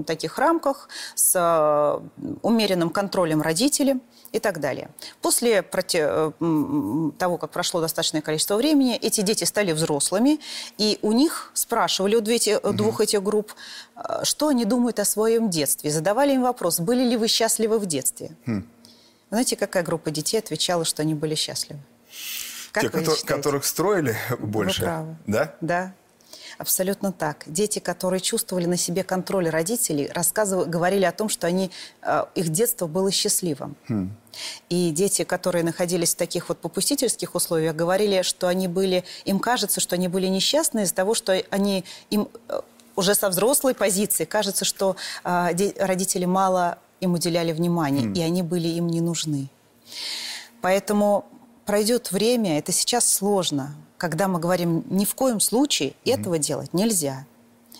таких 0.06 0.38
рамках, 0.38 0.90
с 1.16 1.36
э, 1.36 2.26
умеренным 2.42 2.90
контролем 2.90 3.42
родителей 3.42 3.96
и 4.32 4.40
так 4.40 4.60
далее. 4.60 4.90
После 5.22 5.64
э, 5.64 6.32
того, 7.18 7.38
как 7.38 7.52
прошло 7.52 7.82
достаточное 7.82 8.22
количество 8.22 8.56
времени, 8.56 8.96
эти 8.96 9.22
дети 9.22 9.44
стали 9.44 9.72
взрослыми, 9.72 10.40
и 10.78 11.00
у 11.02 11.12
них 11.12 11.52
спрашивали, 11.54 12.16
у 12.16 12.22
двух, 12.22 12.64
угу. 12.64 12.74
двух 12.74 13.02
этих 13.02 13.24
групп, 13.24 13.54
э, 13.96 14.24
что 14.24 14.48
они 14.50 14.66
думают 14.66 15.00
о 15.00 15.06
своем 15.06 15.50
детстве. 15.50 15.92
Задавали 15.92 16.34
им 16.34 16.44
вопрос, 16.44 16.80
были 16.80 17.04
ли 17.04 17.18
вы 17.18 17.28
счастливы 17.28 17.80
в 17.80 17.86
детстве. 17.86 18.32
Хм. 18.46 18.68
Знаете, 19.30 19.56
какая 19.56 19.84
группа 19.84 20.12
детей 20.12 20.38
отвечала, 20.40 20.86
что 20.86 21.02
они 21.02 21.14
были 21.14 21.36
счастливы? 21.36 21.80
Как 22.72 22.84
Те, 22.84 22.90
кто, 22.90 23.16
которых 23.26 23.66
строили 23.66 24.16
больше? 24.40 24.82
Вы 24.82 24.86
правы. 24.86 25.18
Да? 25.28 25.56
Да. 25.62 25.94
Абсолютно 26.60 27.14
так. 27.14 27.46
Дети, 27.48 27.80
которые 27.80 28.20
чувствовали 28.20 28.66
на 28.66 28.76
себе 28.76 29.06
контроль 29.06 29.48
родителей, 29.48 30.12
рассказывали, 30.14 30.68
говорили 30.68 31.06
о 31.06 31.14
том, 31.14 31.30
что 31.30 31.48
они, 31.48 31.72
э, 32.02 32.26
их 32.36 32.50
детство 32.50 32.86
было 32.86 33.12
счастливым. 33.12 33.78
Хм. 33.88 34.12
И 34.68 34.92
дети, 34.92 35.24
которые 35.24 35.64
находились 35.64 36.14
в 36.14 36.18
таких 36.18 36.50
вот 36.50 36.60
попустительских 36.60 37.34
условиях, 37.34 37.78
говорили, 37.78 38.24
что 38.24 38.50
они 38.50 38.68
были, 38.68 39.06
им 39.24 39.40
кажется, 39.40 39.80
что 39.80 39.96
они 39.96 40.10
были 40.10 40.28
несчастны 40.28 40.82
из-за 40.82 40.96
того, 40.96 41.14
что 41.14 41.42
они 41.50 41.86
им 42.10 42.28
э, 42.50 42.60
уже 42.98 43.16
со 43.16 43.30
взрослой 43.30 43.74
позиции 43.74 44.26
кажется, 44.26 44.66
что 44.66 44.98
э, 45.24 45.72
родители 45.80 46.26
мало 46.26 46.78
им 47.00 47.14
уделяли 47.14 47.54
внимания, 47.54 48.02
хм. 48.02 48.12
и 48.12 48.22
они 48.22 48.44
были 48.44 48.68
им 48.68 48.88
не 48.88 49.00
нужны. 49.00 49.48
Поэтому 50.60 51.24
пройдет 51.66 52.12
время, 52.12 52.60
это 52.60 52.74
сейчас 52.74 53.10
сложно 53.10 53.78
когда 54.00 54.28
мы 54.28 54.40
говорим 54.40 54.84
ни 54.90 55.06
в 55.06 55.14
коем 55.14 55.40
случае 55.40 55.90
mm-hmm. 55.90 56.20
этого 56.20 56.40
делать 56.40 56.74
нельзя. 56.74 57.26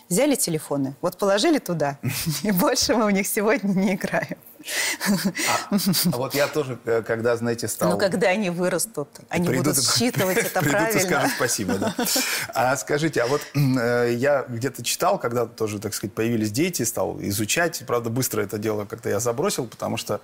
Взяли 0.10 0.36
телефоны, 0.36 0.96
вот 1.02 1.18
положили 1.18 1.60
туда, 1.60 1.98
и 2.44 2.52
больше 2.52 2.96
мы 2.96 3.06
в 3.06 3.12
них 3.12 3.28
сегодня 3.28 3.70
не 3.70 3.96
играем. 3.96 4.38
А, 5.72 5.78
а 6.12 6.18
вот 6.18 6.36
я 6.36 6.48
тоже, 6.48 6.78
э, 6.86 7.02
когда, 7.02 7.36
знаете, 7.38 7.68
стал... 7.68 7.92
Ну, 7.92 7.98
когда 7.98 8.28
они 8.28 8.50
вырастут, 8.50 9.08
они 9.30 9.48
придут, 9.48 9.68
будут 9.68 9.84
считывать 9.84 10.38
это 10.38 10.60
придут 10.60 10.72
правильно. 10.72 11.00
и 11.00 11.02
скажут 11.02 11.32
спасибо, 11.36 11.76
да. 11.76 11.96
А 12.54 12.76
скажите, 12.76 13.22
а 13.22 13.28
вот 13.28 13.42
э, 13.56 14.14
я 14.18 14.46
где-то 14.48 14.84
читал, 14.84 15.18
когда 15.18 15.46
тоже, 15.46 15.80
так 15.80 15.94
сказать, 15.94 16.14
появились 16.14 16.52
дети, 16.52 16.84
стал 16.84 17.20
изучать. 17.22 17.84
Правда, 17.88 18.10
быстро 18.10 18.42
это 18.42 18.58
дело 18.58 18.86
как-то 18.86 19.10
я 19.10 19.20
забросил, 19.20 19.66
потому 19.66 19.98
что 19.98 20.20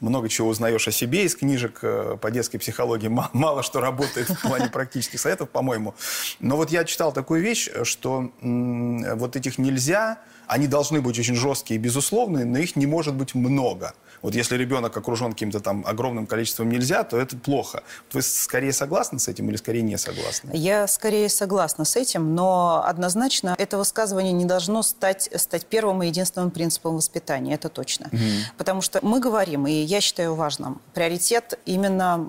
много 0.00 0.28
чего 0.28 0.48
узнаешь 0.48 0.86
о 0.86 0.92
себе 0.92 1.24
из 1.24 1.34
книжек 1.34 1.80
э, 1.82 2.16
по 2.20 2.30
детской 2.30 2.58
психологии. 2.58 3.08
Мало 3.08 3.62
что 3.62 3.80
работает 3.80 4.30
в 4.30 4.40
плане 4.40 4.68
практических 4.68 5.20
советов, 5.20 5.50
по-моему. 5.50 5.94
Но 6.38 6.56
вот 6.56 6.70
я 6.70 6.84
читал 6.84 7.12
такую 7.12 7.42
вещь, 7.42 7.68
что 7.82 8.30
вот 8.40 9.36
этих 9.36 9.58
нельзя 9.58 10.18
они 10.50 10.66
должны 10.66 11.00
быть 11.00 11.16
очень 11.18 11.36
жесткие 11.36 11.78
и 11.78 11.82
безусловные, 11.82 12.44
но 12.44 12.58
их 12.58 12.74
не 12.74 12.86
может 12.86 13.14
быть 13.14 13.36
много. 13.36 13.94
Вот 14.20 14.34
если 14.34 14.56
ребенок 14.56 14.96
окружен 14.96 15.32
каким-то 15.32 15.60
там 15.60 15.84
огромным 15.86 16.26
количеством 16.26 16.68
нельзя, 16.68 17.04
то 17.04 17.18
это 17.18 17.36
плохо. 17.36 17.84
Вы 18.12 18.20
скорее 18.20 18.72
согласны 18.72 19.20
с 19.20 19.28
этим 19.28 19.48
или 19.48 19.56
скорее 19.56 19.82
не 19.82 19.96
согласны? 19.96 20.50
Я 20.52 20.88
скорее 20.88 21.28
согласна 21.28 21.84
с 21.84 21.94
этим, 21.94 22.34
но 22.34 22.82
однозначно 22.84 23.54
это 23.58 23.78
высказывание 23.78 24.32
не 24.32 24.44
должно 24.44 24.82
стать, 24.82 25.30
стать 25.36 25.66
первым 25.66 26.02
и 26.02 26.08
единственным 26.08 26.50
принципом 26.50 26.96
воспитания, 26.96 27.54
это 27.54 27.68
точно. 27.68 28.08
Угу. 28.12 28.20
Потому 28.58 28.82
что 28.82 28.98
мы 29.02 29.20
говорим, 29.20 29.68
и 29.68 29.72
я 29.72 30.00
считаю 30.00 30.34
важным, 30.34 30.80
приоритет 30.94 31.60
именно 31.64 32.26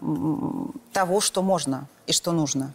того, 0.94 1.22
что 1.22 1.42
можно 1.42 1.88
и 2.06 2.14
что 2.14 2.32
нужно. 2.34 2.72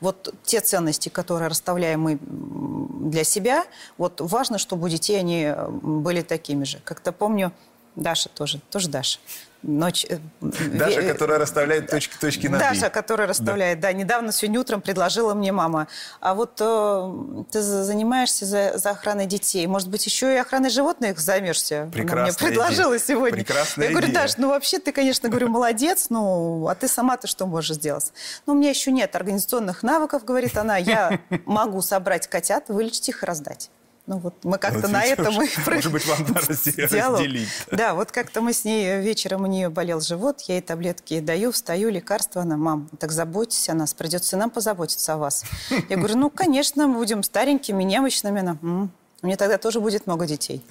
Вот 0.00 0.34
те 0.44 0.60
ценности, 0.60 1.08
которые 1.08 1.48
расставляем 1.48 2.02
мы 2.02 2.18
для 2.20 3.24
себя, 3.24 3.64
вот 3.98 4.20
важно, 4.20 4.58
чтобы 4.58 4.86
у 4.86 4.88
детей 4.88 5.18
они 5.18 5.52
были 5.82 6.22
такими 6.22 6.64
же. 6.64 6.80
Как-то 6.84 7.12
помню, 7.12 7.52
Даша 7.96 8.28
тоже, 8.28 8.60
тоже 8.70 8.88
Даша. 8.88 9.18
Ночь... 9.62 10.06
э, 10.08 10.18
Даша, 10.40 11.02
которая 11.02 11.38
расставляет 11.38 11.88
точки, 11.90 12.16
точки 12.18 12.46
над. 12.46 12.60
Даша, 12.60 12.90
которая 12.90 13.26
расставляет, 13.28 13.80
да. 13.80 13.92
Недавно, 13.92 14.32
сегодня 14.32 14.60
утром 14.60 14.80
предложила 14.80 15.34
мне 15.34 15.52
мама, 15.52 15.88
а 16.20 16.34
вот 16.34 16.58
э, 16.60 17.44
ты 17.50 17.60
за- 17.62 17.84
занимаешься 17.84 18.44
за, 18.46 18.76
за 18.78 18.90
охраной 18.90 19.26
детей, 19.26 19.66
может 19.66 19.88
быть, 19.88 20.04
еще 20.06 20.34
и 20.34 20.36
охраной 20.36 20.70
животных 20.70 21.18
займешься? 21.20 21.74
Она 21.76 21.84
мне 21.84 21.92
Прекрасная 21.92 22.48
предложила 22.48 22.96
идея. 22.96 23.06
сегодня. 23.06 23.36
Прекрасная 23.44 23.86
Я 23.86 23.90
говорю, 23.92 24.08
идея. 24.08 24.22
Даш, 24.22 24.36
ну 24.38 24.48
вообще 24.48 24.78
ты, 24.78 24.92
конечно, 24.92 25.28
говорю, 25.28 25.48
молодец, 25.48 26.06
ну, 26.10 26.66
а 26.68 26.74
ты 26.74 26.88
сама-то 26.88 27.26
что 27.26 27.46
можешь 27.46 27.76
сделать? 27.76 28.12
Ну, 28.46 28.54
у 28.54 28.56
меня 28.56 28.70
еще 28.70 28.90
нет 28.92 29.14
организационных 29.16 29.82
навыков, 29.82 30.24
говорит 30.24 30.56
она, 30.56 30.76
я 30.76 31.20
могу 31.46 31.82
собрать 31.82 32.26
котят, 32.26 32.68
вылечить 32.68 33.08
их 33.08 33.22
и 33.22 33.26
раздать. 33.26 33.70
Ну 34.12 34.18
вот 34.18 34.34
мы 34.44 34.58
как-то 34.58 34.82
Вот 34.82 34.90
на 34.90 35.04
этом 35.04 35.42
и 35.42 35.48
может 35.70 35.90
быть, 35.90 36.06
вам 36.06 36.18
надо 36.28 36.40
разделить. 36.46 37.46
Да, 37.70 37.94
вот 37.94 38.12
как-то 38.12 38.42
мы 38.42 38.52
с 38.52 38.62
ней 38.64 39.00
вечером, 39.00 39.44
у 39.44 39.46
нее 39.46 39.70
болел 39.70 40.02
живот, 40.02 40.42
я 40.42 40.56
ей 40.56 40.60
таблетки 40.60 41.20
даю, 41.20 41.50
встаю, 41.50 41.88
лекарства, 41.88 42.42
она, 42.42 42.58
мам, 42.58 42.90
так 42.98 43.10
заботьтесь 43.10 43.70
о 43.70 43.74
нас, 43.74 43.94
придется 43.94 44.36
нам 44.36 44.50
позаботиться 44.50 45.14
о 45.14 45.16
вас. 45.16 45.44
Я 45.88 45.96
говорю, 45.96 46.18
ну, 46.18 46.28
конечно, 46.28 46.88
будем 46.88 47.22
старенькими, 47.22 47.82
немощными. 47.84 48.40
Она, 48.40 48.58
«М, 48.62 48.92
у 49.22 49.26
меня 49.26 49.36
тогда 49.36 49.56
тоже 49.56 49.80
будет 49.80 50.06
много 50.08 50.26
детей. 50.26 50.64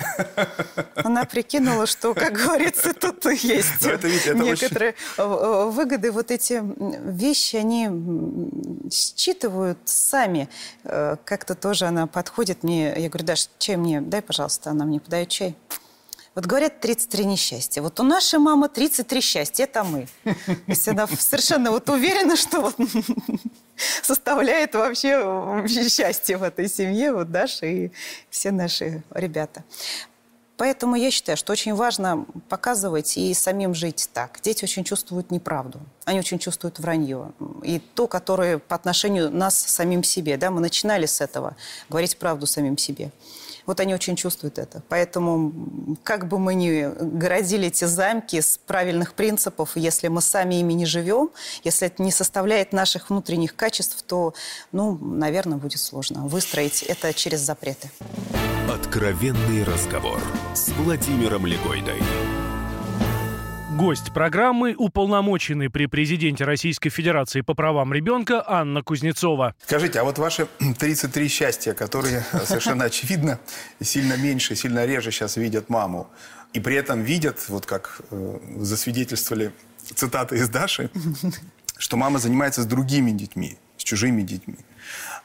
Она 0.95 1.23
прикинула, 1.23 1.85
что, 1.85 2.13
как 2.13 2.33
говорится, 2.33 2.93
тут 2.93 3.23
есть 3.25 3.81
Ну, 3.81 3.89
это, 3.89 4.07
это 4.09 4.33
некоторые 4.33 4.91
э, 4.91 5.21
э, 5.21 5.69
выгоды. 5.69 6.11
Вот 6.11 6.31
эти 6.31 6.61
вещи, 7.09 7.55
они 7.55 7.89
считывают 8.91 9.77
сами. 9.85 10.49
Э, 10.83 11.15
Как-то 11.23 11.55
тоже 11.55 11.85
она 11.85 12.07
подходит 12.07 12.63
мне, 12.63 12.93
я 12.97 13.07
говорю, 13.07 13.25
Даш, 13.25 13.47
чай 13.57 13.77
мне 13.77 14.01
дай, 14.01 14.21
пожалуйста. 14.21 14.71
Она 14.71 14.83
мне 14.83 14.99
подает 14.99 15.29
чай. 15.29 15.55
Вот 16.35 16.45
говорят 16.45 16.79
33 16.81 17.25
несчастья. 17.25 17.81
Вот 17.81 17.99
у 17.99 18.03
нашей 18.03 18.39
мамы 18.39 18.67
33 18.67 19.21
счастья, 19.21 19.63
это 19.63 19.83
мы. 19.83 20.07
То 20.23 20.33
есть 20.67 20.87
она 20.87 21.07
совершенно 21.07 21.71
вот 21.71 21.89
уверена, 21.89 22.35
что 22.37 22.61
вот 22.61 22.75
составляет 24.03 24.75
вообще 24.75 25.67
счастье 25.67 26.37
в 26.37 26.43
этой 26.43 26.67
семье, 26.67 27.13
вот 27.13 27.31
Даша 27.31 27.65
и 27.65 27.91
все 28.29 28.51
наши 28.51 29.03
ребята. 29.11 29.63
Поэтому 30.57 30.95
я 30.95 31.09
считаю, 31.09 31.37
что 31.37 31.53
очень 31.53 31.73
важно 31.73 32.27
показывать 32.47 33.17
и 33.17 33.33
самим 33.33 33.73
жить 33.73 34.07
так. 34.13 34.39
Дети 34.43 34.63
очень 34.63 34.83
чувствуют 34.83 35.31
неправду, 35.31 35.79
они 36.05 36.19
очень 36.19 36.37
чувствуют 36.37 36.77
вранье. 36.77 37.31
И 37.63 37.79
то, 37.79 38.05
которое 38.05 38.59
по 38.59 38.75
отношению 38.75 39.31
нас 39.31 39.59
самим 39.59 40.03
себе, 40.03 40.37
да, 40.37 40.51
мы 40.51 40.61
начинали 40.61 41.07
с 41.07 41.19
этого, 41.19 41.55
говорить 41.89 42.15
правду 42.17 42.45
самим 42.45 42.77
себе. 42.77 43.09
Вот 43.65 43.79
они 43.79 43.93
очень 43.93 44.15
чувствуют 44.15 44.57
это. 44.59 44.83
Поэтому, 44.89 45.97
как 46.03 46.27
бы 46.27 46.39
мы 46.39 46.55
ни 46.55 46.89
городили 47.17 47.67
эти 47.67 47.85
замки 47.85 48.41
с 48.41 48.57
правильных 48.57 49.13
принципов, 49.13 49.71
если 49.75 50.07
мы 50.07 50.21
сами 50.21 50.55
ими 50.55 50.73
не 50.73 50.85
живем, 50.85 51.29
если 51.63 51.87
это 51.87 52.01
не 52.03 52.11
составляет 52.11 52.73
наших 52.73 53.09
внутренних 53.09 53.55
качеств, 53.55 54.01
то, 54.03 54.33
ну, 54.71 54.97
наверное, 54.97 55.57
будет 55.57 55.79
сложно 55.79 56.27
выстроить 56.27 56.83
это 56.83 57.13
через 57.13 57.39
запреты. 57.39 57.89
Откровенный 58.69 59.63
разговор 59.63 60.21
с 60.53 60.69
Владимиром 60.69 61.45
Легойдой. 61.45 62.01
Гость 63.81 64.13
программы– 64.13 64.75
уполномоченный 64.77 65.71
при 65.71 65.87
президенте 65.87 66.43
Российской 66.43 66.91
Федерации 66.91 67.41
по 67.41 67.55
правам 67.55 67.91
ребенка 67.91 68.43
Анна 68.47 68.83
Кузнецова. 68.83 69.55
Скажите, 69.65 69.99
а 69.99 70.03
вот 70.03 70.19
ваши 70.19 70.47
33 70.77 71.27
счастья, 71.27 71.73
которые 71.73 72.23
совершенно 72.45 72.85
очевидно 72.85 73.39
сильно 73.81 74.17
меньше, 74.17 74.55
сильно 74.55 74.85
реже 74.85 75.09
сейчас 75.09 75.35
видят 75.35 75.69
маму, 75.69 76.07
и 76.53 76.59
при 76.59 76.75
этом 76.75 77.01
видят, 77.01 77.49
вот 77.49 77.65
как 77.65 78.01
э, 78.11 78.39
засвидетельствовали 78.57 79.51
цитаты 79.95 80.35
из 80.35 80.47
Даши, 80.47 80.91
что 81.79 81.97
мама 81.97 82.19
занимается 82.19 82.61
с 82.61 82.67
другими 82.67 83.09
детьми, 83.09 83.57
с 83.77 83.83
чужими 83.83 84.21
детьми. 84.21 84.57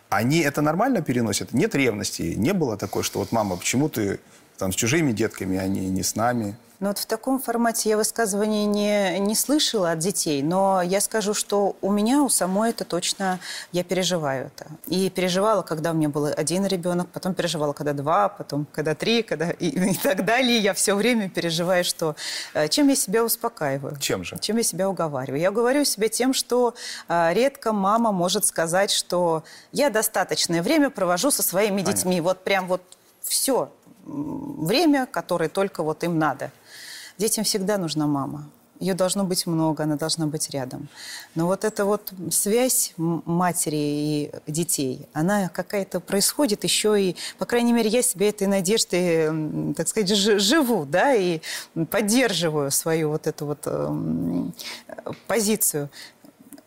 Они 0.08 0.38
это 0.38 0.62
нормально 0.62 1.02
переносят? 1.02 1.52
Нет 1.52 1.74
ревности? 1.74 2.22
Не 2.22 2.54
было 2.54 2.78
такой, 2.78 3.02
что 3.02 3.18
вот 3.18 3.32
мама, 3.32 3.56
почему 3.56 3.90
ты 3.90 4.18
там 4.56 4.72
с 4.72 4.74
чужими 4.74 5.12
детками, 5.12 5.58
а 5.58 5.66
не, 5.66 5.88
не 5.88 6.02
с 6.02 6.16
нами? 6.16 6.56
Но 6.78 6.88
вот 6.88 6.98
в 6.98 7.06
таком 7.06 7.40
формате 7.40 7.88
я 7.88 7.96
высказываний 7.96 8.66
не, 8.66 9.18
не 9.18 9.34
слышала 9.34 9.92
от 9.92 9.98
детей, 9.98 10.42
но 10.42 10.82
я 10.82 11.00
скажу, 11.00 11.32
что 11.32 11.76
у 11.80 11.90
меня, 11.90 12.22
у 12.22 12.28
самой 12.28 12.70
это 12.70 12.84
точно, 12.84 13.40
я 13.72 13.82
переживаю 13.82 14.46
это. 14.48 14.66
И 14.86 15.08
переживала, 15.08 15.62
когда 15.62 15.92
у 15.92 15.94
меня 15.94 16.10
был 16.10 16.26
один 16.26 16.66
ребенок, 16.66 17.08
потом 17.08 17.34
переживала, 17.34 17.72
когда 17.72 17.94
два, 17.94 18.28
потом 18.28 18.66
когда 18.72 18.94
три, 18.94 19.22
когда 19.22 19.50
и, 19.50 19.68
и 19.92 19.94
так 19.94 20.24
далее. 20.24 20.58
Я 20.58 20.74
все 20.74 20.94
время 20.94 21.30
переживаю, 21.30 21.84
что 21.84 22.14
э, 22.52 22.68
чем 22.68 22.88
я 22.88 22.96
себя 22.96 23.24
успокаиваю. 23.24 23.96
Чем 23.98 24.22
же? 24.22 24.36
Чем 24.38 24.58
я 24.58 24.62
себя 24.62 24.88
уговариваю? 24.88 25.40
Я 25.40 25.50
уговариваю 25.50 25.86
себя 25.86 26.08
тем, 26.08 26.34
что 26.34 26.74
э, 27.08 27.32
редко 27.32 27.72
мама 27.72 28.12
может 28.12 28.44
сказать, 28.44 28.90
что 28.90 29.44
я 29.72 29.88
достаточное 29.88 30.62
время 30.62 30.90
провожу 30.90 31.30
со 31.30 31.42
своими 31.42 31.80
детьми. 31.80 32.20
Вот 32.20 32.44
прям 32.44 32.66
вот 32.66 32.82
все 33.22 33.70
время, 34.06 35.06
которое 35.06 35.48
только 35.48 35.82
вот 35.82 36.04
им 36.04 36.18
надо. 36.18 36.50
Детям 37.18 37.44
всегда 37.44 37.78
нужна 37.78 38.06
мама. 38.06 38.48
Ее 38.78 38.92
должно 38.92 39.24
быть 39.24 39.46
много, 39.46 39.84
она 39.84 39.96
должна 39.96 40.26
быть 40.26 40.50
рядом. 40.50 40.88
Но 41.34 41.46
вот 41.46 41.64
эта 41.64 41.86
вот 41.86 42.12
связь 42.30 42.92
матери 42.98 43.76
и 43.76 44.32
детей, 44.46 45.06
она 45.14 45.48
какая-то 45.48 45.98
происходит 46.00 46.62
еще 46.64 47.00
и, 47.02 47.16
по 47.38 47.46
крайней 47.46 47.72
мере, 47.72 47.88
я 47.88 48.02
себе 48.02 48.28
этой 48.28 48.46
надеждой, 48.46 49.28
м, 49.28 49.74
так 49.74 49.88
сказать, 49.88 50.10
жи- 50.10 50.38
живу, 50.38 50.84
да, 50.84 51.14
и 51.14 51.40
поддерживаю 51.90 52.70
свою 52.70 53.08
вот 53.08 53.26
эту 53.26 53.46
вот 53.46 53.66
эм, 53.66 54.52
позицию 55.26 55.88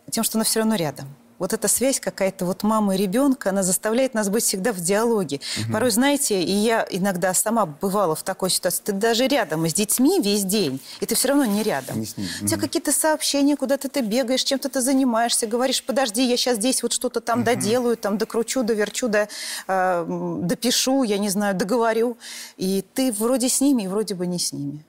тем, 0.09 0.23
что 0.23 0.39
она 0.39 0.45
все 0.45 0.61
равно 0.61 0.73
рядом. 0.75 1.07
Вот 1.39 1.53
эта 1.53 1.67
связь 1.69 1.99
какая-то 1.99 2.45
вот 2.45 2.63
мамы 2.63 2.95
и 2.95 2.97
ребенка, 2.97 3.49
она 3.49 3.63
заставляет 3.63 4.13
нас 4.13 4.29
быть 4.29 4.43
всегда 4.43 4.73
в 4.73 4.79
диалоге. 4.81 5.39
Порой, 5.71 5.89
знаете, 5.89 6.41
и 6.43 6.51
я 6.51 6.85
иногда 6.89 7.33
сама 7.33 7.65
бывала 7.65 8.13
в 8.13 8.23
такой 8.23 8.49
ситуации, 8.49 8.83
ты 8.83 8.91
даже 8.91 9.25
рядом 9.27 9.65
с 9.67 9.73
детьми 9.73 10.19
весь 10.21 10.43
день, 10.43 10.81
и 10.99 11.05
ты 11.05 11.15
все 11.15 11.29
равно 11.29 11.45
не 11.45 11.63
рядом. 11.63 11.99
Не 11.99 12.05
с 12.05 12.17
ними. 12.17 12.29
У 12.41 12.47
тебя 12.47 12.59
какие-то 12.59 12.91
сообщения, 12.91 13.55
куда-то 13.55 13.87
ты 13.87 14.01
бегаешь, 14.01 14.43
чем-то 14.43 14.69
ты 14.69 14.81
занимаешься, 14.81 15.47
говоришь, 15.47 15.81
подожди, 15.83 16.27
я 16.27 16.35
сейчас 16.35 16.57
здесь 16.57 16.83
вот 16.83 16.91
что-то 16.91 17.21
там 17.21 17.43
доделаю, 17.43 17.95
там 17.95 18.17
докручу, 18.17 18.63
доверчу, 18.63 19.07
до, 19.07 19.19
э, 19.19 19.27
м, 19.67 20.45
допишу, 20.45 21.03
я 21.03 21.17
не 21.17 21.29
знаю, 21.29 21.55
договорю. 21.55 22.17
И 22.57 22.83
ты 22.93 23.13
вроде 23.13 23.47
с 23.47 23.61
ними, 23.61 23.83
и 23.83 23.87
вроде 23.87 24.13
бы 24.13 24.27
не 24.27 24.39
с 24.39 24.51
ними. 24.51 24.83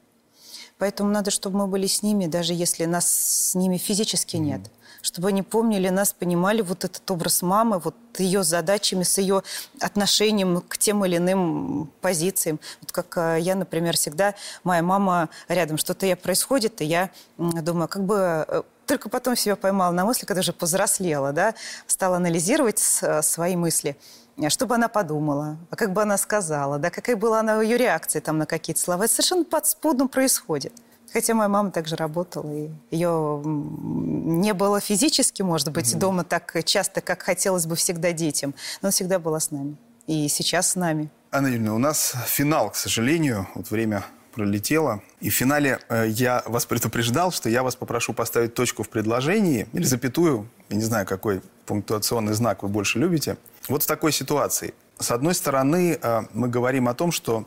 Поэтому 0.79 1.11
надо, 1.11 1.31
чтобы 1.31 1.59
мы 1.59 1.67
были 1.67 1.87
с 1.87 2.03
ними, 2.03 2.27
даже 2.27 2.55
если 2.55 2.87
нас 2.87 3.07
с 3.07 3.55
ними 3.55 3.77
физически 3.77 4.37
нет. 4.37 4.63
Чтобы 5.03 5.29
они 5.29 5.43
помнили 5.43 5.89
нас, 5.89 6.13
понимали 6.13 6.61
вот 6.63 6.85
этот 6.85 7.11
образ 7.11 7.43
мамы, 7.43 7.79
вот 7.79 7.95
ее 8.19 8.43
задачами, 8.43 9.03
с 9.03 9.19
ее 9.19 9.43
отношением 9.81 10.61
к 10.61 10.77
тем 10.79 11.05
или 11.05 11.17
иным 11.17 11.91
позициям. 12.01 12.61
Вот 12.81 12.93
как 12.93 13.17
э, 13.17 13.39
я, 13.41 13.55
например, 13.55 13.97
всегда, 13.97 14.35
моя 14.65 14.83
мама 14.83 15.31
рядом, 15.49 15.79
что-то 15.79 16.07
я 16.07 16.17
происходит, 16.17 16.81
и 16.83 16.85
я 16.85 17.11
думаю, 17.39 17.89
как 17.89 18.05
бы 18.05 18.45
э, 18.47 18.63
только 18.87 19.09
потом 19.09 19.37
себя 19.37 19.57
поймала 19.57 19.93
на 19.93 20.05
мысли, 20.05 20.27
когда 20.27 20.41
уже 20.41 20.53
повзрослела, 20.53 21.33
да, 21.33 21.55
стала 21.87 22.17
анализировать 22.17 22.83
э, 23.03 23.23
свои 23.23 23.57
мысли. 23.57 23.97
Что 24.49 24.67
бы 24.67 24.75
она 24.75 24.89
подумала, 24.89 25.59
а 25.71 25.77
как 25.77 25.93
бы 25.93 26.03
она 26.03 26.17
сказала, 26.17 26.79
да, 26.79 26.91
какая 26.91 27.15
была 27.17 27.41
она, 27.41 27.61
ее 27.63 27.77
реакция 27.77 28.21
там 28.23 28.39
на 28.39 28.47
какие-то 28.47 28.81
слова. 28.81 29.05
Это 29.05 29.15
совершенно 29.15 29.45
подспудно 29.45 30.09
происходит. 30.09 30.73
Хотя 31.13 31.35
моя 31.35 31.49
мама 31.49 31.71
также 31.71 31.97
работала, 31.97 32.51
и 32.53 32.71
ее 32.91 33.43
не 33.45 34.55
было 34.55 34.81
физически, 34.81 35.43
может 35.43 35.73
быть, 35.73 35.99
дома 35.99 36.25
так 36.25 36.57
часто, 36.65 37.01
как 37.01 37.23
хотелось 37.23 37.67
бы 37.67 37.75
всегда 37.77 38.13
детям, 38.13 38.55
но 38.83 38.91
всегда 38.91 39.19
была 39.19 39.41
с 39.41 39.51
нами. 39.51 39.77
И 40.07 40.29
сейчас 40.29 40.71
с 40.71 40.75
нами. 40.77 41.11
Анна 41.33 41.49
Юрьевна, 41.49 41.75
у 41.75 41.79
нас 41.79 42.15
финал, 42.27 42.71
к 42.71 42.77
сожалению. 42.77 43.47
Вот 43.55 43.71
время 43.71 44.05
пролетело. 44.33 45.03
И 45.21 45.31
в 45.31 45.35
финале 45.35 45.79
э, 45.89 46.07
я 46.09 46.43
вас 46.47 46.67
предупреждал, 46.67 47.33
что 47.33 47.49
я 47.49 47.63
вас 47.63 47.77
попрошу 47.77 48.13
поставить 48.13 48.55
точку 48.55 48.83
в 48.83 48.89
предложении 48.89 49.69
или 49.73 49.85
запятую, 49.85 50.49
я 50.69 50.77
не 50.77 50.83
знаю, 50.83 51.07
какой 51.07 51.43
пунктуационный 51.67 52.33
знак 52.33 52.63
вы 52.63 52.69
больше 52.69 52.99
любите. 52.99 53.37
Вот 53.69 53.83
в 53.83 53.87
такой 53.87 54.13
ситуации. 54.13 54.75
С 54.99 55.11
одной 55.11 55.35
стороны, 55.35 55.99
э, 56.01 56.23
мы 56.33 56.49
говорим 56.49 56.89
о 56.89 56.95
том, 56.95 57.13
что, 57.13 57.47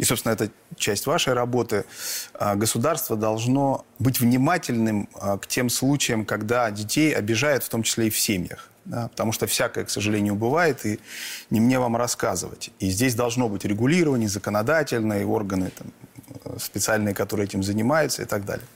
и, 0.00 0.04
собственно, 0.04 0.32
это 0.32 0.50
часть 0.76 1.06
вашей 1.06 1.34
работы, 1.34 1.84
э, 2.32 2.54
государство 2.54 3.16
должно 3.16 3.84
быть 3.98 4.18
внимательным 4.18 5.10
э, 5.14 5.36
к 5.36 5.46
тем 5.46 5.68
случаям, 5.68 6.24
когда 6.24 6.70
детей 6.70 7.14
обижают, 7.14 7.64
в 7.64 7.68
том 7.68 7.82
числе 7.82 8.06
и 8.06 8.10
в 8.10 8.18
семьях. 8.18 8.70
Да, 8.86 9.08
потому 9.08 9.32
что 9.32 9.46
всякое, 9.46 9.84
к 9.84 9.90
сожалению, 9.90 10.36
бывает, 10.36 10.86
и 10.86 11.00
не 11.50 11.60
мне 11.60 11.78
вам 11.78 11.96
рассказывать. 11.96 12.70
И 12.78 12.88
здесь 12.88 13.14
должно 13.14 13.50
быть 13.50 13.66
регулирование 13.66 14.26
законодательные 14.26 15.26
органы 15.26 15.70
там, 15.76 15.88
э, 16.44 16.58
специальные, 16.58 17.14
которые 17.14 17.44
этим 17.44 17.62
занимаются 17.62 18.22
и 18.22 18.24
так 18.24 18.46
далее. 18.46 18.66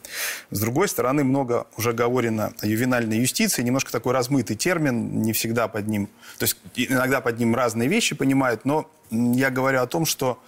С 0.50 0.60
другой 0.60 0.88
стороны, 0.88 1.24
много 1.24 1.66
уже 1.78 1.94
говорено 1.94 2.52
о 2.60 2.66
ювенальной 2.66 3.16
юстиции, 3.16 3.62
немножко 3.62 3.90
такой 3.90 4.12
размытый 4.12 4.56
термин, 4.56 5.22
не 5.22 5.32
всегда 5.32 5.68
под 5.68 5.88
ним, 5.88 6.10
то 6.38 6.42
есть 6.42 6.58
иногда 6.74 7.22
под 7.22 7.38
ним 7.38 7.54
разные 7.54 7.88
вещи 7.88 8.14
понимают, 8.14 8.66
но 8.66 8.90
я 9.10 9.48
говорю 9.48 9.80
о 9.80 9.86
том, 9.86 10.04
что 10.04 10.38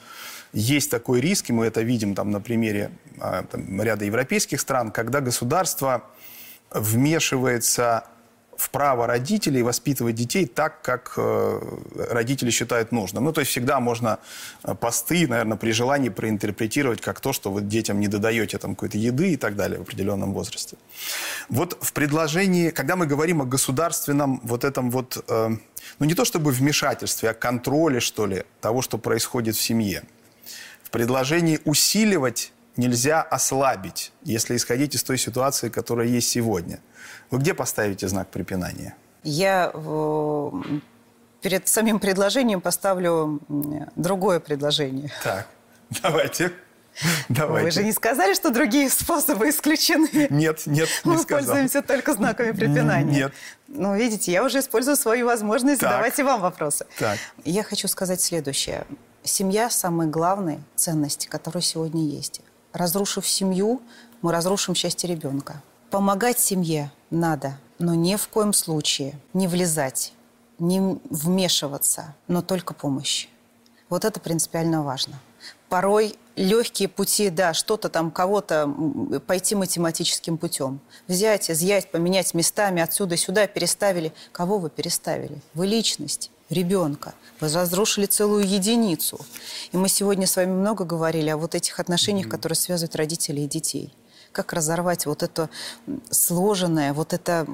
есть 0.52 0.90
такой 0.90 1.20
риск, 1.20 1.50
и 1.50 1.52
мы 1.52 1.66
это 1.66 1.82
видим 1.82 2.14
там, 2.14 2.30
на 2.30 2.40
примере 2.40 2.90
а, 3.20 3.42
там, 3.44 3.82
ряда 3.82 4.04
европейских 4.04 4.60
стран, 4.60 4.90
когда 4.90 5.20
государство 5.20 6.04
вмешивается 6.70 8.04
в 8.56 8.70
право 8.70 9.06
родителей 9.06 9.62
воспитывать 9.62 10.14
детей 10.14 10.46
так, 10.46 10.82
как 10.82 11.14
э, 11.16 11.60
родители 12.10 12.50
считают 12.50 12.92
нужным. 12.92 13.24
Ну, 13.24 13.32
то 13.32 13.40
есть 13.40 13.50
всегда 13.50 13.80
можно 13.80 14.18
э, 14.64 14.74
посты, 14.74 15.28
наверное, 15.28 15.56
при 15.56 15.72
желании 15.72 16.08
проинтерпретировать 16.08 17.00
как 17.00 17.20
то, 17.20 17.32
что 17.32 17.50
вы 17.50 17.60
детям 17.60 18.00
не 18.00 18.08
додаете 18.08 18.58
там 18.58 18.74
какой-то 18.74 18.98
еды 18.98 19.32
и 19.32 19.36
так 19.36 19.56
далее 19.56 19.78
в 19.78 19.82
определенном 19.82 20.32
возрасте. 20.32 20.76
Вот 21.48 21.78
в 21.80 21.92
предложении, 21.92 22.70
когда 22.70 22.96
мы 22.96 23.06
говорим 23.06 23.42
о 23.42 23.44
государственном 23.44 24.40
вот 24.42 24.64
этом 24.64 24.90
вот, 24.90 25.22
э, 25.28 25.48
ну 25.98 26.06
не 26.06 26.14
то 26.14 26.24
чтобы 26.24 26.50
вмешательстве, 26.50 27.30
а 27.30 27.34
контроле, 27.34 28.00
что 28.00 28.26
ли, 28.26 28.44
того, 28.60 28.82
что 28.82 28.98
происходит 28.98 29.56
в 29.56 29.60
семье. 29.60 30.02
В 30.86 30.90
предложении 30.90 31.58
усиливать 31.64 32.52
нельзя 32.76 33.20
ослабить, 33.20 34.12
если 34.22 34.54
исходить 34.54 34.94
из 34.94 35.02
той 35.02 35.18
ситуации, 35.18 35.68
которая 35.68 36.06
есть 36.06 36.28
сегодня– 36.28 36.78
вы 37.30 37.38
где 37.38 37.54
поставите 37.54 38.08
знак 38.08 38.28
препинания? 38.28 38.94
Я 39.22 39.70
э, 39.74 40.50
перед 41.42 41.66
самим 41.66 41.98
предложением 41.98 42.60
поставлю 42.60 43.40
другое 43.96 44.40
предложение. 44.40 45.10
Так, 45.22 45.48
давайте. 46.02 46.52
Давайте. 47.28 47.64
Вы 47.66 47.70
же 47.72 47.84
не 47.84 47.92
сказали, 47.92 48.32
что 48.32 48.50
другие 48.50 48.88
способы 48.88 49.50
исключены? 49.50 50.08
Нет, 50.30 50.62
нет, 50.64 50.88
не 51.04 51.10
Мы 51.10 51.18
сказал. 51.18 51.44
пользуемся 51.44 51.82
только 51.82 52.14
знаками 52.14 52.52
препинания. 52.52 53.12
Нет. 53.12 53.32
Ну, 53.68 53.94
видите, 53.94 54.32
я 54.32 54.42
уже 54.42 54.60
использую 54.60 54.96
свою 54.96 55.26
возможность 55.26 55.82
Так. 55.82 55.90
задавать 55.90 56.18
и 56.18 56.22
вам 56.22 56.40
вопросы. 56.40 56.86
Так. 56.98 57.18
Я 57.44 57.64
хочу 57.64 57.86
сказать 57.86 58.22
следующее. 58.22 58.86
Семья– 59.26 59.68
самая 59.70 60.06
главная 60.06 60.60
ценность, 60.76 61.26
которая 61.26 61.62
сегодня 61.62 62.04
есть. 62.04 62.40
Разрушив 62.72 63.28
семью, 63.28 63.82
мы 64.22 64.30
разрушим 64.30 64.74
счастье 64.76 65.10
ребенка. 65.10 65.62
Помогать 65.90 66.38
семье 66.38 66.92
надо, 67.10 67.58
но 67.80 67.94
ни 67.94 68.14
в 68.14 68.28
коем 68.28 68.52
случае 68.52 69.18
не 69.32 69.48
влезать, 69.48 70.12
не 70.60 71.00
вмешиваться, 71.10 72.14
но 72.28 72.40
только 72.40 72.72
помощь. 72.72 73.28
Вот 73.88 74.04
это 74.04 74.20
принципиально 74.20 74.82
важно. 74.82 75.18
Порой 75.68 76.16
легкие 76.36 76.88
пути, 76.88 77.28
да, 77.28 77.52
что-то 77.52 77.88
там, 77.88 78.12
кого-то 78.12 78.72
пойти 79.26 79.56
математическим 79.56 80.38
путем. 80.38 80.80
Взять, 81.08 81.50
изъять, 81.50 81.90
поменять 81.90 82.32
местами, 82.34 82.80
отсюда 82.80 83.16
сюда 83.16 83.48
переставили. 83.48 84.12
Кого 84.30 84.58
вы 84.58 84.70
переставили? 84.70 85.40
Вы 85.54 85.66
личность 85.66 86.30
ребенка. 86.50 87.14
Вы 87.40 87.48
разрушили 87.48 88.06
целую 88.06 88.46
единицу. 88.46 89.18
И 89.72 89.76
мы 89.76 89.88
сегодня 89.88 90.26
с 90.26 90.36
вами 90.36 90.52
много 90.52 90.84
говорили 90.84 91.28
о 91.30 91.36
вот 91.36 91.54
этих 91.54 91.80
отношениях, 91.80 92.28
которые 92.28 92.56
связывают 92.56 92.96
родителей 92.96 93.44
и 93.44 93.48
детей. 93.48 93.94
Как 94.32 94.52
разорвать 94.52 95.06
вот 95.06 95.22
это 95.22 95.48
сложенное, 96.10 96.92
вот 96.92 97.12
это 97.12 97.46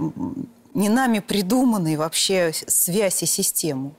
не 0.74 0.88
нами 0.88 1.20
придуманное 1.20 1.96
вообще 1.96 2.52
связь 2.66 3.22
и 3.22 3.26
систему 3.26 3.94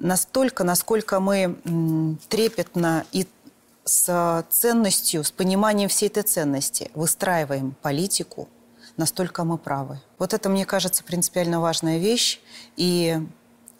настолько, 0.00 0.64
насколько 0.64 1.20
мы 1.20 1.56
трепетно 2.28 3.04
и 3.12 3.26
с 3.84 4.44
ценностью, 4.50 5.22
с 5.24 5.30
пониманием 5.30 5.88
всей 5.88 6.08
этой 6.08 6.22
ценности 6.22 6.90
выстраиваем 6.94 7.76
политику, 7.82 8.48
настолько 8.96 9.44
мы 9.44 9.58
правы. 9.58 10.00
Вот 10.18 10.34
это, 10.34 10.48
мне 10.48 10.64
кажется, 10.64 11.04
принципиально 11.04 11.60
важная 11.60 11.98
вещь. 11.98 12.40
И 12.76 13.18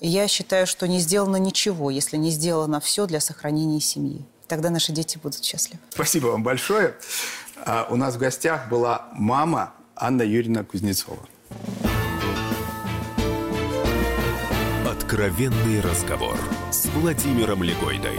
я 0.09 0.29
считаю, 0.29 0.67
что 0.67 0.89
не 0.89 0.99
сделано 0.99 1.37
ничего, 1.37 1.91
если 1.91 2.17
не 2.17 2.31
сделано 2.31 2.81
все 2.81 3.07
для 3.07 3.21
сохранения 3.21 3.81
семьи. 3.81 4.25
Тогда 4.49 4.71
наши 4.71 4.93
дети 4.93 5.19
будут 5.23 5.45
счастливы. 5.45 5.81
Спасибо 5.91 6.29
вам 6.29 6.43
большое. 6.43 6.95
А, 7.65 7.87
у 7.91 7.97
нас 7.97 8.17
в 8.17 8.19
гостях 8.19 8.69
была 8.69 9.09
мама 9.13 9.73
Анна 9.95 10.23
Юрьевна 10.23 10.65
Кузнецова. 10.65 11.29
Откровенный 14.89 15.81
разговор 15.81 16.37
с 16.71 16.87
Владимиром 16.87 17.63
Легойдой. 17.63 18.19